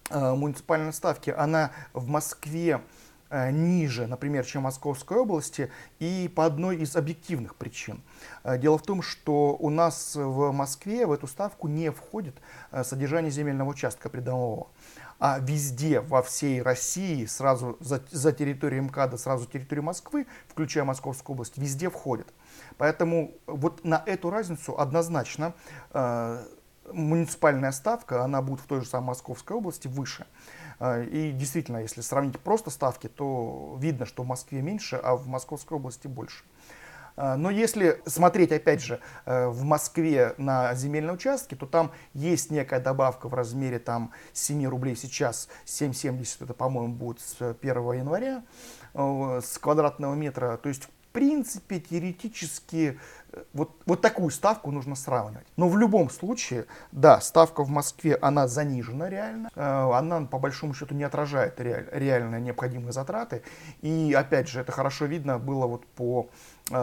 а, 0.09 0.33
муниципальной 0.33 0.91
ставки, 0.91 1.29
она 1.29 1.71
в 1.93 2.07
Москве 2.07 2.81
ниже, 3.29 4.07
например, 4.07 4.45
чем 4.45 4.63
Московской 4.63 5.17
области, 5.17 5.71
и 5.99 6.31
по 6.33 6.45
одной 6.45 6.77
из 6.77 6.95
объективных 6.95 7.55
причин. 7.55 8.01
Э, 8.43 8.57
дело 8.57 8.77
в 8.77 8.83
том, 8.83 9.01
что 9.01 9.55
у 9.59 9.69
нас 9.69 10.15
в 10.15 10.51
Москве 10.51 11.05
в 11.05 11.11
эту 11.11 11.27
ставку 11.27 11.67
не 11.67 11.91
входит 11.91 12.35
э, 12.71 12.83
содержание 12.83 13.31
земельного 13.31 13.69
участка 13.69 14.09
придомового. 14.09 14.67
А 15.19 15.39
везде, 15.39 15.99
во 15.99 16.21
всей 16.21 16.61
России, 16.61 17.25
сразу 17.25 17.77
за, 17.79 18.03
за 18.11 18.31
территорией 18.31 18.81
МКАДа, 18.81 19.17
сразу 19.17 19.47
территорию 19.47 19.83
Москвы, 19.83 20.27
включая 20.47 20.83
Московскую 20.83 21.33
область, 21.33 21.57
везде 21.57 21.89
входит. 21.89 22.27
Поэтому 22.77 23.31
вот 23.47 23.83
на 23.83 24.03
эту 24.05 24.29
разницу 24.29 24.79
однозначно 24.79 25.53
э, 25.91 26.45
муниципальная 26.93 27.71
ставка, 27.71 28.23
она 28.23 28.41
будет 28.41 28.61
в 28.61 28.65
той 28.67 28.81
же 28.81 28.87
самой 28.87 29.07
Московской 29.07 29.57
области 29.57 29.87
выше. 29.87 30.27
А, 30.79 31.01
и 31.01 31.31
действительно, 31.31 31.77
если 31.77 32.01
сравнить 32.01 32.39
просто 32.39 32.69
ставки, 32.69 33.07
то 33.07 33.77
видно, 33.79 34.05
что 34.05 34.23
в 34.23 34.27
Москве 34.27 34.61
меньше, 34.61 34.95
а 34.97 35.15
в 35.15 35.27
Московской 35.27 35.77
области 35.77 36.07
больше. 36.07 36.43
А, 37.15 37.35
но 37.35 37.49
если 37.49 38.01
смотреть, 38.05 38.51
опять 38.51 38.81
же, 38.81 38.99
э, 39.25 39.47
в 39.47 39.63
Москве 39.63 40.35
на 40.37 40.73
земельные 40.75 41.13
участки, 41.13 41.55
то 41.55 41.65
там 41.65 41.91
есть 42.13 42.51
некая 42.51 42.79
добавка 42.79 43.27
в 43.27 43.33
размере 43.33 43.79
там, 43.79 44.11
7 44.33 44.67
рублей 44.67 44.95
сейчас, 44.95 45.49
7,70 45.65 46.43
это, 46.43 46.53
по-моему, 46.53 46.93
будет 46.93 47.19
с 47.19 47.41
1 47.41 47.93
января, 47.93 48.43
э, 48.93 49.41
с 49.43 49.57
квадратного 49.57 50.13
метра. 50.13 50.57
То 50.57 50.69
есть, 50.69 50.89
принципе, 51.17 51.79
теоретически 51.79 52.99
вот, 53.51 53.71
вот 53.87 54.01
такую 54.01 54.29
ставку 54.29 54.69
нужно 54.69 54.95
сравнивать. 54.95 55.47
Но 55.55 55.67
в 55.67 55.75
любом 55.75 56.11
случае, 56.11 56.67
да, 56.91 57.19
ставка 57.21 57.63
в 57.63 57.69
Москве, 57.69 58.15
она 58.21 58.47
занижена 58.47 59.09
реально. 59.09 59.49
Э, 59.55 59.91
она 59.95 60.21
по 60.27 60.37
большому 60.37 60.75
счету 60.75 60.93
не 60.93 61.03
отражает 61.03 61.59
реаль, 61.59 61.89
реально 61.91 62.39
необходимые 62.39 62.91
затраты. 62.91 63.41
И 63.81 64.13
опять 64.15 64.47
же, 64.47 64.61
это 64.61 64.71
хорошо 64.71 65.05
видно 65.05 65.39
было 65.39 65.65
вот 65.65 65.87
по, 65.87 66.29
э, 66.69 66.73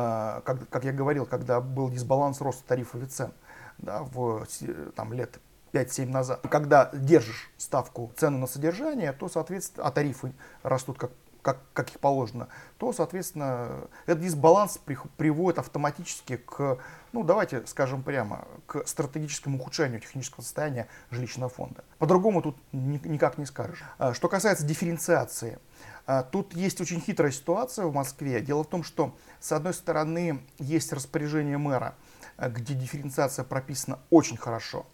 как, 0.44 0.68
как 0.68 0.84
я 0.84 0.92
говорил, 0.92 1.26
когда 1.26 1.60
был 1.60 1.88
дисбаланс 1.88 2.40
роста 2.40 2.64
тарифов 2.66 3.04
и 3.04 3.06
цен 3.06 3.32
да, 3.78 4.02
в 4.02 4.48
там, 4.96 5.12
лет 5.12 5.38
5-7 5.72 6.06
назад. 6.06 6.40
Когда 6.50 6.90
держишь 6.92 7.52
ставку 7.56 8.12
цену 8.16 8.38
на 8.38 8.48
содержание, 8.48 9.12
то, 9.12 9.28
соответственно, 9.28 9.86
а 9.86 9.92
тарифы 9.92 10.32
растут 10.64 10.98
как 10.98 11.12
как, 11.44 11.58
как 11.74 11.90
их 11.90 12.00
положено, 12.00 12.48
то, 12.78 12.94
соответственно, 12.94 13.86
этот 14.06 14.22
дисбаланс 14.22 14.78
при, 14.78 14.96
приводит 15.18 15.58
автоматически 15.58 16.38
к, 16.38 16.78
ну, 17.12 17.22
давайте 17.22 17.66
скажем 17.66 18.02
прямо, 18.02 18.48
к 18.66 18.86
стратегическому 18.86 19.58
ухудшению 19.58 20.00
технического 20.00 20.40
состояния 20.40 20.88
жилищного 21.10 21.50
фонда. 21.50 21.84
По-другому 21.98 22.40
тут 22.40 22.56
ни, 22.72 22.98
никак 23.06 23.36
не 23.36 23.44
скажешь. 23.44 23.84
А, 23.98 24.14
что 24.14 24.28
касается 24.28 24.64
дифференциации, 24.64 25.58
а, 26.06 26.22
тут 26.22 26.54
есть 26.54 26.80
очень 26.80 26.98
хитрая 26.98 27.30
ситуация 27.30 27.84
в 27.84 27.92
Москве. 27.92 28.40
Дело 28.40 28.64
в 28.64 28.68
том, 28.68 28.82
что, 28.82 29.14
с 29.38 29.52
одной 29.52 29.74
стороны, 29.74 30.42
есть 30.58 30.94
распоряжение 30.94 31.58
мэра, 31.58 31.94
а, 32.38 32.48
где 32.48 32.72
дифференциация 32.72 33.44
прописана 33.44 33.98
очень 34.08 34.38
хорошо. 34.38 34.86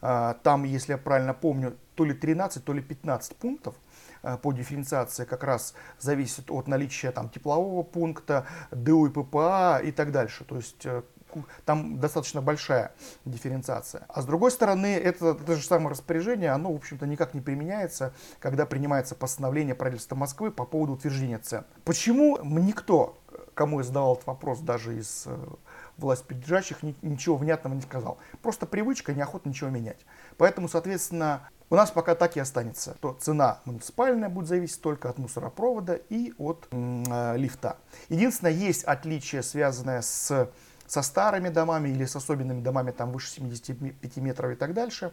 Там, 0.00 0.64
если 0.64 0.92
я 0.92 0.98
правильно 0.98 1.32
помню, 1.32 1.78
то 1.94 2.04
ли 2.04 2.12
13, 2.12 2.62
то 2.62 2.74
ли 2.74 2.82
15 2.82 3.36
пунктов, 3.36 3.74
по 4.42 4.52
дифференциации 4.52 5.24
как 5.24 5.44
раз 5.44 5.74
зависит 5.98 6.50
от 6.50 6.68
наличия 6.68 7.10
там, 7.10 7.28
теплового 7.28 7.82
пункта, 7.82 8.46
ДУ 8.70 9.06
и 9.06 9.10
ППА 9.10 9.80
и 9.82 9.92
так 9.92 10.12
дальше. 10.12 10.44
То 10.44 10.56
есть 10.56 10.86
э, 10.86 11.02
там 11.64 11.98
достаточно 11.98 12.40
большая 12.40 12.92
дифференциация. 13.24 14.04
А 14.08 14.22
с 14.22 14.26
другой 14.26 14.50
стороны, 14.50 14.94
это, 14.94 15.36
это 15.40 15.56
же 15.56 15.66
самое 15.66 15.90
распоряжение, 15.90 16.50
оно, 16.50 16.72
в 16.72 16.76
общем-то, 16.76 17.06
никак 17.06 17.34
не 17.34 17.40
применяется, 17.40 18.12
когда 18.38 18.66
принимается 18.66 19.14
постановление 19.14 19.74
правительства 19.74 20.16
Москвы 20.16 20.50
по 20.50 20.64
поводу 20.64 20.92
утверждения 20.94 21.38
цен. 21.38 21.64
Почему 21.84 22.38
никто, 22.42 23.18
кому 23.54 23.80
я 23.80 23.84
задавал 23.84 24.14
этот 24.14 24.26
вопрос, 24.26 24.60
даже 24.60 24.98
из 24.98 25.24
э, 25.26 25.36
власть 25.96 26.24
придержащих 26.24 26.82
ничего 27.02 27.36
внятного 27.36 27.74
не 27.74 27.82
сказал. 27.82 28.18
Просто 28.42 28.66
привычка, 28.66 29.14
неохота 29.14 29.48
ничего 29.48 29.70
менять. 29.70 30.04
Поэтому, 30.36 30.68
соответственно, 30.68 31.48
у 31.70 31.76
нас 31.76 31.90
пока 31.90 32.14
так 32.14 32.36
и 32.36 32.40
останется, 32.40 32.96
то 33.00 33.16
цена 33.20 33.60
муниципальная 33.64 34.28
будет 34.28 34.48
зависеть 34.48 34.80
только 34.80 35.08
от 35.08 35.18
мусоропровода 35.18 35.94
и 35.94 36.32
от 36.38 36.68
э, 36.70 37.36
лифта. 37.36 37.78
Единственное, 38.08 38.52
есть 38.52 38.84
отличие, 38.84 39.42
связанное 39.42 40.02
с, 40.02 40.50
со 40.86 41.02
старыми 41.02 41.48
домами 41.48 41.88
или 41.88 42.04
с 42.04 42.16
особенными 42.16 42.60
домами 42.60 42.90
там 42.90 43.12
выше 43.12 43.30
75 43.30 44.16
метров 44.18 44.52
и 44.52 44.54
так 44.54 44.74
дальше. 44.74 45.12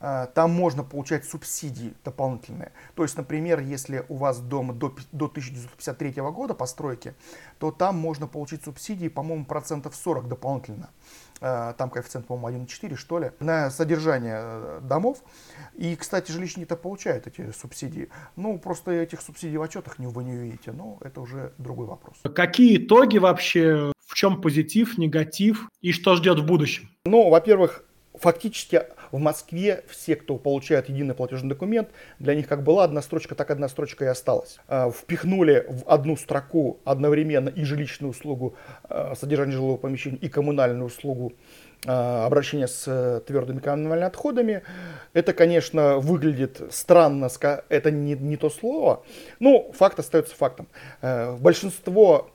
Э, 0.00 0.26
там 0.34 0.50
можно 0.50 0.84
получать 0.84 1.24
субсидии 1.24 1.94
дополнительные. 2.04 2.72
То 2.94 3.02
есть, 3.02 3.16
например, 3.16 3.60
если 3.60 4.04
у 4.08 4.16
вас 4.16 4.40
дом 4.40 4.78
до, 4.78 4.94
до 5.12 5.26
1953 5.26 6.12
года 6.22 6.54
постройки, 6.54 7.14
то 7.58 7.70
там 7.70 7.96
можно 7.96 8.26
получить 8.26 8.64
субсидии, 8.64 9.08
по-моему, 9.08 9.44
процентов 9.44 9.96
40 9.96 10.28
дополнительно. 10.28 10.90
Э, 11.40 11.74
там 11.76 11.90
коэффициент, 11.90 12.26
по-моему, 12.26 12.64
1,4 12.64 12.96
что 12.96 13.18
ли, 13.18 13.30
на 13.40 13.70
содержание 13.70 14.38
э, 14.38 14.80
домов. 14.82 15.22
И, 15.74 15.96
кстати, 15.96 16.30
жилищники-то 16.30 16.76
получают 16.76 17.26
эти 17.26 17.50
субсидии. 17.52 18.08
Ну, 18.36 18.58
просто 18.58 18.90
этих 18.90 19.20
субсидий 19.20 19.56
в 19.56 19.62
отчетах 19.62 19.98
не, 19.98 20.06
вы 20.06 20.24
не 20.24 20.32
увидите, 20.32 20.72
но 20.72 20.98
это 21.00 21.20
уже 21.20 21.52
другой 21.58 21.86
вопрос. 21.86 22.16
Какие 22.34 22.84
итоги 22.84 23.18
вообще, 23.18 23.92
в 24.06 24.14
чем 24.14 24.40
позитив, 24.40 24.98
негатив 24.98 25.68
и 25.80 25.92
что 25.92 26.16
ждет 26.16 26.38
в 26.38 26.46
будущем? 26.46 26.90
Ну, 27.04 27.28
во-первых, 27.28 27.84
фактически 28.18 28.82
в 29.12 29.18
Москве 29.18 29.84
все, 29.88 30.16
кто 30.16 30.36
получает 30.36 30.88
единый 30.88 31.14
платежный 31.14 31.48
документ, 31.48 31.88
для 32.18 32.34
них 32.34 32.48
как 32.48 32.62
была 32.62 32.84
одна 32.84 33.02
строчка, 33.02 33.34
так 33.34 33.50
одна 33.50 33.68
строчка 33.68 34.04
и 34.04 34.08
осталась. 34.08 34.58
А, 34.68 34.90
впихнули 34.90 35.66
в 35.68 35.88
одну 35.88 36.16
строку 36.16 36.80
одновременно 36.84 37.48
и 37.48 37.64
жилищную 37.64 38.10
услугу 38.10 38.54
а, 38.84 39.14
содержания 39.14 39.52
жилого 39.52 39.76
помещения, 39.76 40.18
и 40.18 40.28
коммунальную 40.28 40.86
услугу 40.86 41.32
а, 41.86 42.26
обращения 42.26 42.68
с 42.68 42.84
э, 42.86 43.20
твердыми 43.26 43.60
коммунальными 43.60 44.06
отходами. 44.06 44.62
Это, 45.12 45.32
конечно, 45.32 45.98
выглядит 45.98 46.60
странно, 46.70 47.28
это 47.68 47.90
не, 47.90 48.14
не 48.14 48.36
то 48.36 48.50
слово, 48.50 49.02
но 49.40 49.70
факт 49.72 49.98
остается 49.98 50.34
фактом. 50.34 50.68
Большинство 51.40 52.30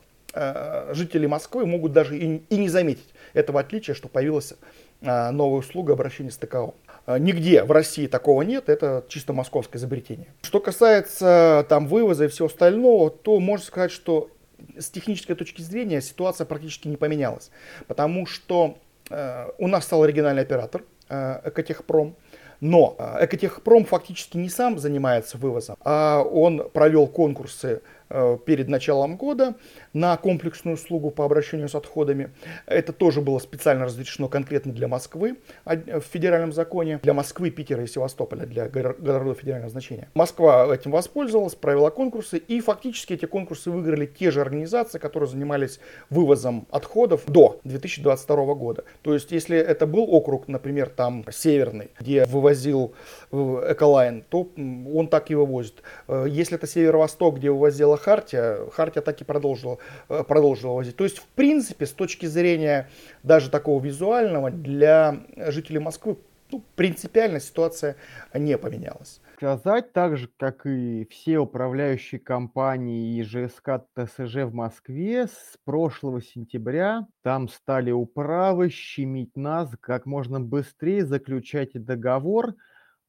жителей 0.92 1.26
Москвы 1.26 1.66
могут 1.66 1.92
даже 1.92 2.16
и, 2.16 2.36
и 2.48 2.56
не 2.56 2.68
заметить 2.70 3.12
этого 3.34 3.60
отличия, 3.60 3.94
что 3.94 4.08
появилась 4.08 4.52
а, 4.52 4.56
новая 5.02 5.58
услуга 5.58 5.92
обращения 5.94 6.30
с 6.30 6.36
ТКО. 6.36 6.74
А, 7.06 7.18
нигде 7.18 7.64
в 7.64 7.70
России 7.70 8.06
такого 8.06 8.42
нет, 8.42 8.68
это 8.68 9.04
чисто 9.08 9.32
московское 9.32 9.80
изобретение. 9.80 10.28
Что 10.42 10.60
касается 10.60 11.66
там 11.68 11.86
вывоза 11.88 12.26
и 12.26 12.28
всего 12.28 12.46
остального, 12.46 13.10
то 13.10 13.40
можно 13.40 13.66
сказать, 13.66 13.90
что 13.90 14.30
с 14.78 14.90
технической 14.90 15.34
точки 15.34 15.62
зрения 15.62 16.00
ситуация 16.00 16.44
практически 16.44 16.86
не 16.88 16.96
поменялась, 16.96 17.50
потому 17.88 18.26
что 18.26 18.78
э, 19.10 19.48
у 19.58 19.66
нас 19.66 19.84
стал 19.84 20.04
оригинальный 20.04 20.42
оператор 20.42 20.84
э, 21.08 21.40
Экотехпром, 21.44 22.14
но 22.60 22.94
э, 22.96 23.24
Экотехпром 23.24 23.84
фактически 23.84 24.36
не 24.36 24.48
сам 24.48 24.78
занимается 24.78 25.36
вывозом, 25.36 25.76
а 25.84 26.22
он 26.22 26.70
провел 26.72 27.08
конкурсы 27.08 27.82
Э, 28.01 28.01
перед 28.46 28.68
началом 28.68 29.16
года 29.16 29.54
на 29.92 30.16
комплексную 30.16 30.74
услугу 30.74 31.10
по 31.10 31.24
обращению 31.24 31.68
с 31.68 31.74
отходами. 31.74 32.30
Это 32.66 32.92
тоже 32.92 33.20
было 33.20 33.38
специально 33.38 33.84
разрешено 33.84 34.28
конкретно 34.28 34.72
для 34.72 34.88
Москвы 34.88 35.36
в 35.64 36.00
федеральном 36.00 36.52
законе, 36.52 37.00
для 37.02 37.14
Москвы, 37.14 37.50
Питера 37.50 37.82
и 37.82 37.86
Севастополя, 37.86 38.46
для 38.46 38.68
городов 38.68 39.38
федерального 39.38 39.70
значения. 39.70 40.08
Москва 40.14 40.74
этим 40.74 40.90
воспользовалась, 40.90 41.54
провела 41.54 41.90
конкурсы, 41.90 42.38
и 42.38 42.60
фактически 42.60 43.14
эти 43.14 43.26
конкурсы 43.26 43.70
выиграли 43.70 44.06
те 44.06 44.30
же 44.30 44.40
организации, 44.40 44.98
которые 44.98 45.28
занимались 45.28 45.80
вывозом 46.10 46.66
отходов 46.70 47.22
до 47.26 47.60
2022 47.64 48.54
года. 48.54 48.84
То 49.02 49.14
есть, 49.14 49.32
если 49.32 49.56
это 49.56 49.86
был 49.86 50.06
округ, 50.12 50.48
например, 50.48 50.88
там 50.88 51.24
Северный, 51.30 51.90
где 51.98 52.24
вывозил 52.26 52.94
э, 53.30 53.72
Эколайн, 53.72 54.24
то 54.28 54.48
он 54.56 55.08
так 55.08 55.30
и 55.30 55.34
вывозит. 55.34 55.82
Э, 56.08 56.26
если 56.28 56.56
это 56.56 56.66
Северо-Восток, 56.66 57.36
где 57.36 57.50
вывозила 57.50 57.96
Хартия, 58.02 58.68
Хартия 58.70 59.02
так 59.02 59.20
и 59.20 59.24
продолжила, 59.24 59.78
э, 60.08 60.24
продолжила 60.24 60.74
возить. 60.74 60.96
То 60.96 61.04
есть, 61.04 61.18
в 61.18 61.26
принципе, 61.26 61.86
с 61.86 61.92
точки 61.92 62.26
зрения 62.26 62.88
даже 63.22 63.50
такого 63.50 63.82
визуального, 63.82 64.50
для 64.50 65.24
жителей 65.36 65.78
Москвы 65.78 66.16
ну, 66.50 66.62
принципиально 66.76 67.40
ситуация 67.40 67.96
не 68.34 68.58
поменялась. 68.58 69.22
Сказать 69.36 69.92
так 69.92 70.18
же, 70.18 70.28
как 70.36 70.66
и 70.66 71.06
все 71.10 71.38
управляющие 71.38 72.20
компании 72.20 73.18
и 73.18 73.22
ЖСК 73.22 73.80
ТСЖ 73.96 74.44
в 74.44 74.52
Москве, 74.52 75.28
с 75.28 75.56
прошлого 75.64 76.20
сентября 76.20 77.06
там 77.22 77.48
стали 77.48 77.90
управы 77.90 78.68
щемить 78.68 79.34
нас 79.34 79.70
как 79.80 80.04
можно 80.04 80.40
быстрее 80.40 81.06
заключать 81.06 81.70
договор– 81.72 82.54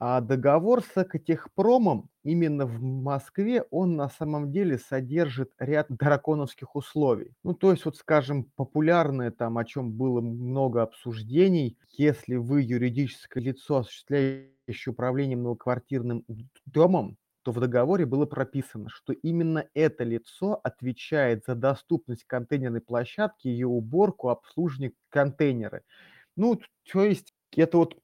а 0.05 0.19
договор 0.19 0.83
с 0.83 1.01
Экотехпромом 1.01 2.09
именно 2.23 2.65
в 2.65 2.81
Москве, 2.81 3.63
он 3.71 3.95
на 3.95 4.09
самом 4.09 4.51
деле 4.51 4.77
содержит 4.77 5.51
ряд 5.59 5.87
драконовских 5.89 6.75
условий. 6.75 7.33
Ну, 7.43 7.53
то 7.53 7.71
есть, 7.71 7.85
вот, 7.85 7.97
скажем, 7.97 8.45
популярное 8.55 9.31
там, 9.31 9.57
о 9.57 9.65
чем 9.65 9.91
было 9.91 10.21
много 10.21 10.81
обсуждений, 10.81 11.77
если 11.91 12.35
вы 12.35 12.61
юридическое 12.61 13.43
лицо, 13.43 13.77
осуществляющее 13.77 14.91
управление 14.91 15.37
многоквартирным 15.37 16.25
домом, 16.65 17.17
то 17.43 17.51
в 17.51 17.59
договоре 17.59 18.05
было 18.05 18.25
прописано, 18.25 18.87
что 18.89 19.11
именно 19.13 19.67
это 19.73 20.03
лицо 20.05 20.59
отвечает 20.63 21.43
за 21.45 21.55
доступность 21.55 22.23
контейнерной 22.25 22.81
площадки, 22.81 23.49
ее 23.49 23.67
уборку, 23.67 24.29
обслуживание 24.29 24.93
контейнера. 25.09 25.81
Ну, 26.35 26.59
то 26.91 27.03
есть 27.03 27.33
это 27.55 27.77
вот 27.77 27.97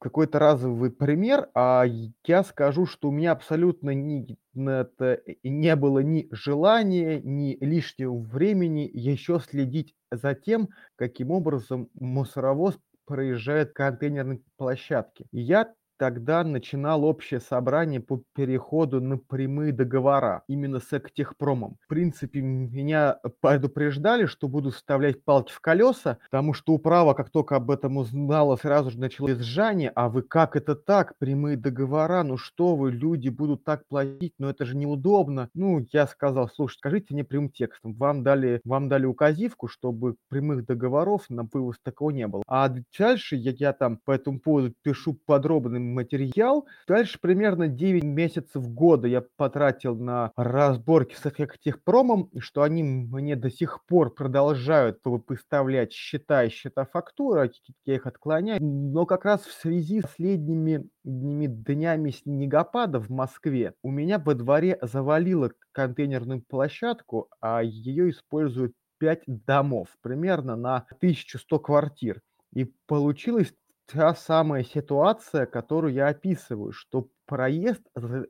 какой-то 0.00 0.38
разовый 0.38 0.90
пример, 0.90 1.50
а 1.54 1.84
я 2.24 2.42
скажу, 2.42 2.86
что 2.86 3.08
у 3.08 3.12
меня 3.12 3.32
абсолютно 3.32 3.90
не, 3.90 4.38
это, 4.54 5.20
не 5.44 5.76
было 5.76 5.98
ни 6.00 6.26
желания, 6.32 7.20
ни 7.22 7.56
лишнего 7.60 8.16
времени 8.18 8.90
еще 8.92 9.38
следить 9.40 9.94
за 10.10 10.34
тем, 10.34 10.70
каким 10.96 11.30
образом 11.30 11.90
мусоровоз 11.94 12.78
проезжает 13.04 13.72
контейнерной 13.72 14.42
площадке. 14.56 15.26
И 15.32 15.40
я 15.40 15.72
тогда 16.00 16.42
начинал 16.44 17.04
общее 17.04 17.40
собрание 17.40 18.00
по 18.00 18.22
переходу 18.34 19.02
на 19.02 19.18
прямые 19.18 19.70
договора 19.70 20.44
именно 20.48 20.80
с 20.80 20.90
Эктехпромом. 20.94 21.76
В 21.82 21.88
принципе, 21.88 22.40
меня 22.40 23.18
предупреждали, 23.42 24.24
что 24.24 24.48
буду 24.48 24.70
вставлять 24.70 25.22
палки 25.22 25.52
в 25.52 25.60
колеса, 25.60 26.16
потому 26.30 26.54
что 26.54 26.72
управа, 26.72 27.12
как 27.12 27.28
только 27.28 27.56
об 27.56 27.70
этом 27.70 27.98
узнала, 27.98 28.56
сразу 28.56 28.90
же 28.90 28.98
начала 28.98 29.30
изжание. 29.32 29.92
А 29.94 30.08
вы 30.08 30.22
как 30.22 30.56
это 30.56 30.74
так? 30.74 31.18
Прямые 31.18 31.58
договора? 31.58 32.22
Ну 32.22 32.38
что 32.38 32.76
вы, 32.76 32.92
люди 32.92 33.28
будут 33.28 33.62
так 33.64 33.86
платить? 33.86 34.32
Ну 34.38 34.48
это 34.48 34.64
же 34.64 34.78
неудобно. 34.78 35.50
Ну, 35.52 35.84
я 35.92 36.06
сказал, 36.06 36.48
слушайте, 36.48 36.78
скажите 36.78 37.12
мне 37.12 37.24
прямым 37.24 37.50
текстом. 37.50 37.92
Вам 37.92 38.22
дали, 38.22 38.62
вам 38.64 38.88
дали 38.88 39.04
указивку, 39.04 39.68
чтобы 39.68 40.16
прямых 40.30 40.64
договоров 40.64 41.26
на 41.28 41.42
вывоз 41.42 41.76
такого 41.82 42.08
не 42.08 42.26
было. 42.26 42.42
А 42.46 42.74
дальше 42.98 43.36
я, 43.36 43.50
я 43.50 43.74
там 43.74 43.98
по 44.02 44.12
этому 44.12 44.40
поводу 44.40 44.72
пишу 44.82 45.18
подробный 45.26 45.89
материал. 45.90 46.66
Дальше 46.86 47.18
примерно 47.20 47.68
9 47.68 48.04
месяцев 48.04 48.68
года 48.68 49.08
я 49.08 49.24
потратил 49.36 49.96
на 49.96 50.32
разборки 50.36 51.14
с 51.14 51.26
Эффектехпромом, 51.26 52.30
что 52.38 52.62
они 52.62 52.82
мне 52.82 53.36
до 53.36 53.50
сих 53.50 53.84
пор 53.86 54.14
продолжают 54.14 55.00
выставлять 55.04 55.92
счета 55.92 56.44
и 56.44 56.48
счета 56.48 56.84
фактуры, 56.84 57.50
я 57.84 57.94
их 57.94 58.06
отклоняю. 58.06 58.62
Но 58.62 59.06
как 59.06 59.24
раз 59.24 59.42
в 59.42 59.52
связи 59.52 60.00
с 60.00 60.02
последними 60.20 60.86
днями, 61.02 61.46
днями 61.46 62.10
снегопада 62.10 63.00
в 63.00 63.08
Москве 63.08 63.74
у 63.82 63.90
меня 63.90 64.18
во 64.18 64.34
дворе 64.34 64.78
завалило 64.82 65.50
контейнерную 65.72 66.42
площадку, 66.42 67.28
а 67.40 67.62
ее 67.62 68.10
используют 68.10 68.74
5 68.98 69.22
домов, 69.26 69.88
примерно 70.02 70.56
на 70.56 70.84
1100 70.98 71.58
квартир. 71.58 72.20
И 72.52 72.70
получилось 72.86 73.54
та 73.92 74.14
самая 74.14 74.64
ситуация, 74.64 75.46
которую 75.46 75.92
я 75.92 76.08
описываю, 76.08 76.72
что 76.72 77.08
проезд, 77.26 77.82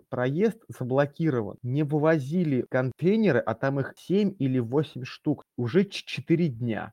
проезд 0.09 0.63
заблокирован. 0.69 1.57
Не 1.63 1.83
вывозили 1.83 2.65
контейнеры, 2.71 3.41
а 3.41 3.55
там 3.55 3.81
их 3.81 3.95
7 3.97 4.35
или 4.39 4.59
8 4.59 5.05
штук 5.05 5.45
уже 5.57 5.85
4 5.85 6.49
дня. 6.49 6.93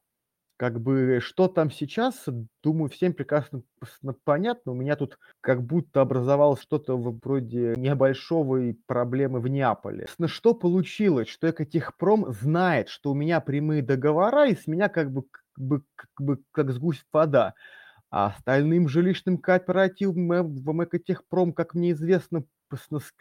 Как 0.58 0.82
бы 0.82 1.20
что 1.22 1.48
там 1.48 1.70
сейчас, 1.70 2.26
думаю, 2.64 2.90
всем 2.90 3.14
прекрасно 3.14 3.62
понятно. 4.24 4.72
У 4.72 4.76
меня 4.76 4.96
тут 4.96 5.20
как 5.40 5.64
будто 5.64 6.02
образовалось 6.02 6.62
что-то 6.62 6.98
вроде 6.98 7.76
небольшого 7.78 8.74
проблемы 8.88 9.40
в 9.40 9.48
Неаполе. 9.48 10.08
Что 10.26 10.56
получилось? 10.56 11.28
Что 11.28 11.52
Экотехпром 11.52 12.34
знает, 12.34 12.90
что 12.90 13.12
у 13.12 13.14
меня 13.14 13.40
прямые 13.40 13.84
договора, 13.84 14.48
и 14.48 14.56
с 14.56 14.66
меня 14.66 14.90
как 14.90 15.12
бы, 15.12 15.26
как 15.30 15.64
бы, 15.64 15.84
как, 15.96 16.10
бы, 16.18 16.40
как 16.52 16.72
с 16.72 16.80
гусь 16.80 17.06
вода. 17.14 17.54
А 18.10 18.28
остальным 18.28 18.88
жилищным 18.88 19.38
кооперативам 19.38 20.28
в 20.44 20.84
Экотехпром, 20.84 21.54
как 21.54 21.74
мне 21.74 21.92
известно, 21.92 22.46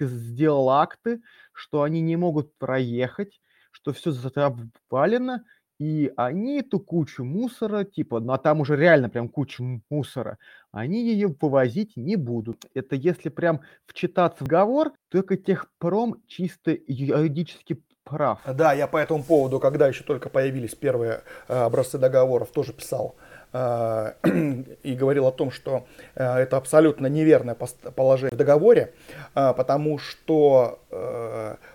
сделал 0.01 0.71
акты, 0.71 1.21
что 1.53 1.83
они 1.83 2.01
не 2.01 2.17
могут 2.17 2.57
проехать, 2.59 3.41
что 3.71 3.93
все 3.93 4.11
завалено, 4.11 5.45
И 5.79 6.11
они 6.17 6.61
эту 6.61 6.81
кучу 6.81 7.23
мусора, 7.25 7.85
типа, 7.85 8.21
ну 8.21 8.33
а 8.33 8.39
там 8.39 8.61
уже 8.61 8.77
реально 8.77 9.11
прям 9.11 9.29
куча 9.29 9.63
мусора, 9.91 10.39
они 10.73 11.05
ее 11.05 11.29
вывозить 11.41 11.97
не 11.97 12.17
будут. 12.17 12.65
Это 12.75 12.97
если 12.97 13.29
прям 13.29 13.61
вчитаться 13.87 14.45
в 14.45 14.49
договор, 14.49 14.93
только 15.11 15.37
техпром 15.37 16.23
чисто 16.27 16.77
юридически 16.87 17.83
прав. 18.05 18.41
Да, 18.47 18.73
я 18.73 18.87
по 18.87 18.97
этому 18.97 19.23
поводу, 19.23 19.61
когда 19.61 19.89
еще 19.89 20.05
только 20.05 20.31
появились 20.31 20.75
первые 20.75 21.25
э, 21.49 21.55
образцы 21.55 21.99
договоров, 21.99 22.53
тоже 22.53 22.73
писал 22.73 23.17
и 23.53 24.95
говорил 24.95 25.27
о 25.27 25.33
том, 25.33 25.51
что 25.51 25.87
э, 26.15 26.39
это 26.39 26.57
абсолютно 26.57 27.07
неверное 27.07 27.55
положение 27.55 28.35
в 28.35 28.37
договоре, 28.39 28.93
потому 29.35 29.99
что 29.99 30.79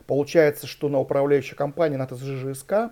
получается, 0.07 0.67
что 0.67 0.89
на 0.89 0.99
управляющей 0.99 1.55
компании, 1.55 1.97
на 1.97 2.07
ТСЖСК, 2.07 2.91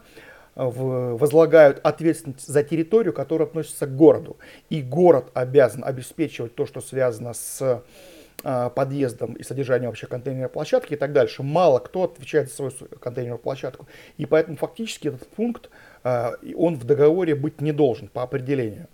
возлагают 0.56 1.80
ответственность 1.84 2.48
за 2.48 2.64
территорию, 2.64 3.14
которая 3.14 3.48
относится 3.48 3.86
к 3.86 3.96
городу. 3.96 4.38
И 4.70 4.82
город 4.82 5.30
обязан 5.34 5.84
обеспечивать 5.86 6.56
то, 6.56 6.66
что 6.66 6.82
связано 6.82 7.34
с 7.34 7.84
подъездом 8.42 9.34
и 9.34 9.44
содержанием 9.44 9.90
вообще 9.90 10.08
контейнерной 10.08 10.50
площадки 10.50 10.94
и 10.94 10.98
так 10.98 11.14
дальше. 11.14 11.44
Мало 11.44 11.80
кто 11.80 12.04
отвечает 12.04 12.50
за 12.50 12.56
свою 12.56 12.72
контейнерную 13.00 13.40
площадку. 13.40 13.88
И 14.18 14.26
поэтому 14.26 14.58
фактически 14.58 15.10
этот 15.10 15.28
пункт, 15.28 15.70
а, 16.04 16.34
он 16.56 16.76
в 16.76 16.86
договоре 16.86 17.36
быть 17.36 17.62
не 17.62 17.72
должен 17.72 18.08
по 18.08 18.24
определению. 18.24 18.88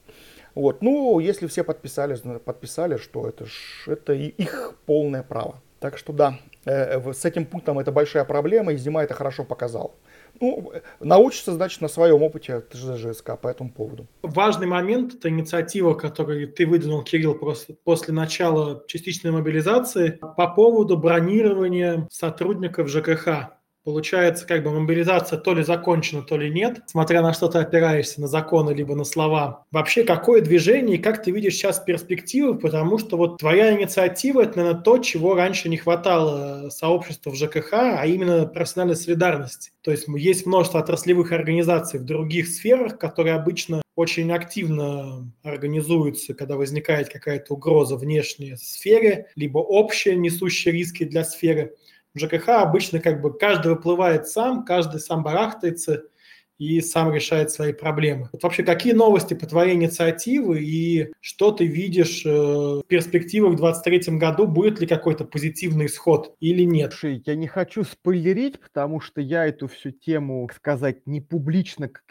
Вот. 0.55 0.81
Ну, 0.81 1.19
если 1.19 1.47
все 1.47 1.63
подписали, 1.63 2.15
подписали, 2.39 2.97
что 2.97 3.27
это, 3.27 3.45
ж, 3.45 3.83
это 3.87 4.13
их 4.13 4.73
полное 4.85 5.21
право. 5.21 5.61
Так 5.79 5.97
что 5.97 6.13
да, 6.13 6.39
э, 6.63 7.13
с 7.13 7.25
этим 7.25 7.45
пунктом 7.45 7.77
это 7.77 7.91
большая 7.91 8.23
проблема, 8.23 8.73
и 8.73 8.77
зима 8.77 9.03
это 9.03 9.13
хорошо 9.13 9.43
показала. 9.43 9.91
Ну, 10.41 10.73
научится, 10.99 11.53
значит, 11.53 11.81
на 11.81 11.87
своем 11.87 12.21
опыте 12.23 12.61
ТЖСК 12.71 13.39
по 13.39 13.47
этому 13.47 13.71
поводу. 13.71 14.07
Важный 14.21 14.67
момент– 14.67 15.13
это 15.15 15.29
инициатива, 15.29 15.93
которую 15.93 16.51
ты 16.51 16.65
выдвинул, 16.65 17.03
Кирилл, 17.03 17.35
после, 17.35 17.75
после 17.83 18.13
начала 18.13 18.83
частичной 18.87 19.31
мобилизации 19.31 20.19
по 20.35 20.47
поводу 20.47 20.97
бронирования 20.97 22.07
сотрудников 22.11 22.89
ЖКХ. 22.89 23.54
Получается, 23.85 24.47
как 24.47 24.63
бы 24.63 24.71
мобилизация 24.71 25.37
то 25.37 25.53
ли 25.53 25.63
закончена, 25.63 26.23
то 26.23 26.37
ли 26.37 26.49
нет, 26.49 26.79
смотря 26.87 27.21
на 27.21 27.33
что 27.33 27.47
ты 27.47 27.59
опираешься, 27.59 28.19
на 28.19 28.27
законы, 28.27 28.71
либо 28.71 28.95
на 28.95 29.03
слова. 29.03 29.63
Вообще, 29.71 30.03
какое 30.03 30.41
движение 30.41 30.97
и 30.97 31.01
как 31.01 31.21
ты 31.21 31.29
видишь 31.29 31.53
сейчас 31.53 31.79
перспективы, 31.79 32.57
потому 32.57 32.97
что 32.97 33.15
вот 33.15 33.37
твоя 33.37 33.79
инициатива– 33.79 34.41
это, 34.43 34.57
наверное, 34.57 34.81
то, 34.81 34.97
чего 34.97 35.35
раньше 35.35 35.69
не 35.69 35.77
хватало 35.77 36.69
сообществу 36.71 37.31
в 37.31 37.35
ЖКХ, 37.35 37.73
а 37.73 38.07
именно 38.07 38.47
профессиональной 38.47 38.95
солидарности. 38.95 39.69
То 39.83 39.91
есть 39.91 40.07
есть 40.07 40.47
множество 40.47 40.79
отраслевых 40.79 41.31
организаций 41.31 41.99
в 41.99 42.05
других 42.05 42.47
сферах, 42.47 42.97
которые 42.97 43.35
обычно 43.35 43.83
очень 43.95 44.31
активно 44.31 45.31
организуются, 45.43 46.33
когда 46.33 46.55
возникает 46.57 47.09
какая-то 47.09 47.53
угроза 47.53 47.95
внешней 47.95 48.57
сфере, 48.57 49.27
либо 49.35 49.59
общая, 49.59 50.15
несущая 50.15 50.73
риски 50.73 51.03
для 51.05 51.23
сферы. 51.23 51.75
В 52.15 52.19
ЖКХ 52.19 52.49
обычно 52.49 52.99
как 52.99 53.21
бы 53.21 53.37
каждый 53.37 53.73
выплывает 53.73 54.27
сам, 54.27 54.63
каждый 54.63 54.99
сам 54.99 55.21
барахтается 55.21 56.05
и 56.57 56.79
сам 56.81 57.13
решает 57.13 57.51
свои 57.51 57.73
проблемы. 57.73 58.29
Вот 58.31 58.43
вообще, 58.43 58.63
какие 58.63 58.93
новости 58.93 59.33
по 59.33 59.45
твоей 59.45 59.75
инициативе 59.75 60.63
и 60.63 61.11
что 61.19 61.51
ты 61.51 61.65
видишь 61.65 62.25
э, 62.25 62.29
в 62.29 62.83
перспективах 62.87 63.53
в 63.53 63.57
2023 63.57 64.17
году? 64.17 64.47
Будет 64.47 64.79
ли 64.79 64.87
какой-то 64.87 65.25
позитивный 65.25 65.87
исход 65.87 66.35
или 66.39 66.63
нет? 66.63 66.93
Слушай, 66.93 67.21
я 67.25 67.35
не 67.35 67.47
хочу 67.47 67.83
спойлерить, 67.83 68.59
потому 68.59 69.01
что 69.01 69.19
я 69.19 69.45
эту 69.45 69.67
всю 69.67 69.91
тему, 69.91 70.49
сказать, 70.55 71.05
не 71.05 71.19
публично, 71.19 71.89
как 71.89 72.03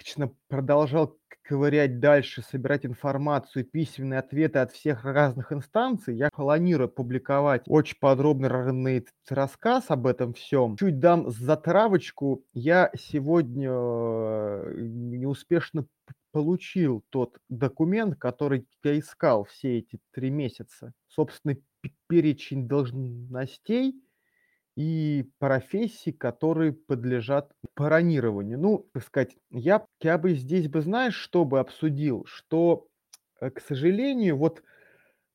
продолжал 0.49 1.17
ковырять 1.45 2.01
дальше, 2.01 2.43
собирать 2.43 2.87
информацию, 2.87 3.65
письменные 3.65 4.19
ответы 4.19 4.59
от 4.61 4.73
всех 4.73 5.05
разных 5.05 5.53
инстанций. 5.53 6.17
Я 6.17 6.31
планирую 6.31 6.89
публиковать 6.89 7.63
очень 7.67 7.99
подробный 8.01 9.05
рассказ 9.29 9.85
об 9.89 10.07
этом 10.07 10.33
всем. 10.33 10.77
Чуть 10.77 10.99
дам 10.99 11.31
затравочку. 11.31 12.45
Я 12.55 12.91
сегодня 12.97 13.71
э, 13.71 14.75
неуспешно 14.81 15.87
получил 16.33 17.05
тот 17.11 17.39
документ, 17.49 18.17
который 18.19 18.67
я 18.83 18.99
искал 18.99 19.45
все 19.45 19.79
эти 19.79 19.99
три 20.13 20.31
месяца. 20.31 20.93
Собственно, 21.09 21.57
перечень 22.09 22.67
должностей, 22.67 23.95
и 24.77 25.31
профессий, 25.39 26.13
которые 26.13 26.73
подлежат 26.73 27.53
паронированию. 27.75 28.59
Ну, 28.59 28.89
так 28.93 29.05
сказать, 29.05 29.37
я, 29.51 29.87
я 30.01 30.19
бы 30.19 30.35
здесь 30.35 30.69
бы, 30.69 30.81
знаешь, 30.81 31.15
что 31.15 31.45
бы 31.45 31.61
обсудил, 31.61 32.25
что, 32.27 32.89
э, 33.41 33.51
к 33.51 33.61
сожалению, 33.61 34.37
вот 34.37 34.63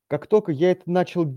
как 0.07 0.27
только 0.27 0.51
я 0.51 0.71
это 0.71 0.89
начал 0.91 1.33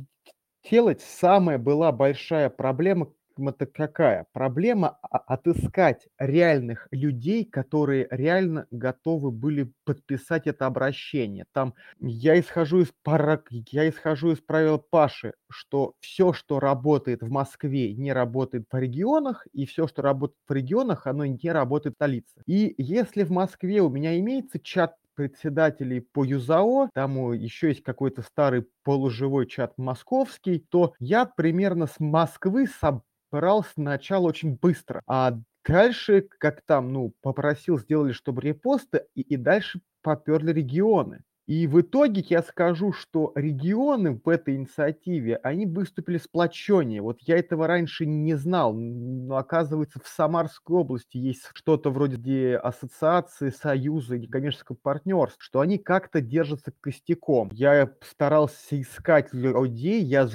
делать, 0.70 1.00
самая 1.03 1.59
была 1.59 1.92
большая 1.92 2.50
проблема, 2.50 3.12
это 3.49 3.66
какая? 3.66 4.26
Проблема 4.32 4.99
отыскать 5.11 6.09
реальных 6.18 6.88
людей, 6.90 7.45
которые 7.45 8.07
реально 8.11 8.66
готовы 8.70 9.30
были 9.30 9.72
подписать 9.84 10.47
это 10.47 10.66
обращение. 10.66 11.45
Там 11.53 11.74
я 12.01 12.38
исхожу 12.38 12.80
из 12.80 12.93
пара, 13.03 13.43
я 13.51 13.88
исхожу 13.88 14.32
из 14.32 14.40
правил 14.40 14.78
Паши, 14.78 15.34
что 15.51 15.95
все, 16.01 16.32
что 16.32 16.61
работает 16.61 17.22
в 17.22 17.30
Москве, 17.30 17.95
не 17.95 18.12
работает 18.12 18.66
в 18.70 18.76
регионах, 18.76 19.47
и 19.53 19.66
все, 19.66 19.86
что 19.86 20.03
работает 20.03 20.38
в 20.49 20.53
регионах, 20.53 21.07
оно 21.07 21.24
не 21.24 21.51
работает 21.51 21.95
в 21.95 21.99
столице. 21.99 22.43
И 22.47 22.74
если 22.78 23.24
в 23.24 23.30
Москве 23.30 23.80
у 23.80 23.88
меня 23.88 24.18
имеется 24.18 24.59
чат 24.59 24.97
председателей 25.14 26.01
по 26.01 26.24
ЮЗАО, 26.24 26.88
там 26.95 27.32
еще 27.32 27.68
есть 27.68 27.82
какой-то 27.82 28.22
старый 28.22 28.66
полуживой 28.82 29.47
чат 29.47 29.76
московский, 29.76 30.59
то 30.59 30.95
я 30.99 31.26
примерно 31.26 31.86
с 31.86 32.01
Москвы 32.01 32.66
сам 32.66 33.03
брал 33.32 33.64
сначала 33.64 34.28
очень 34.28 34.56
быстро, 34.56 35.02
а 35.06 35.38
дальше, 35.66 36.22
как 36.38 36.62
там, 36.62 36.92
ну, 36.92 37.14
попросил, 37.22 37.78
сделали, 37.78 38.12
чтобы 38.12 38.42
репосты, 38.42 39.06
и, 39.14 39.22
и 39.22 39.36
дальше 39.36 39.80
поперли 40.02 40.52
регионы. 40.52 41.24
И 41.47 41.66
в 41.66 41.80
итоге 41.80 42.24
я 42.28 42.43
скажу, 42.43 42.93
что 42.93 43.32
регионы 43.34 44.20
в 44.24 44.28
этой 44.28 44.55
инициативе, 44.55 45.36
они 45.36 45.66
выступили 45.66 46.18
сплоченнее. 46.18 47.03
Вот 47.03 47.18
я 47.22 47.36
этого 47.36 47.66
раньше 47.66 48.07
не 48.07 48.34
знал, 48.34 48.72
но 48.74 49.36
оказывается 49.36 49.99
в 50.03 50.07
Самарской 50.07 50.76
области 50.76 51.16
есть 51.16 51.51
что-то 51.53 51.90
вроде 51.90 52.57
ассоциации, 52.57 53.51
союза 53.51 54.14
и 54.16 54.28
коммерческого 54.28 54.76
партнерства, 54.76 55.36
что 55.40 55.61
они 55.61 55.78
как-то 55.78 56.20
держатся 56.20 56.72
костяком. 56.80 57.49
Я 57.53 57.93
старался 58.03 58.80
искать 58.80 59.32
людей, 59.32 60.01
я, 60.03 60.28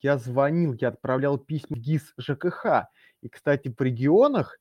я 0.00 0.18
звонил, 0.18 0.74
я 0.80 0.88
отправлял 0.88 1.38
письма 1.38 1.76
в 1.76 1.80
ГИС 1.80 2.14
ЖКХ. 2.18 2.88
И, 3.20 3.28
кстати, 3.28 3.72
в 3.76 3.80
регионах 3.80 4.58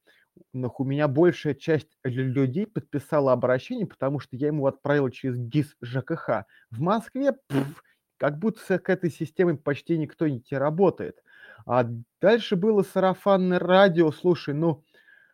у 0.54 0.84
меня 0.84 1.08
большая 1.08 1.54
часть 1.54 1.98
людей 2.04 2.66
подписала 2.68 3.34
обращение, 3.34 3.86
потому 3.88 4.20
что 4.20 4.36
я 4.36 4.48
ему 4.48 4.66
отправил 4.68 5.10
через 5.10 5.38
ГИС 5.38 5.76
ЖКХ. 5.82 6.46
В 6.72 6.80
Москве 6.82 7.34
пф, 7.34 7.84
как 8.18 8.40
будто 8.40 8.60
с 8.62 8.70
этой 8.72 9.12
системой 9.12 9.58
почти 9.58 9.98
никто 9.98 10.28
не 10.28 10.42
работает. 10.52 11.24
А 11.66 11.88
дальше 12.22 12.56
было 12.56 12.84
сарафанное 12.84 13.60
радио. 13.60 14.12
Слушай, 14.12 14.54
ну, 14.54 14.84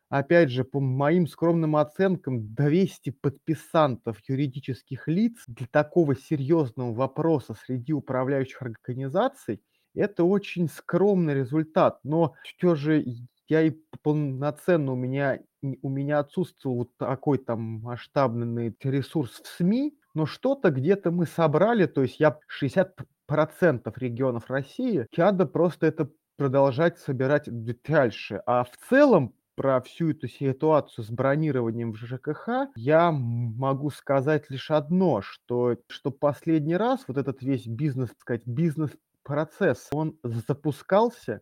опять 0.09 0.49
же, 0.49 0.63
по 0.63 0.79
моим 0.79 1.27
скромным 1.27 1.75
оценкам, 1.75 2.53
200 2.53 3.11
подписантов 3.11 4.19
юридических 4.27 5.07
лиц 5.07 5.43
для 5.47 5.67
такого 5.67 6.15
серьезного 6.15 6.93
вопроса 6.93 7.55
среди 7.65 7.93
управляющих 7.93 8.61
организаций– 8.61 9.61
это 9.95 10.23
очень 10.23 10.69
скромный 10.69 11.35
результат. 11.35 11.99
Но 12.03 12.33
все 12.43 12.75
же 12.75 13.03
я 13.47 13.61
и 13.61 13.71
полноценно 14.01 14.93
у 14.93 14.95
меня 14.95 15.39
у 15.81 15.89
меня 15.89 16.19
отсутствовал 16.19 16.91
такой 16.97 17.37
там 17.37 17.61
масштабный 17.81 18.75
ресурс 18.83 19.41
в 19.41 19.47
СМИ, 19.47 19.97
но 20.13 20.25
что-то 20.25 20.71
где-то 20.71 21.11
мы 21.11 21.25
собрали, 21.25 21.85
то 21.85 22.01
есть 22.01 22.19
я 22.19 22.37
60% 22.61 23.93
регионов 23.97 24.49
России, 24.49 25.07
надо 25.15 25.45
просто 25.45 25.87
это 25.87 26.09
продолжать 26.37 26.99
собирать 26.99 27.47
дальше. 27.83 28.41
А 28.45 28.63
в 28.63 28.71
целом 28.89 29.33
про 29.55 29.81
всю 29.81 30.11
эту 30.11 30.27
ситуацию 30.27 31.05
с 31.05 31.09
бронированием 31.09 31.93
в 31.93 31.97
ЖКХ 31.97 32.71
я 32.75 33.11
могу 33.11 33.89
сказать 33.91 34.49
лишь 34.49 34.71
одно, 34.71 35.21
что, 35.21 35.77
что 35.87 36.11
последний 36.11 36.75
раз 36.75 37.03
вот 37.07 37.17
этот 37.17 37.41
весь 37.43 37.67
бизнес, 37.67 38.09
так 38.09 38.19
сказать, 38.19 38.47
бизнес-процесс, 38.47 39.89
он 39.91 40.17
запускался 40.23 41.41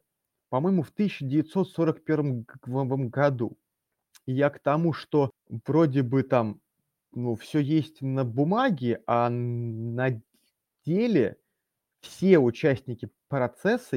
по-моему, 0.52 0.84
в 0.84 0.90
1941 0.90 2.46
году. 3.08 3.58
И 4.26 4.34
я 4.34 4.50
к 4.50 4.60
тому, 4.60 4.92
что 4.92 5.32
вроде 5.66 6.04
бы 6.04 6.24
там, 6.24 6.60
ну, 7.14 7.36
все 7.36 7.60
есть 7.60 8.02
на 8.02 8.26
бумаге, 8.26 9.02
а 9.08 9.30
на 9.30 10.22
деле 10.86 11.38
все 12.02 12.38
участники 12.38 13.10
процесса, 13.30 13.96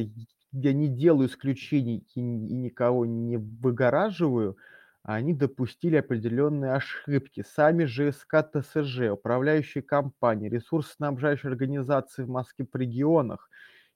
я 0.52 0.72
не 0.72 0.86
делаю 0.86 1.28
исключений 1.28 2.06
и 2.14 2.20
никого 2.20 3.04
не 3.04 3.36
выгораживаю, 3.36 4.56
они 5.02 5.34
допустили 5.34 5.96
определенные 5.96 6.74
ошибки. 6.74 7.44
Сами 7.44 7.84
же 7.84 8.12
СК 8.12 8.36
ТСЖ, 8.48 9.10
управляющие 9.10 9.82
компании, 9.82 10.48
ресурсоснабжающие 10.48 11.50
организации 11.50 12.22
в 12.22 12.28
Москве 12.28 12.64
регионах 12.74 13.50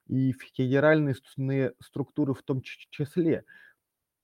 и 0.08 0.32
федеральные 0.32 1.14
структуры 1.80 2.34
в 2.34 2.42
том 2.42 2.62
числе. 2.62 3.44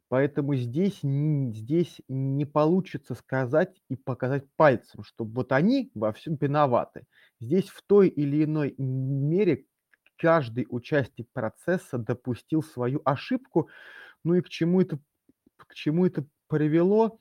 Поэтому 0.09 0.55
здесь, 0.55 1.01
здесь 1.03 2.01
не 2.09 2.45
получится 2.45 3.15
сказать 3.15 3.83
и 3.89 3.97
показать 3.97 4.45
пальцем, 4.57 5.03
что 5.03 5.25
вот 5.25 5.51
они 5.53 5.91
во 5.95 6.13
всем 6.13 6.37
виноваты. 6.41 7.07
Здесь 7.41 7.69
в 7.69 7.83
той 7.83 8.09
или 8.09 8.45
иной 8.45 8.75
мере 8.79 9.67
каждый 10.17 10.67
участник 10.69 11.29
процесса 11.33 11.99
допустил 11.99 12.63
свою 12.63 13.01
ошибку, 13.05 13.69
ну 14.25 14.35
и 14.35 14.43
к 14.43 14.49
чему 14.49 14.81
это, 14.83 14.99
к 15.57 15.75
чему 15.75 16.07
это 16.07 16.27
привело? 16.49 17.21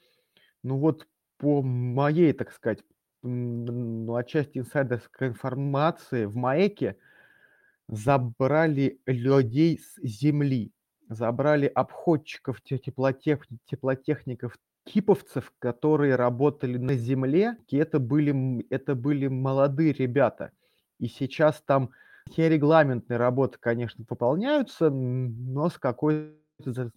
Ну 0.64 0.78
вот 0.78 1.08
по 1.38 1.62
моей, 1.62 2.34
так 2.34 2.52
сказать, 2.54 2.84
ну, 3.24 4.16
отчасти 4.16 4.60
инсайдерской 4.60 5.30
информации, 5.30 6.26
в 6.26 6.36
МАЭКе 6.36 6.98
забрали 7.88 9.00
людей 9.06 9.80
с 9.80 10.00
земли, 10.02 10.72
забрали 11.10 11.68
обходчиков, 11.68 12.62
теплотех, 12.62 13.46
теплотехников, 13.66 14.58
киповцев, 14.86 15.52
которые 15.60 16.16
работали 16.16 16.78
на 16.78 16.96
земле, 16.96 17.58
и 17.70 17.78
это 17.78 18.00
были, 18.00 18.66
это 18.70 18.96
были 18.96 19.28
молодые 19.28 19.94
ребята. 19.94 20.52
И 21.00 21.08
сейчас 21.08 21.62
там 21.66 21.92
все 22.30 22.50
регламентные 22.50 23.18
работы, 23.18 23.58
конечно, 23.60 24.06
выполняются, 24.08 24.90
но 24.90 25.70
с 25.70 25.78
какой-то 25.78 26.34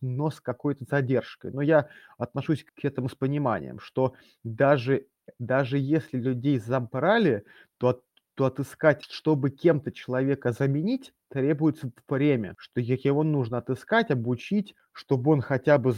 но 0.01 0.31
с 0.31 0.41
какой-то 0.41 0.85
задержкой. 0.89 1.51
Но 1.51 1.63
я 1.63 1.89
отношусь 2.19 2.65
к 2.65 2.85
этому 2.85 3.09
с 3.09 3.15
пониманием, 3.15 3.81
что 3.81 4.15
даже, 4.45 5.07
даже 5.39 5.79
если 5.79 6.19
людей 6.19 6.59
забрали, 6.59 7.45
то, 7.79 8.03
то 8.37 8.45
отыскать, 8.45 9.03
чтобы 9.11 9.51
кем-то 9.51 9.91
человека 9.91 10.53
заменить, 10.53 11.13
требуется 11.31 11.91
время, 12.09 12.55
что 12.59 12.81
его 13.05 13.23
нужно 13.25 13.59
отыскать, 13.59 14.11
обучить, 14.11 14.75
чтобы 14.93 15.33
он 15.33 15.41
хотя 15.41 15.79
бы, 15.79 15.93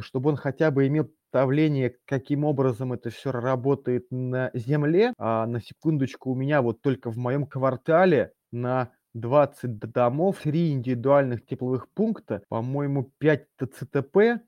чтобы 0.00 0.30
он 0.30 0.36
хотя 0.36 0.70
бы 0.70 0.86
имел 0.86 1.04
представление, 1.04 1.96
каким 2.04 2.44
образом 2.44 2.92
это 2.92 3.10
все 3.10 3.32
работает 3.32 4.06
на 4.10 4.50
земле. 4.54 5.14
А 5.18 5.46
на 5.46 5.60
секундочку, 5.60 6.30
у 6.30 6.34
меня 6.34 6.62
вот 6.62 6.82
только 6.82 7.10
в 7.10 7.16
моем 7.16 7.46
квартале 7.46 8.32
на 8.52 8.90
20 9.14 9.78
домов, 9.78 10.40
3 10.42 10.72
индивидуальных 10.72 11.44
тепловых 11.46 11.88
пункта, 11.90 12.42
по-моему, 12.48 13.12
5 13.18 13.46
ТЦТП, 13.58 14.42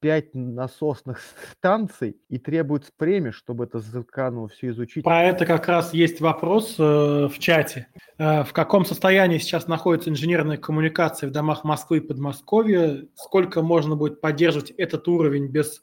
5 0.00 0.34
насосных 0.34 1.20
станций 1.52 2.16
и 2.28 2.38
требуется 2.38 2.90
время, 2.98 3.32
чтобы 3.32 3.64
это 3.64 3.80
заново 3.80 4.48
все 4.48 4.68
изучить. 4.70 5.04
Про 5.04 5.24
это 5.24 5.46
как 5.46 5.68
раз 5.68 5.94
есть 5.94 6.20
вопрос 6.20 6.76
э, 6.78 6.82
в 7.28 7.38
чате. 7.38 7.88
Э, 8.18 8.42
в 8.44 8.52
каком 8.52 8.84
состоянии 8.84 9.38
сейчас 9.38 9.68
находится 9.68 10.10
инженерная 10.10 10.56
коммуникация 10.56 11.28
в 11.28 11.32
домах 11.32 11.64
Москвы 11.64 11.98
и 11.98 12.00
Подмосковья? 12.00 13.06
Сколько 13.14 13.62
можно 13.62 13.96
будет 13.96 14.20
поддерживать 14.20 14.70
этот 14.70 15.06
уровень 15.08 15.48
без 15.48 15.82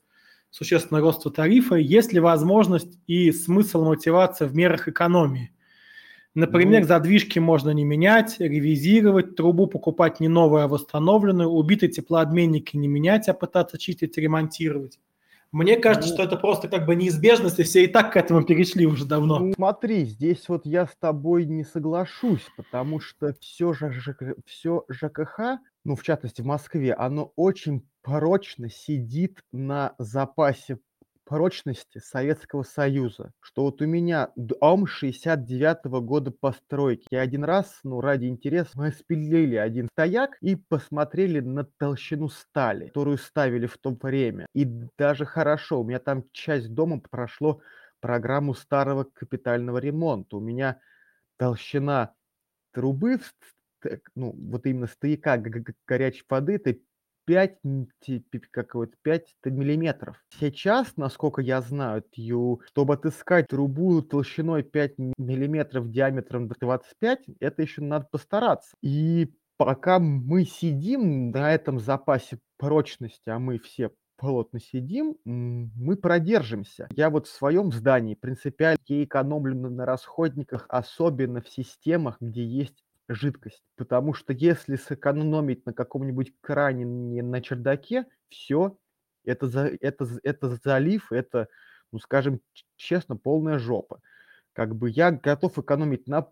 существенного 0.49 1.07
роста 1.07 1.29
тарифа? 1.29 1.75
Есть 1.75 2.13
ли 2.13 2.19
возможность 2.19 2.99
и 3.07 3.31
смысл 3.31 3.83
мотивация 3.85 4.47
в 4.47 4.55
мерах 4.55 4.87
экономии? 4.87 5.51
Например, 6.37 6.81
ну, 6.81 6.87
задвижки 6.87 7.39
можно 7.39 7.71
не 7.71 7.83
менять, 7.83 8.35
ревизировать, 8.37 9.35
трубу 9.35 9.65
покупать 9.65 10.19
не 10.19 10.27
новую, 10.27 10.61
а 10.61 10.67
восстановленную, 10.67 11.49
убитые 11.49 11.89
теплообменники 11.89 12.77
не 12.77 12.87
менять, 12.87 13.27
а 13.27 13.33
пытаться 13.33 13.79
чистить, 13.79 14.19
ремонтировать. 14.19 14.99
Мне 15.51 15.77
кажется, 15.77 16.09
ну, 16.09 16.13
что 16.13 16.23
это 16.23 16.35
просто 16.35 16.67
как 16.67 16.85
бы 16.85 16.95
неизбежность, 16.95 17.57
и 17.57 17.63
все 17.63 17.85
и 17.85 17.87
так 17.87 18.13
к 18.13 18.17
этому 18.17 18.43
перешли 18.43 18.85
уже 18.85 19.05
давно. 19.05 19.39
Ну, 19.39 19.53
смотри, 19.53 20.05
здесь 20.05 20.47
вот 20.47 20.67
я 20.67 20.85
с 20.85 20.95
тобой 20.99 21.45
не 21.45 21.63
соглашусь, 21.63 22.45
потому 22.55 22.99
что 22.99 23.33
все, 23.39 23.73
же, 23.73 23.91
все 24.45 24.85
ЖКХ, 24.89 25.57
ну, 25.85 25.95
в 25.95 26.03
частности 26.03 26.43
в 26.43 26.45
Москве, 26.45 26.93
оно 26.93 27.33
очень 27.35 27.83
прочно 28.03 28.69
сидит 28.69 29.39
на 29.51 29.95
запасе 29.97 30.77
прочности 31.27 31.99
Советского 31.99 32.63
Союза, 32.63 33.31
что 33.41 33.63
вот 33.63 33.81
у 33.81 33.85
меня 33.85 34.31
дом 34.37 34.87
69 34.87 35.85
-го 35.85 36.01
года 36.01 36.31
постройки. 36.31 37.05
Я 37.11 37.21
один 37.21 37.43
раз, 37.43 37.79
ну, 37.83 37.99
ради 37.99 38.27
интереса, 38.27 38.71
мы 38.75 38.91
спилили 38.91 39.57
один 39.57 39.89
стояк 39.91 40.37
и 40.41 40.55
посмотрели 40.55 41.41
на 41.41 41.65
толщину 41.65 42.29
стали, 42.29 42.87
которую 42.87 43.17
ставили 43.17 43.67
в 43.67 43.77
то 43.77 43.95
время. 44.01 44.45
И 44.53 44.65
даже 44.97 45.25
хорошо, 45.25 45.81
у 45.81 45.83
меня 45.83 45.99
там 45.99 46.23
часть 46.31 46.73
дома 46.73 47.01
прошло 47.01 47.61
программу 47.99 48.53
старого 48.53 49.03
капитального 49.03 49.79
ремонта. 49.79 50.37
У 50.37 50.39
меня 50.39 50.79
толщина 51.37 52.13
трубы, 52.71 53.19
ну, 54.15 54.31
вот 54.31 54.65
именно 54.65 54.87
стояка 54.87 55.43
горячей 55.85 56.23
воды, 56.29 56.55
это 56.55 56.77
5, 57.27 57.59
какой-то 58.51 58.93
5 59.03 59.35
миллиметров. 59.45 60.15
Сейчас, 60.39 60.95
насколько 60.95 61.41
я 61.41 61.61
знаю, 61.61 62.01
Тью, 62.11 62.61
чтобы 62.65 62.95
отыскать 62.95 63.47
трубу 63.47 64.01
толщиной 64.01 64.63
5 64.63 64.93
миллиметров 65.17 65.91
диаметром 65.91 66.47
25, 66.47 67.19
это 67.39 67.61
еще 67.61 67.81
надо 67.81 68.07
постараться. 68.09 68.71
И 68.81 69.33
пока 69.57 69.99
мы 69.99 70.45
сидим 70.45 71.31
на 71.31 71.53
этом 71.53 71.79
запасе 71.79 72.39
прочности, 72.57 73.29
а 73.29 73.39
мы 73.39 73.59
все 73.59 73.91
плотно 74.15 74.59
сидим, 74.59 75.15
мы 75.25 75.95
продержимся. 75.95 76.87
Я 76.95 77.11
вот 77.11 77.27
в 77.27 77.31
своем 77.31 77.71
здании 77.71 78.15
принципиально 78.15 78.77
экономлю 78.87 79.69
на 79.69 79.85
расходниках, 79.85 80.65
особенно 80.69 81.41
в 81.41 81.49
системах, 81.49 82.17
где 82.19 82.43
есть 82.43 82.83
жидкость. 83.07 83.63
Потому 83.75 84.13
что 84.13 84.33
если 84.33 84.75
сэкономить 84.75 85.65
на 85.65 85.73
каком-нибудь 85.73 86.33
кране 86.41 86.85
на 86.85 87.41
чердаке, 87.41 88.05
все, 88.29 88.77
это, 89.25 89.47
за, 89.47 89.71
это, 89.81 90.07
это 90.23 90.57
залив, 90.63 91.11
это, 91.11 91.47
ну 91.91 91.99
скажем 91.99 92.41
честно, 92.75 93.15
полная 93.15 93.59
жопа. 93.59 94.01
Как 94.53 94.75
бы 94.75 94.89
я 94.89 95.11
готов 95.11 95.59
экономить 95.59 96.07
на 96.07 96.27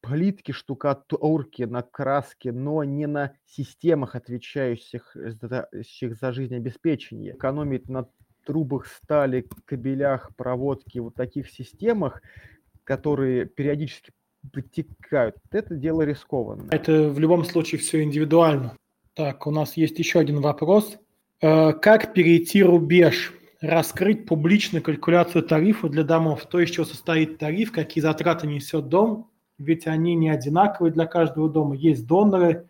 плитке, 0.00 0.52
штукатурке, 0.52 1.66
на 1.66 1.82
краске, 1.82 2.52
но 2.52 2.82
не 2.84 3.06
на 3.06 3.34
системах, 3.46 4.16
отвечающих 4.16 5.14
за, 5.14 5.68
за 5.70 6.32
жизнеобеспечение. 6.32 7.34
Экономить 7.34 7.88
на 7.88 8.08
трубах 8.44 8.86
стали, 8.86 9.48
кабелях, 9.66 10.34
проводке, 10.36 11.00
вот 11.00 11.14
таких 11.14 11.50
системах, 11.50 12.22
которые 12.84 13.46
периодически 13.46 14.12
вытекают. 14.52 15.36
Это 15.50 15.74
дело 15.74 16.02
рискованное. 16.02 16.68
Это 16.70 17.08
в 17.08 17.18
любом 17.18 17.44
случае 17.44 17.80
все 17.80 18.02
индивидуально. 18.02 18.76
Так, 19.14 19.46
у 19.46 19.50
нас 19.50 19.76
есть 19.76 19.98
еще 19.98 20.20
один 20.20 20.40
вопрос. 20.40 20.96
Э, 21.40 21.72
как 21.72 22.12
перейти 22.12 22.62
рубеж? 22.62 23.34
Раскрыть 23.60 24.24
публичную 24.24 24.82
калькуляцию 24.82 25.42
тарифа 25.42 25.88
для 25.90 26.02
домов. 26.02 26.46
То, 26.46 26.60
из 26.60 26.70
чего 26.70 26.86
состоит 26.86 27.36
тариф, 27.38 27.72
какие 27.72 28.00
затраты 28.00 28.46
несет 28.46 28.88
дом, 28.88 29.30
ведь 29.58 29.86
они 29.86 30.14
не 30.14 30.30
одинаковые 30.30 30.92
для 30.92 31.04
каждого 31.04 31.50
дома. 31.50 31.76
Есть 31.76 32.06
доноры, 32.06 32.66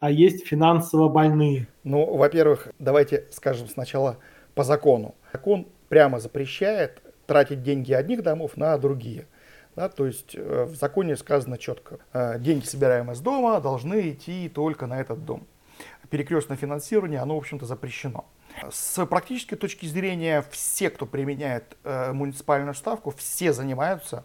а 0.00 0.10
есть 0.10 0.46
финансово 0.46 1.08
больные. 1.08 1.66
Ну, 1.82 2.14
во-первых, 2.16 2.68
давайте 2.78 3.24
скажем 3.30 3.68
сначала 3.68 4.18
по 4.54 4.62
закону. 4.62 5.14
Закон 5.32 5.66
прямо 5.88 6.20
запрещает 6.20 7.00
тратить 7.26 7.62
деньги 7.62 7.92
одних 7.94 8.22
домов 8.22 8.58
на 8.58 8.76
другие. 8.76 9.26
Да, 9.76 9.88
то 9.88 10.06
есть 10.06 10.34
э, 10.34 10.64
в 10.64 10.76
законе 10.76 11.16
сказано 11.16 11.58
четко, 11.58 11.98
э, 12.12 12.38
деньги, 12.38 12.64
собираемые 12.64 13.16
с 13.16 13.20
дома, 13.20 13.60
должны 13.60 14.10
идти 14.10 14.48
только 14.48 14.86
на 14.86 15.00
этот 15.00 15.24
дом. 15.24 15.46
Перекрестное 16.10 16.56
финансирование, 16.56 17.20
оно, 17.20 17.34
в 17.34 17.38
общем-то, 17.38 17.66
запрещено. 17.66 18.24
С 18.70 19.04
практической 19.06 19.56
точки 19.56 19.86
зрения, 19.86 20.44
все, 20.50 20.90
кто 20.90 21.06
применяет 21.06 21.76
э, 21.82 22.12
муниципальную 22.12 22.74
ставку, 22.74 23.10
все 23.10 23.52
занимаются 23.52 24.24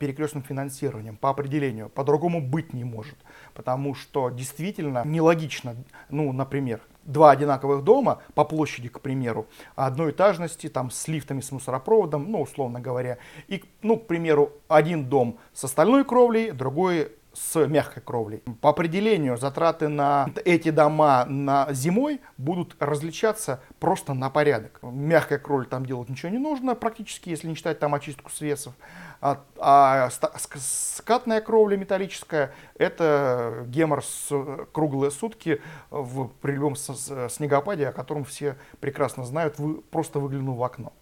перекрестным 0.00 0.42
финансированием 0.42 1.16
по 1.16 1.30
определению. 1.30 1.88
По-другому 1.88 2.40
быть 2.40 2.72
не 2.72 2.82
может. 2.82 3.16
Потому 3.54 3.94
что 3.94 4.28
действительно 4.28 5.04
нелогично, 5.04 5.76
ну, 6.10 6.32
например, 6.32 6.80
два 7.08 7.30
одинаковых 7.32 7.82
дома 7.82 8.20
по 8.34 8.44
площади, 8.44 8.88
к 8.88 9.00
примеру, 9.00 9.46
одной 9.74 10.12
этажности, 10.12 10.68
там 10.68 10.90
с 10.90 11.08
лифтами, 11.08 11.40
с 11.40 11.50
мусоропроводом, 11.50 12.30
ну, 12.30 12.42
условно 12.42 12.80
говоря, 12.80 13.18
и, 13.48 13.64
ну, 13.82 13.96
к 13.96 14.06
примеру, 14.06 14.52
один 14.68 15.06
дом 15.06 15.38
с 15.52 15.64
остальной 15.64 16.04
кровлей, 16.04 16.52
другой 16.52 17.12
с 17.38 17.66
мягкой 17.66 18.02
кровлей. 18.02 18.42
По 18.60 18.70
определению 18.70 19.36
затраты 19.36 19.88
на 19.88 20.30
эти 20.44 20.70
дома 20.70 21.24
на 21.24 21.72
зимой 21.72 22.20
будут 22.36 22.76
различаться 22.80 23.60
просто 23.78 24.14
на 24.14 24.30
порядок. 24.30 24.78
Мягкая 24.82 25.38
кровля 25.38 25.66
там 25.66 25.86
делать 25.86 26.08
ничего 26.08 26.30
не 26.30 26.38
нужно 26.38 26.74
практически, 26.74 27.30
если 27.30 27.48
не 27.48 27.54
считать 27.54 27.78
там 27.78 27.94
очистку 27.94 28.30
свесов. 28.30 28.74
А, 29.20 29.40
а 29.58 30.08
скатная 30.56 31.40
кровля 31.40 31.76
металлическая– 31.76 32.54
это 32.78 33.64
гемор 33.66 34.04
с 34.04 34.32
круглые 34.72 35.10
сутки 35.10 35.60
в, 35.90 36.28
при 36.40 36.52
любом 36.52 36.76
снегопаде, 36.76 37.88
о 37.88 37.92
котором 37.92 38.24
все 38.24 38.56
прекрасно 38.80 39.24
знают, 39.24 39.58
вы, 39.58 39.80
просто 39.80 40.20
выглянув 40.20 40.58
в 40.58 40.62
окно. 40.62 40.92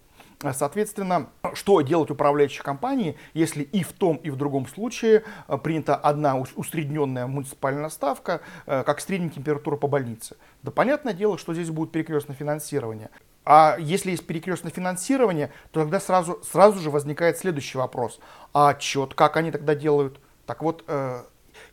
Соответственно, 0.52 1.28
что 1.54 1.80
делать 1.80 2.10
управляющей 2.10 2.62
компании, 2.62 3.16
если 3.34 3.62
и 3.62 3.82
в 3.82 3.92
том, 3.92 4.16
и 4.16 4.30
в 4.30 4.36
другом 4.36 4.66
случае 4.66 5.24
э, 5.48 5.58
принята 5.58 5.96
одна 5.96 6.36
усредненная 6.36 7.26
муниципальная 7.26 7.88
ставка, 7.88 8.40
э, 8.66 8.82
как 8.84 9.00
средняя 9.00 9.30
температура 9.30 9.76
по 9.76 9.88
больнице? 9.88 10.36
Да 10.62 10.70
понятное 10.70 11.12
дело, 11.12 11.38
что 11.38 11.54
здесь 11.54 11.70
будет 11.70 11.92
перекрестное 11.92 12.36
финансирование. 12.36 13.10
А 13.44 13.76
если 13.78 14.10
есть 14.10 14.26
перекрестное 14.26 14.72
финансирование, 14.72 15.52
то 15.70 15.80
тогда 15.80 16.00
сразу, 16.00 16.42
сразу 16.42 16.80
же 16.80 16.90
возникает 16.90 17.38
следующий 17.38 17.78
вопрос. 17.78 18.18
А 18.52 18.70
отчет, 18.70 19.14
как 19.14 19.36
они 19.36 19.52
тогда 19.52 19.74
делают? 19.74 20.20
Так 20.46 20.62
вот, 20.62 20.84
э, 20.88 21.22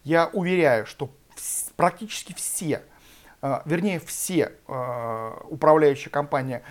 я 0.04 0.30
уверяю, 0.34 0.86
что 0.86 1.10
практически 1.76 2.34
все 2.34 2.84
вернее 3.66 4.00
все 4.00 4.54
а, 4.68 5.46
управляющие 5.50 6.10
компании 6.10 6.62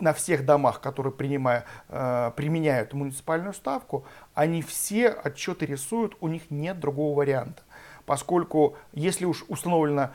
на 0.00 0.14
всех 0.14 0.46
домах, 0.46 0.80
которые 0.80 1.12
принимая, 1.12 1.66
а, 1.90 2.30
применяют 2.30 2.94
муниципальную 2.94 3.52
ставку, 3.52 4.06
они 4.32 4.62
все 4.62 5.10
отчеты 5.10 5.66
рисуют, 5.66 6.16
у 6.20 6.28
них 6.28 6.50
нет 6.50 6.80
другого 6.80 7.18
варианта. 7.18 7.62
Поскольку 8.06 8.76
если 8.94 9.26
уж 9.26 9.44
установлена 9.48 10.14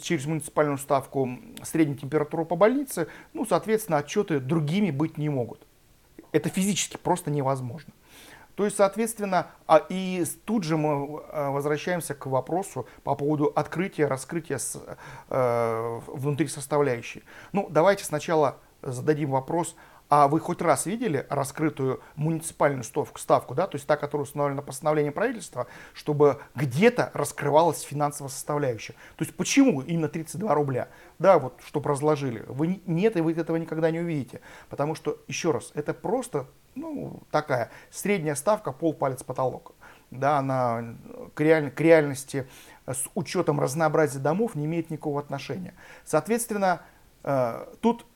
через 0.00 0.24
муниципальную 0.24 0.78
ставку 0.78 1.28
средняя 1.62 1.98
температура 1.98 2.44
по 2.44 2.56
больнице, 2.56 3.08
ну, 3.34 3.44
соответственно, 3.44 3.98
отчеты 3.98 4.40
другими 4.40 4.90
быть 4.90 5.18
не 5.18 5.28
могут. 5.28 5.66
Это 6.32 6.48
физически 6.48 6.96
просто 6.96 7.30
невозможно. 7.30 7.92
То 8.58 8.64
есть, 8.64 8.76
соответственно, 8.76 9.52
а 9.68 9.86
и 9.88 10.24
тут 10.44 10.64
же 10.64 10.76
мы 10.76 11.22
э, 11.30 11.48
возвращаемся 11.50 12.16
к 12.16 12.26
вопросу 12.26 12.88
по 13.04 13.14
поводу 13.14 13.52
открытия, 13.54 14.06
раскрытия 14.06 14.58
с, 14.58 14.82
э, 15.30 16.00
внутри 16.08 16.48
составляющей. 16.48 17.22
Ну, 17.52 17.68
давайте 17.70 18.02
сначала 18.02 18.56
зададим 18.82 19.30
вопрос, 19.30 19.76
а 20.08 20.26
вы 20.26 20.40
хоть 20.40 20.60
раз 20.60 20.86
видели 20.86 21.24
раскрытую 21.30 22.00
муниципальную 22.16 22.82
ставку, 22.82 23.20
ставку 23.20 23.54
да, 23.54 23.68
то 23.68 23.76
есть 23.76 23.86
та, 23.86 23.96
которая 23.96 24.24
установлена 24.24 24.62
постановлением 24.62 25.12
правительства, 25.12 25.68
чтобы 25.94 26.40
где-то 26.56 27.12
раскрывалась 27.14 27.82
финансовая 27.82 28.30
составляющая? 28.30 28.94
То 29.14 29.24
есть 29.24 29.36
почему 29.36 29.82
именно 29.82 30.08
32 30.08 30.52
рубля? 30.52 30.88
Да, 31.20 31.38
вот, 31.38 31.60
чтобы 31.64 31.90
разложили. 31.90 32.42
Вы, 32.48 32.80
нет, 32.86 33.16
и 33.16 33.20
вы 33.20 33.34
этого 33.34 33.56
никогда 33.56 33.92
не 33.92 34.00
увидите. 34.00 34.40
Потому 34.68 34.96
что, 34.96 35.18
еще 35.28 35.52
раз, 35.52 35.70
это 35.74 35.94
просто 35.94 36.46
ну, 36.80 37.22
такая 37.30 37.70
средняя 37.90 38.34
ставка, 38.34 38.72
пол 38.72 38.94
палец 38.94 39.22
потолок. 39.22 39.74
Да, 40.10 40.38
она 40.38 40.96
к, 41.34 41.40
реаль, 41.40 41.70
к 41.70 41.80
реальности 41.80 42.48
с 42.86 43.04
учетом 43.14 43.60
разнообразия 43.60 44.18
домов 44.18 44.54
не 44.54 44.64
имеет 44.64 44.90
никакого 44.90 45.20
отношения. 45.20 45.74
Соответственно, 46.04 46.80
э, 47.24 47.66
тут 47.80 48.06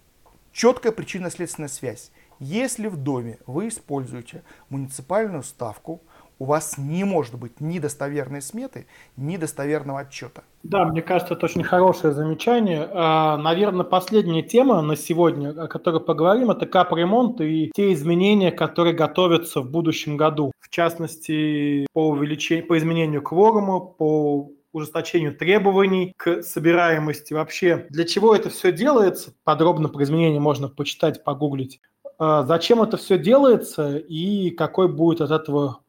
четкая 0.53 0.93
причинно-следственная 0.93 1.69
связь. 1.69 2.11
Если 2.39 2.89
в 2.89 2.97
доме 2.97 3.39
вы 3.47 3.69
используете 3.69 4.43
муниципальную 4.69 5.43
ставку, 5.43 6.01
у 6.43 6.45
вас 6.45 6.77
не 6.77 7.05
может 7.05 7.39
быть 7.39 7.61
ни 7.61 7.79
достоверной 7.79 8.43
сметы, 8.43 8.89
ни 9.17 9.37
достоверного 9.37 10.01
отчета. 10.01 10.43
Да, 10.65 10.85
мне 10.85 11.01
кажется, 11.01 11.35
это 11.35 11.47
очень 11.47 11.63
хорошее 11.63 12.13
замечание. 12.13 12.89
А, 12.91 13.37
Наверное, 13.37 13.85
последняя 13.85 14.43
тема 14.43 14.83
на 14.83 14.97
сегодня, 14.97 15.51
о 15.51 15.69
которой 15.69 16.01
поговорим, 16.01 16.51
это 16.51 16.67
капремонт 16.67 17.41
и 17.41 17.71
те 17.73 17.93
изменения, 17.93 18.51
которые 18.51 18.93
готовятся 18.93 19.61
в 19.61 19.71
будущем 19.71 20.17
году. 20.17 20.51
В 20.59 20.69
частности, 20.69 21.87
по, 21.93 22.09
увеличению, 22.09 22.67
по 22.67 22.77
изменению 22.77 23.23
кворума, 23.23 23.79
по 23.79 24.51
ужесточению 24.73 25.37
требований 25.37 26.13
к 26.17 26.43
собираемости. 26.43 27.35
Вообще, 27.35 27.87
для 27.89 28.03
чего 28.03 28.35
это 28.35 28.51
все 28.51 28.73
делается? 28.73 29.33
Подробно 29.45 29.89
про 29.89 30.03
изменения 30.03 30.41
можно 30.41 30.69
почитать, 30.69 31.23
погуглить. 31.23 31.81
А, 32.19 32.43
зачем 32.43 32.83
это 32.83 32.97
все 32.97 33.17
делается 33.17 33.97
и 33.97 34.51
какой 34.51 34.89
будет 34.89 35.21
от 35.21 35.31
этого 35.31 35.83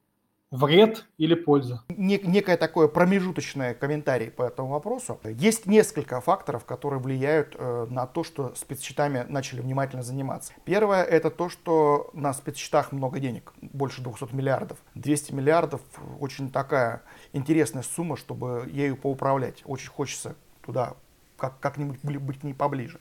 вред 0.53 1.05
или 1.17 1.33
польза? 1.33 1.83
Нек- 1.89 2.25
некое 2.25 2.57
такое 2.57 2.87
промежуточное 2.87 3.73
комментарий 3.73 4.29
по 4.29 4.43
этому 4.43 4.69
вопросу. 4.69 5.19
Есть 5.23 5.65
несколько 5.65 6.21
факторов, 6.21 6.63
которые 6.63 6.99
влияют 6.99 7.55
э, 7.57 7.87
на 7.89 8.05
то, 8.05 8.23
что 8.23 8.53
спецсчетами 8.55 9.25
начали 9.27 9.61
внимательно 9.61 10.03
заниматься. 10.03 10.53
Первое 10.63 11.03
это 11.03 11.31
то, 11.31 11.49
что 11.49 12.09
на 12.13 12.33
спецсчетах 12.33 12.91
много 12.91 13.19
денег, 13.19 13.51
больше 13.61 14.01
200 14.01 14.33
миллиардов. 14.33 14.77
200 14.95 15.33
миллиардов 15.33 15.81
очень 16.19 16.51
такая 16.51 17.01
интересная 17.33 17.83
сумма, 17.83 18.15
чтобы 18.15 18.69
ею 18.71 18.95
поуправлять. 18.95 19.63
Очень 19.65 19.89
хочется 19.89 20.35
туда 20.63 20.93
как- 21.37 21.59
как-нибудь 21.59 21.99
быть 22.03 22.39
к 22.39 22.43
ней 22.43 22.53
поближе. 22.53 22.99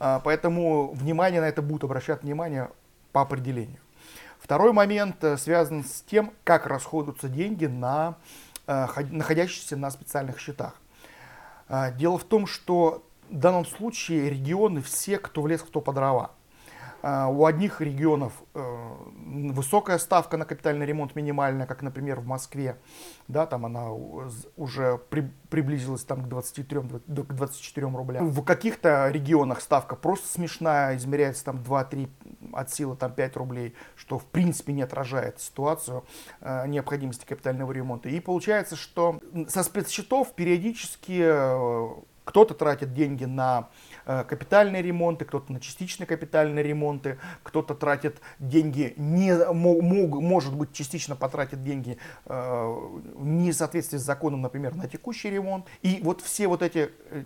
А, 0.00 0.20
поэтому 0.20 0.92
внимание 0.92 1.40
на 1.40 1.44
это 1.48 1.62
будут 1.62 1.84
обращать 1.84 2.24
внимание 2.24 2.70
по 3.12 3.22
определению. 3.22 3.78
Второй 4.44 4.74
момент 4.74 5.24
э, 5.24 5.38
связан 5.38 5.82
с 5.82 6.02
тем, 6.02 6.34
как 6.44 6.66
расходуются 6.66 7.30
деньги 7.30 7.64
на 7.64 8.16
э, 8.66 8.86
находящиеся 9.10 9.74
на 9.78 9.90
специальных 9.90 10.38
счетах. 10.38 10.74
Э, 11.70 11.90
дело 11.96 12.18
в 12.18 12.24
том, 12.24 12.46
что 12.46 13.06
в 13.30 13.38
данном 13.38 13.64
случае 13.64 14.28
регионы 14.28 14.82
все, 14.82 15.16
кто 15.16 15.40
влез, 15.40 15.62
кто 15.62 15.80
по 15.80 15.94
дрова. 15.94 16.32
У 17.04 17.44
одних 17.44 17.82
регионов 17.82 18.32
высокая 18.54 19.98
ставка 19.98 20.38
на 20.38 20.46
капитальный 20.46 20.86
ремонт 20.86 21.14
минимальная, 21.14 21.66
как, 21.66 21.82
например, 21.82 22.20
в 22.20 22.26
Москве. 22.26 22.78
Да, 23.28 23.46
там 23.46 23.66
она 23.66 23.92
уже 24.56 24.98
при, 25.10 25.30
приблизилась 25.50 26.02
там, 26.04 26.22
к 26.22 26.28
23, 26.28 26.80
к 26.80 27.32
24 27.34 27.86
рублям. 27.88 28.30
В 28.30 28.42
каких-то 28.42 29.10
регионах 29.10 29.60
ставка 29.60 29.96
просто 29.96 30.28
смешная, 30.28 30.96
измеряется 30.96 31.44
там 31.44 31.56
2-3 31.56 32.08
от 32.52 32.70
силы 32.70 32.96
там 32.96 33.12
5 33.12 33.36
рублей, 33.36 33.74
что 33.96 34.18
в 34.18 34.24
принципе 34.24 34.72
не 34.72 34.82
отражает 34.82 35.40
ситуацию 35.40 36.04
э, 36.40 36.66
необходимости 36.68 37.24
капитального 37.24 37.72
ремонта. 37.72 38.08
И 38.08 38.20
получается, 38.20 38.76
что 38.76 39.20
со 39.48 39.62
спецсчетов 39.62 40.34
периодически 40.34 41.20
э, 41.22 41.88
кто-то 42.24 42.54
тратит 42.54 42.92
деньги 42.92 43.24
на 43.24 43.68
э, 43.68 43.93
капитальные 44.04 44.82
ремонты, 44.82 45.24
кто-то 45.24 45.52
на 45.52 45.60
частичные 45.60 46.06
капитальные 46.06 46.62
ремонты, 46.62 47.18
кто-то 47.42 47.74
тратит 47.74 48.20
деньги, 48.38 48.94
не, 48.96 49.34
мог, 49.52 50.20
может 50.20 50.54
быть, 50.54 50.72
частично 50.72 51.16
потратит 51.16 51.62
деньги 51.62 51.98
э, 52.26 52.76
не 53.18 53.52
в 53.52 53.54
соответствии 53.54 53.98
с 53.98 54.02
законом, 54.02 54.42
например, 54.42 54.74
на 54.74 54.88
текущий 54.88 55.30
ремонт. 55.30 55.66
И 55.82 56.00
вот 56.02 56.20
все 56.20 56.48
вот 56.48 56.62
эти 56.62 56.90
э, 57.10 57.24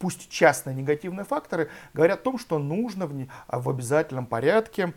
пусть 0.00 0.30
частные 0.30 0.74
негативные 0.74 1.24
факторы, 1.24 1.68
говорят 1.94 2.20
о 2.20 2.22
том, 2.22 2.38
что 2.38 2.58
нужно 2.58 3.06
в, 3.06 3.26
в 3.48 3.70
обязательном 3.70 4.26
порядке 4.26 4.94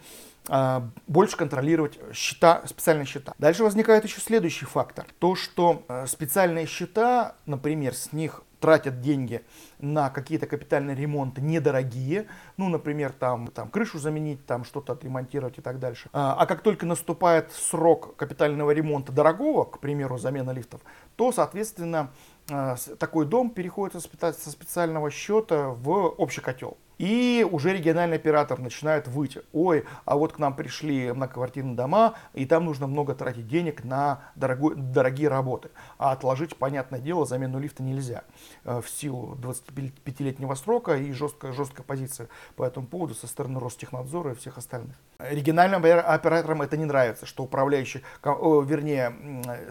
больше 1.07 1.37
контролировать 1.37 1.99
счета, 2.13 2.63
специальные 2.65 3.05
счета. 3.05 3.33
Дальше 3.37 3.63
возникает 3.63 4.03
еще 4.03 4.19
следующий 4.19 4.65
фактор. 4.65 5.05
То, 5.19 5.35
что 5.35 5.83
а, 5.87 6.05
специальные 6.05 6.65
счета, 6.65 7.35
например, 7.45 7.95
с 7.95 8.11
них 8.11 8.43
тратят 8.63 9.01
деньги 9.01 9.41
на 9.79 10.09
какие-то 10.09 10.47
капитальные 10.47 10.95
ремонты 10.95 11.41
недорогие, 11.41 12.27
ну, 12.55 12.69
например, 12.69 13.11
там, 13.11 13.47
там 13.47 13.69
крышу 13.69 13.99
заменить, 13.99 14.45
там 14.45 14.63
что-то 14.63 14.93
отремонтировать 14.93 15.57
и 15.57 15.61
так 15.61 15.79
дальше. 15.79 16.07
А, 16.13 16.33
а 16.39 16.45
как 16.45 16.61
только 16.61 16.85
наступает 16.85 17.51
срок 17.51 18.15
капитального 18.15 18.71
ремонта 18.71 19.11
дорогого, 19.11 19.65
к 19.65 19.79
примеру, 19.79 20.17
замена 20.17 20.51
лифтов, 20.51 20.79
то, 21.17 21.33
соответственно, 21.33 22.11
а, 22.49 22.77
такой 22.99 23.25
дом 23.25 23.49
переходит 23.49 24.01
со 24.01 24.51
специального 24.51 25.11
счета 25.11 25.69
в 25.69 25.89
общий 25.89 26.39
котел. 26.39 26.77
И 27.03 27.45
уже 27.51 27.73
региональный 27.73 28.15
оператор 28.15 28.59
начинает 28.59 29.09
выйти. 29.09 29.41
Ой, 29.51 29.83
а 30.05 30.15
вот 30.15 30.31
к 30.31 30.39
нам 30.39 30.55
пришли 30.55 31.11
многоквартирные 31.11 31.75
дома, 31.75 32.13
и 32.33 32.45
там 32.45 32.63
нужно 32.63 32.87
много 32.87 33.13
тратить 33.13 33.45
денег 33.45 33.83
на 33.83 34.21
дорогой, 34.35 34.75
дорогие 34.77 35.27
работы. 35.27 35.69
А 35.97 36.13
отложить, 36.13 36.55
понятное 36.55 37.01
дело, 37.01 37.25
замену 37.25 37.59
лифта 37.59 37.83
нельзя. 37.83 38.23
Э, 38.63 38.79
в 38.79 38.89
силу 38.89 39.35
25-летнего 39.35 40.55
срока 40.55 40.95
и 40.95 41.11
жесткая, 41.11 41.51
жесткая 41.51 41.83
позиция 41.85 42.29
по 42.55 42.63
этому 42.63 42.87
поводу 42.87 43.15
со 43.15 43.27
стороны 43.27 43.59
Ростехнадзора 43.59 44.31
и 44.31 44.35
всех 44.35 44.57
остальных. 44.57 44.95
Региональным 45.19 45.83
операторам 45.83 46.61
это 46.61 46.77
не 46.77 46.85
нравится, 46.85 47.25
что 47.25 47.43
управляющие, 47.43 48.01
вернее, 48.23 49.13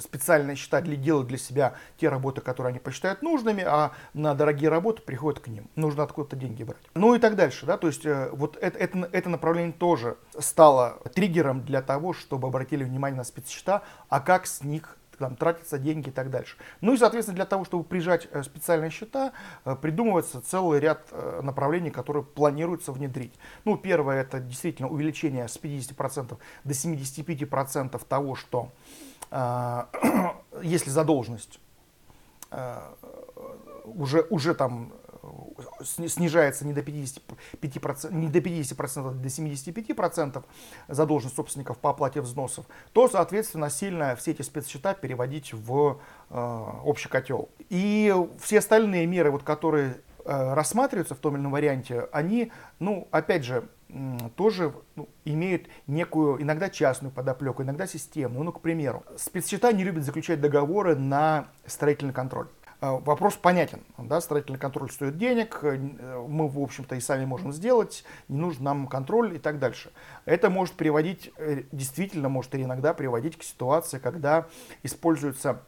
специальные 0.01 0.57
счета 0.57 0.83
делают 0.83 1.29
для 1.29 1.39
себя 1.39 1.77
те 1.97 2.11
работы, 2.11 2.43
которые 2.43 2.73
они 2.73 2.79
посчитают 2.79 3.23
нужными, 3.23 3.65
а 3.67 3.93
на 4.13 4.35
дорогие 4.35 4.69
работы 4.69 5.01
приходят 5.01 5.41
к 5.41 5.49
ним. 5.49 5.71
Нужно 5.77 6.03
откуда-то 6.03 6.37
деньги 6.37 6.63
брать. 6.63 6.83
Ну 6.95 7.15
и 7.15 7.22
так 7.23 7.37
дальше. 7.37 7.65
Да? 7.65 7.79
То 7.79 7.87
есть 7.87 8.05
э, 8.05 8.29
вот 8.33 8.59
это, 8.61 8.77
это, 8.79 9.09
это 9.13 9.31
направление 9.31 9.73
тоже 9.73 10.19
стало 10.39 10.99
триггером 11.15 11.65
для 11.65 11.81
того, 11.81 12.13
чтобы 12.13 12.49
обратили 12.49 12.85
внимание 12.85 13.17
на 13.17 13.25
спецсчета, 13.25 13.83
а 14.09 14.21
как 14.21 14.47
с 14.47 14.63
них 14.63 14.99
там 15.19 15.37
тратятся 15.37 15.79
деньги 15.79 16.09
и 16.09 16.11
так 16.11 16.31
дальше. 16.31 16.57
Ну 16.81 16.95
и, 16.95 16.97
соответственно, 16.97 17.37
для 17.37 17.47
того, 17.47 17.65
чтобы 17.65 17.85
прижать 17.85 18.27
э, 18.33 18.43
специальные 18.43 18.91
счета, 18.91 19.33
э, 19.65 19.77
придумывается 19.77 20.41
целый 20.43 20.81
ряд 20.81 21.13
направлений, 21.43 21.91
которые 21.91 22.25
планируется 22.25 22.91
внедрить. 22.91 23.35
Ну, 23.65 23.77
первое, 23.77 24.23
это 24.23 24.41
действительно 24.41 24.89
увеличение 24.89 25.47
с 25.47 25.57
50% 25.57 26.37
до 26.65 26.73
75% 26.73 28.05
того, 28.07 28.35
что 28.35 28.71
если 30.63 30.91
задолженность 30.91 31.59
уже, 33.85 34.27
уже 34.29 34.55
там 34.55 34.93
снижается 35.85 36.67
не 36.67 36.73
до 36.73 36.81
55%, 36.81 38.13
не 38.13 38.29
до 38.29 38.39
50%, 38.39 39.09
а 39.09 39.11
до 39.11 39.29
75% 39.29 40.45
задолженность 40.89 41.37
собственников 41.37 41.79
по 41.79 41.91
оплате 41.91 42.21
взносов, 42.21 42.67
то, 42.93 43.09
соответственно, 43.09 43.71
сильно 43.71 44.17
все 44.17 44.33
эти 44.33 44.43
спецсчета 44.43 44.95
переводить 44.95 45.53
в 45.53 46.01
э, 46.31 46.65
общий 46.85 47.09
котел. 47.09 47.49
И 47.69 48.15
все 48.41 48.59
остальные 48.59 49.07
меры, 49.07 49.31
вот, 49.31 49.43
которые 49.43 49.97
э, 50.25 50.55
рассматриваются 50.55 51.15
в 51.15 51.19
том 51.19 51.35
или 51.35 51.43
ином 51.43 51.53
варианте, 51.53 52.09
они, 52.13 52.53
ну, 52.79 53.09
опять 53.11 53.45
же, 53.45 53.69
тоже 54.37 54.73
ну, 54.97 55.09
имеют 55.25 55.67
некую, 55.87 56.41
иногда 56.43 56.71
частную 56.71 57.13
подоплеку, 57.13 57.63
иногда 57.63 57.87
системную. 57.87 58.45
Ну, 58.45 58.53
к 58.53 58.61
примеру, 58.61 59.05
спецсчета 59.19 59.71
не 59.73 59.85
любят 59.85 60.05
заключать 60.05 60.41
договоры 60.41 60.97
на 60.97 61.49
строительный 61.67 62.15
контроль. 62.15 62.49
Э, 62.83 62.99
вопрос 62.99 63.37
понятен. 63.37 63.81
Да, 63.97 64.21
строительный 64.21 64.59
контроль 64.59 64.91
стоит 64.91 65.17
денег, 65.17 65.61
э, 65.63 65.79
мы, 66.29 66.49
в 66.49 66.59
общем-то, 66.59 66.97
и 66.97 67.01
сами 67.01 67.25
можем 67.25 67.53
сделать, 67.53 68.05
не 68.29 68.37
нужен 68.39 68.65
нам 68.65 68.89
контроль 68.89 69.37
и 69.37 69.39
так 69.39 69.61
дальше. 69.61 69.93
Это 70.25 70.51
может 70.51 70.75
приводить, 70.75 71.33
э, 71.37 71.63
действительно 71.71 72.29
может 72.29 72.53
иногда 72.57 72.93
приводить 72.93 73.39
к 73.39 73.45
ситуации, 73.45 73.99
когда 73.99 74.49
используются 74.83 75.63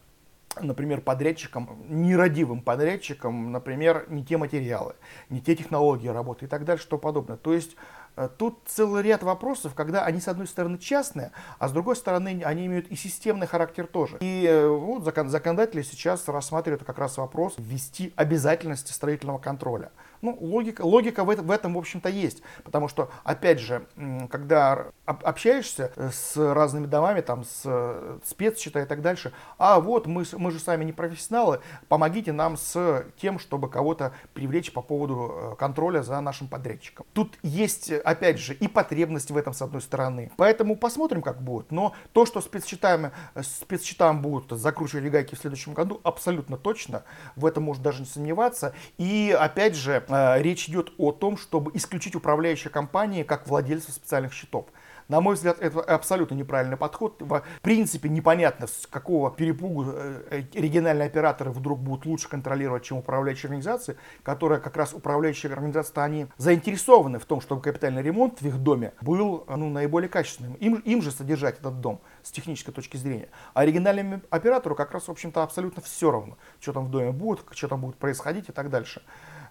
например, 0.61 1.01
подрядчиком, 1.01 1.69
нерадивым 1.89 2.63
подрядчиком, 2.63 3.51
например, 3.51 4.07
не 4.09 4.25
те 4.25 4.37
материалы, 4.37 4.95
не 5.29 5.41
те 5.41 5.57
технологии 5.57 6.07
работы 6.07 6.45
и 6.45 6.49
так 6.49 6.65
далее, 6.65 6.81
что 6.81 6.97
подобное. 6.97 7.37
То 7.37 7.53
есть 7.53 7.75
Э, 7.75 8.04
тут 8.39 8.61
целый 8.67 9.03
ряд 9.03 9.23
вопросов, 9.23 9.75
когда 9.75 10.05
они, 10.05 10.21
с 10.21 10.29
одной 10.29 10.47
стороны, 10.47 10.79
частные, 10.79 11.33
а 11.59 11.69
с 11.69 11.73
другой 11.73 11.97
стороны, 11.97 12.43
они 12.45 12.67
имеют 12.67 12.89
и 12.89 12.97
системный 12.97 13.47
характер 13.47 13.87
тоже. 13.87 14.19
И 14.21 14.47
э, 14.47 14.69
вот 14.69 15.05
законодатели 15.05 15.83
сейчас 15.83 16.29
рассматривают 16.29 16.85
как 16.85 16.99
раз 16.99 17.17
вопрос 17.17 17.55
ввести 17.59 18.13
обязательности 18.17 18.93
строительного 18.93 19.39
контроля. 19.39 19.91
Ну, 20.23 20.37
логика, 20.41 20.83
логика 20.83 21.25
в, 21.25 21.31
этом, 21.31 21.47
в 21.47 21.51
этом, 21.51 21.75
в 21.75 21.79
общем-то, 21.79 22.09
есть. 22.09 22.43
Потому 22.63 22.89
что, 22.89 23.11
опять 23.25 23.61
же, 23.61 23.87
когда 24.31 24.87
общаешься 25.05 25.93
э, 25.97 26.11
с 26.13 26.37
разными 26.37 26.87
домами, 26.87 27.21
там, 27.21 27.45
с 27.45 27.63
э, 27.65 28.19
спецсчета 28.25 28.83
и 28.83 28.87
так 28.87 29.03
дальше, 29.03 29.33
а 29.59 29.81
вот 29.81 30.07
мы, 30.07 30.25
мы 30.37 30.51
же 30.51 30.59
сами 30.59 30.85
не 30.85 30.93
профессионалы, 30.93 31.61
помогите 31.89 32.33
нам 32.33 32.57
с 32.57 33.05
тем, 33.21 33.39
чтобы 33.39 33.69
кого-то 33.69 34.13
привлечь 34.33 34.73
по 34.73 34.83
поводу 34.83 35.33
э, 35.35 35.57
контроля 35.57 36.03
за 36.03 36.21
нашим 36.21 36.49
подрядчиком. 36.49 37.07
Тут 37.13 37.39
есть, 37.43 37.91
опять 37.91 38.39
же, 38.39 38.55
и 38.55 38.69
потребность 38.69 39.31
в 39.31 39.37
этом 39.37 39.53
с 39.53 39.63
одной 39.63 39.83
стороны. 39.83 40.31
Поэтому 40.37 40.77
посмотрим, 40.77 41.23
как 41.23 41.43
будет. 41.43 41.71
Но 41.71 41.95
то, 42.13 42.27
что 42.27 42.41
спецсчетами, 42.41 43.13
спецсчетам 43.43 44.23
будут 44.23 44.59
закручивать 44.59 45.11
гайки 45.11 45.35
в 45.35 45.39
следующем 45.39 45.75
году, 45.75 46.01
абсолютно 46.03 46.57
точно. 46.57 47.05
В 47.37 47.47
этом 47.47 47.65
можно 47.65 47.85
даже 47.85 48.01
не 48.01 48.07
сомневаться. 48.07 48.75
И, 48.99 49.37
опять 49.39 49.75
же, 49.75 50.05
речь 50.39 50.69
идет 50.69 50.93
о 50.99 51.13
том, 51.13 51.37
чтобы 51.37 51.71
исключить 51.75 52.15
управляющие 52.15 52.71
компании 52.71 53.23
как 53.23 53.47
владельцев 53.47 53.95
специальных 53.95 54.33
счетов. 54.33 54.67
На 55.09 55.21
мой 55.21 55.35
взгляд, 55.35 55.59
это 55.61 55.81
абсолютно 55.81 56.35
неправильный 56.35 56.77
подход. 56.77 57.21
В 57.21 57.43
принципе, 57.61 58.09
непонятно, 58.09 58.67
с 58.67 58.87
какого 58.87 59.31
перепугу 59.31 59.85
э, 59.87 60.45
региональные 60.55 61.07
операторы 61.07 61.51
вдруг 61.51 61.81
будут 61.81 62.07
лучше 62.07 62.29
контролировать, 62.29 62.85
чем 62.85 62.99
управляющие 62.99 63.49
организации, 63.49 63.99
которые 64.23 64.61
как 64.61 64.77
раз 64.77 64.95
управляющие 64.95 65.53
организации, 65.53 65.93
они 66.01 66.27
заинтересованы 66.39 67.19
в 67.19 67.27
том, 67.27 67.43
чтобы 67.43 67.61
капитальный 67.61 68.03
ремонт 68.03 68.41
в 68.41 68.47
их 68.47 68.59
доме 68.59 68.95
был 69.03 69.45
ну, 69.47 69.69
наиболее 69.69 70.09
качественным. 70.09 70.55
Им, 70.55 70.77
им 70.77 71.03
же 71.03 71.11
содержать 71.11 71.59
этот 71.59 71.81
дом 71.81 72.01
с 72.23 72.31
технической 72.31 72.73
точки 72.73 72.97
зрения. 72.97 73.29
А 73.53 73.65
региональному 73.67 74.23
оператору 74.31 74.75
как 74.75 74.93
раз, 74.93 75.09
в 75.09 75.11
общем-то, 75.11 75.43
абсолютно 75.43 75.83
все 75.83 76.11
равно, 76.11 76.39
что 76.61 76.73
там 76.73 76.87
в 76.87 76.91
доме 76.91 77.13
будет, 77.13 77.45
что 77.51 77.69
там 77.69 77.83
будет 77.83 77.97
происходить 77.97 78.49
и 78.49 78.53
так 78.53 78.71
дальше. 78.71 79.03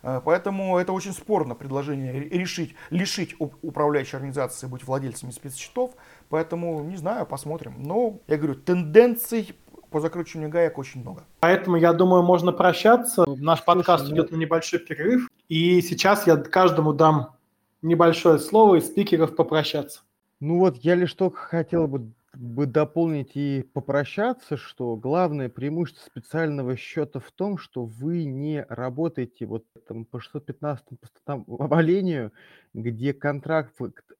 Э, 0.03 0.21
поэтому 0.23 0.77
это 0.77 0.91
очень 0.91 1.13
спорно 1.13 1.55
предложение 1.55 2.19
решить, 2.29 2.75
лишить 2.91 3.35
управляющей 3.39 4.17
организации 4.17 4.67
быть 4.67 4.83
владельцами 4.83 5.31
спецсчетов. 5.31 5.91
Поэтому, 6.29 6.83
не 6.83 6.97
знаю, 6.97 7.25
посмотрим. 7.25 7.75
Но, 7.77 8.19
я 8.27 8.37
говорю, 8.37 8.55
тенденций 8.55 9.55
по 9.89 9.99
закручиванию 9.99 10.51
гаек 10.51 10.77
очень 10.77 11.01
много. 11.01 11.23
Поэтому, 11.39 11.77
я 11.77 11.93
думаю, 11.93 12.23
можно 12.23 12.51
прощаться. 12.51 13.23
Наш 13.37 13.63
подкаст 13.63 14.05
Слушай, 14.05 14.15
идет 14.15 14.31
ну... 14.31 14.37
на 14.37 14.41
небольшой 14.41 14.79
перерыв. 14.79 15.29
И 15.49 15.81
сейчас 15.81 16.27
я 16.27 16.35
каждому 16.35 16.93
дам 16.93 17.35
небольшое 17.81 18.39
слово 18.39 18.75
из 18.75 18.87
спикеров 18.87 19.35
попрощаться. 19.35 20.01
Ну 20.39 20.59
вот, 20.59 20.77
я 20.77 20.95
лишь 20.95 21.13
только 21.13 21.37
хотел 21.37 21.87
бы 21.87 22.11
бы 22.35 22.65
дополнить 22.65 23.35
и 23.35 23.63
попрощаться, 23.73 24.57
что 24.57 24.95
главное 24.95 25.49
преимущество 25.49 26.05
специального 26.09 26.75
счета 26.75 27.19
в 27.19 27.31
том, 27.31 27.57
что 27.57 27.85
вы 27.85 28.25
не 28.25 28.65
работаете 28.69 29.45
вот 29.45 29.65
там, 29.87 30.05
по 30.05 30.19
615 30.19 30.85
постановлению, 30.99 32.31
где 32.73 33.13
контракт 33.13 33.75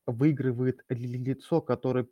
выигрывает 0.06 0.84
лицо, 0.90 1.62
которое 1.62 2.08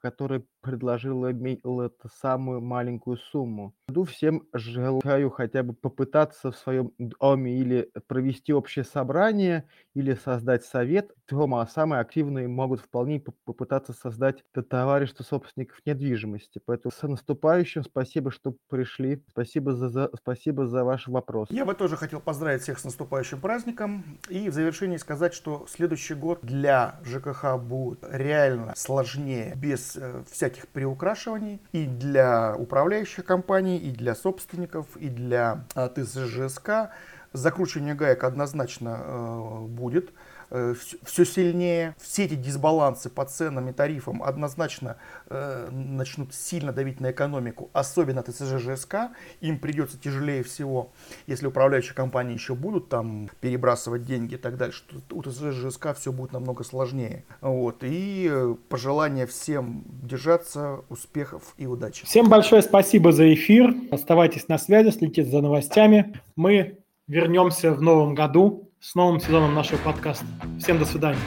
который 0.00 0.44
предложил 0.60 1.24
эту 1.24 2.08
самую 2.20 2.60
маленькую 2.60 3.16
сумму. 3.16 3.74
Иду 3.88 4.04
всем 4.04 4.42
желаю 4.52 5.30
хотя 5.30 5.62
бы 5.62 5.72
попытаться 5.74 6.50
в 6.50 6.56
своем 6.56 6.92
доме 6.98 7.58
или 7.58 7.90
провести 8.06 8.52
общее 8.52 8.84
собрание, 8.84 9.64
или 9.94 10.14
создать 10.14 10.64
совет. 10.64 11.12
Дома, 11.28 11.62
а 11.62 11.66
самые 11.66 12.00
активные 12.00 12.48
могут 12.48 12.80
вполне 12.80 13.20
попытаться 13.44 13.92
создать 13.92 14.42
товарищество 14.68 15.22
собственников 15.22 15.78
недвижимости. 15.84 16.60
Поэтому 16.64 16.92
с 16.92 17.02
наступающим 17.02 17.84
спасибо, 17.84 18.30
что 18.30 18.56
пришли. 18.68 19.22
Спасибо 19.30 19.72
за, 19.72 19.88
за, 19.88 20.10
спасибо 20.16 20.66
за 20.66 20.84
ваш 20.84 21.08
вопрос. 21.08 21.48
Я 21.50 21.64
бы 21.64 21.74
тоже 21.74 21.96
хотел 21.96 22.20
поздравить 22.20 22.62
всех 22.62 22.78
с 22.78 22.84
наступающим 22.84 23.40
праздником. 23.40 24.04
И 24.28 24.48
в 24.48 24.52
завершении 24.52 24.96
сказать, 24.96 25.34
что 25.34 25.66
следующий 25.68 26.14
год 26.14 26.40
для 26.42 27.00
ЖКХ 27.04 27.58
будет 27.58 28.04
реально 28.10 28.74
сложнее, 28.76 29.54
без 29.56 29.89
э, 29.96 30.22
всяких 30.30 30.68
приукрашиваний 30.68 31.60
и 31.72 31.86
для 31.86 32.54
управляющих 32.56 33.24
компаний, 33.24 33.78
и 33.78 33.90
для 33.90 34.14
собственников, 34.14 34.86
и 34.96 35.08
для 35.08 35.64
э, 35.74 35.88
ТСЖСК. 35.88 36.90
Закручивание 37.32 37.94
гаек 37.94 38.24
однозначно 38.24 38.98
э, 39.00 39.58
будет. 39.66 40.10
Э, 40.50 40.74
все 41.04 41.24
сильнее. 41.24 41.94
Все 42.00 42.24
эти 42.24 42.34
дисбалансы 42.34 43.08
по 43.08 43.24
ценам 43.24 43.68
и 43.68 43.72
тарифам 43.72 44.22
однозначно 44.22 44.96
э, 45.28 45.68
начнут 45.70 46.34
сильно 46.34 46.72
давить 46.72 47.00
на 47.00 47.12
экономику, 47.12 47.70
особенно 47.72 48.22
ТСЖ 48.22 48.58
ЖСК. 48.58 48.96
Им 49.40 49.58
придется 49.58 49.96
тяжелее 49.98 50.42
всего, 50.42 50.90
если 51.28 51.46
управляющие 51.46 51.94
компании 51.94 52.34
еще 52.34 52.56
будут 52.56 52.88
там 52.88 53.30
перебрасывать 53.40 54.04
деньги 54.04 54.34
и 54.34 54.38
так 54.38 54.56
дальше. 54.56 54.82
У 55.12 55.22
ТСЖ 55.22 55.52
ЖСК 55.52 55.94
все 55.96 56.10
будет 56.10 56.32
намного 56.32 56.64
сложнее. 56.64 57.24
Вот. 57.40 57.84
И 57.84 58.28
э, 58.28 58.56
пожелание 58.68 59.26
всем 59.26 59.84
держаться, 60.02 60.80
успехов 60.88 61.54
и 61.58 61.66
удачи. 61.66 62.04
Всем 62.04 62.28
большое 62.28 62.62
спасибо 62.62 63.12
за 63.12 63.32
эфир. 63.32 63.72
Оставайтесь 63.92 64.48
на 64.48 64.58
связи, 64.58 64.90
следите 64.90 65.24
за 65.24 65.40
новостями. 65.40 66.20
Мы 66.34 66.78
вернемся 67.06 67.72
в 67.72 67.82
новом 67.82 68.14
году 68.16 68.69
с 68.80 68.94
новым 68.94 69.20
сезоном 69.20 69.54
нашего 69.54 69.76
подкаста. 69.76 70.24
Всем 70.58 70.78
до 70.78 70.86
свидания. 70.86 71.20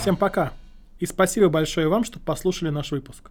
Всем 0.00 0.16
пока. 0.16 0.54
И 0.98 1.04
спасибо 1.04 1.50
большое 1.50 1.88
вам, 1.88 2.02
что 2.02 2.18
послушали 2.18 2.70
наш 2.70 2.92
выпуск. 2.92 3.30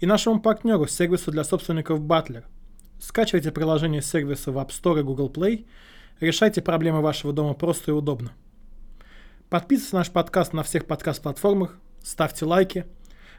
И 0.00 0.06
нашему 0.06 0.40
партнеру, 0.40 0.86
сервису 0.86 1.30
для 1.30 1.44
собственников 1.44 2.00
Butler. 2.00 2.44
Скачивайте 3.00 3.52
приложение 3.52 4.02
сервиса 4.02 4.52
в 4.52 4.58
App 4.58 4.68
Store 4.68 5.00
и 5.00 5.02
Google 5.02 5.30
Play. 5.30 5.66
Решайте 6.20 6.60
проблемы 6.60 7.00
вашего 7.00 7.32
дома 7.32 7.54
просто 7.54 7.90
и 7.90 7.94
удобно. 7.94 8.32
Подписывайтесь 9.48 9.92
на 9.92 10.00
наш 10.00 10.10
подкаст 10.10 10.52
на 10.52 10.62
всех 10.62 10.84
подкаст-платформах, 10.84 11.78
ставьте 12.02 12.44
лайки, 12.44 12.84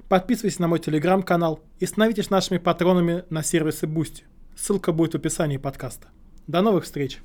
подписывайтесь 0.07 0.57
на 0.57 0.67
мой 0.67 0.79
телеграм-канал 0.79 1.59
и 1.77 1.85
становитесь 1.85 2.31
нашими 2.31 2.57
патронами 2.57 3.25
на 3.29 3.43
сервисе 3.43 3.85
Boosty. 3.85 4.23
Ссылка 4.55 4.91
будет 4.91 5.13
в 5.13 5.17
описании 5.17 5.57
подкаста. 5.57 6.07
До 6.47 6.61
новых 6.61 6.85
встреч! 6.85 7.21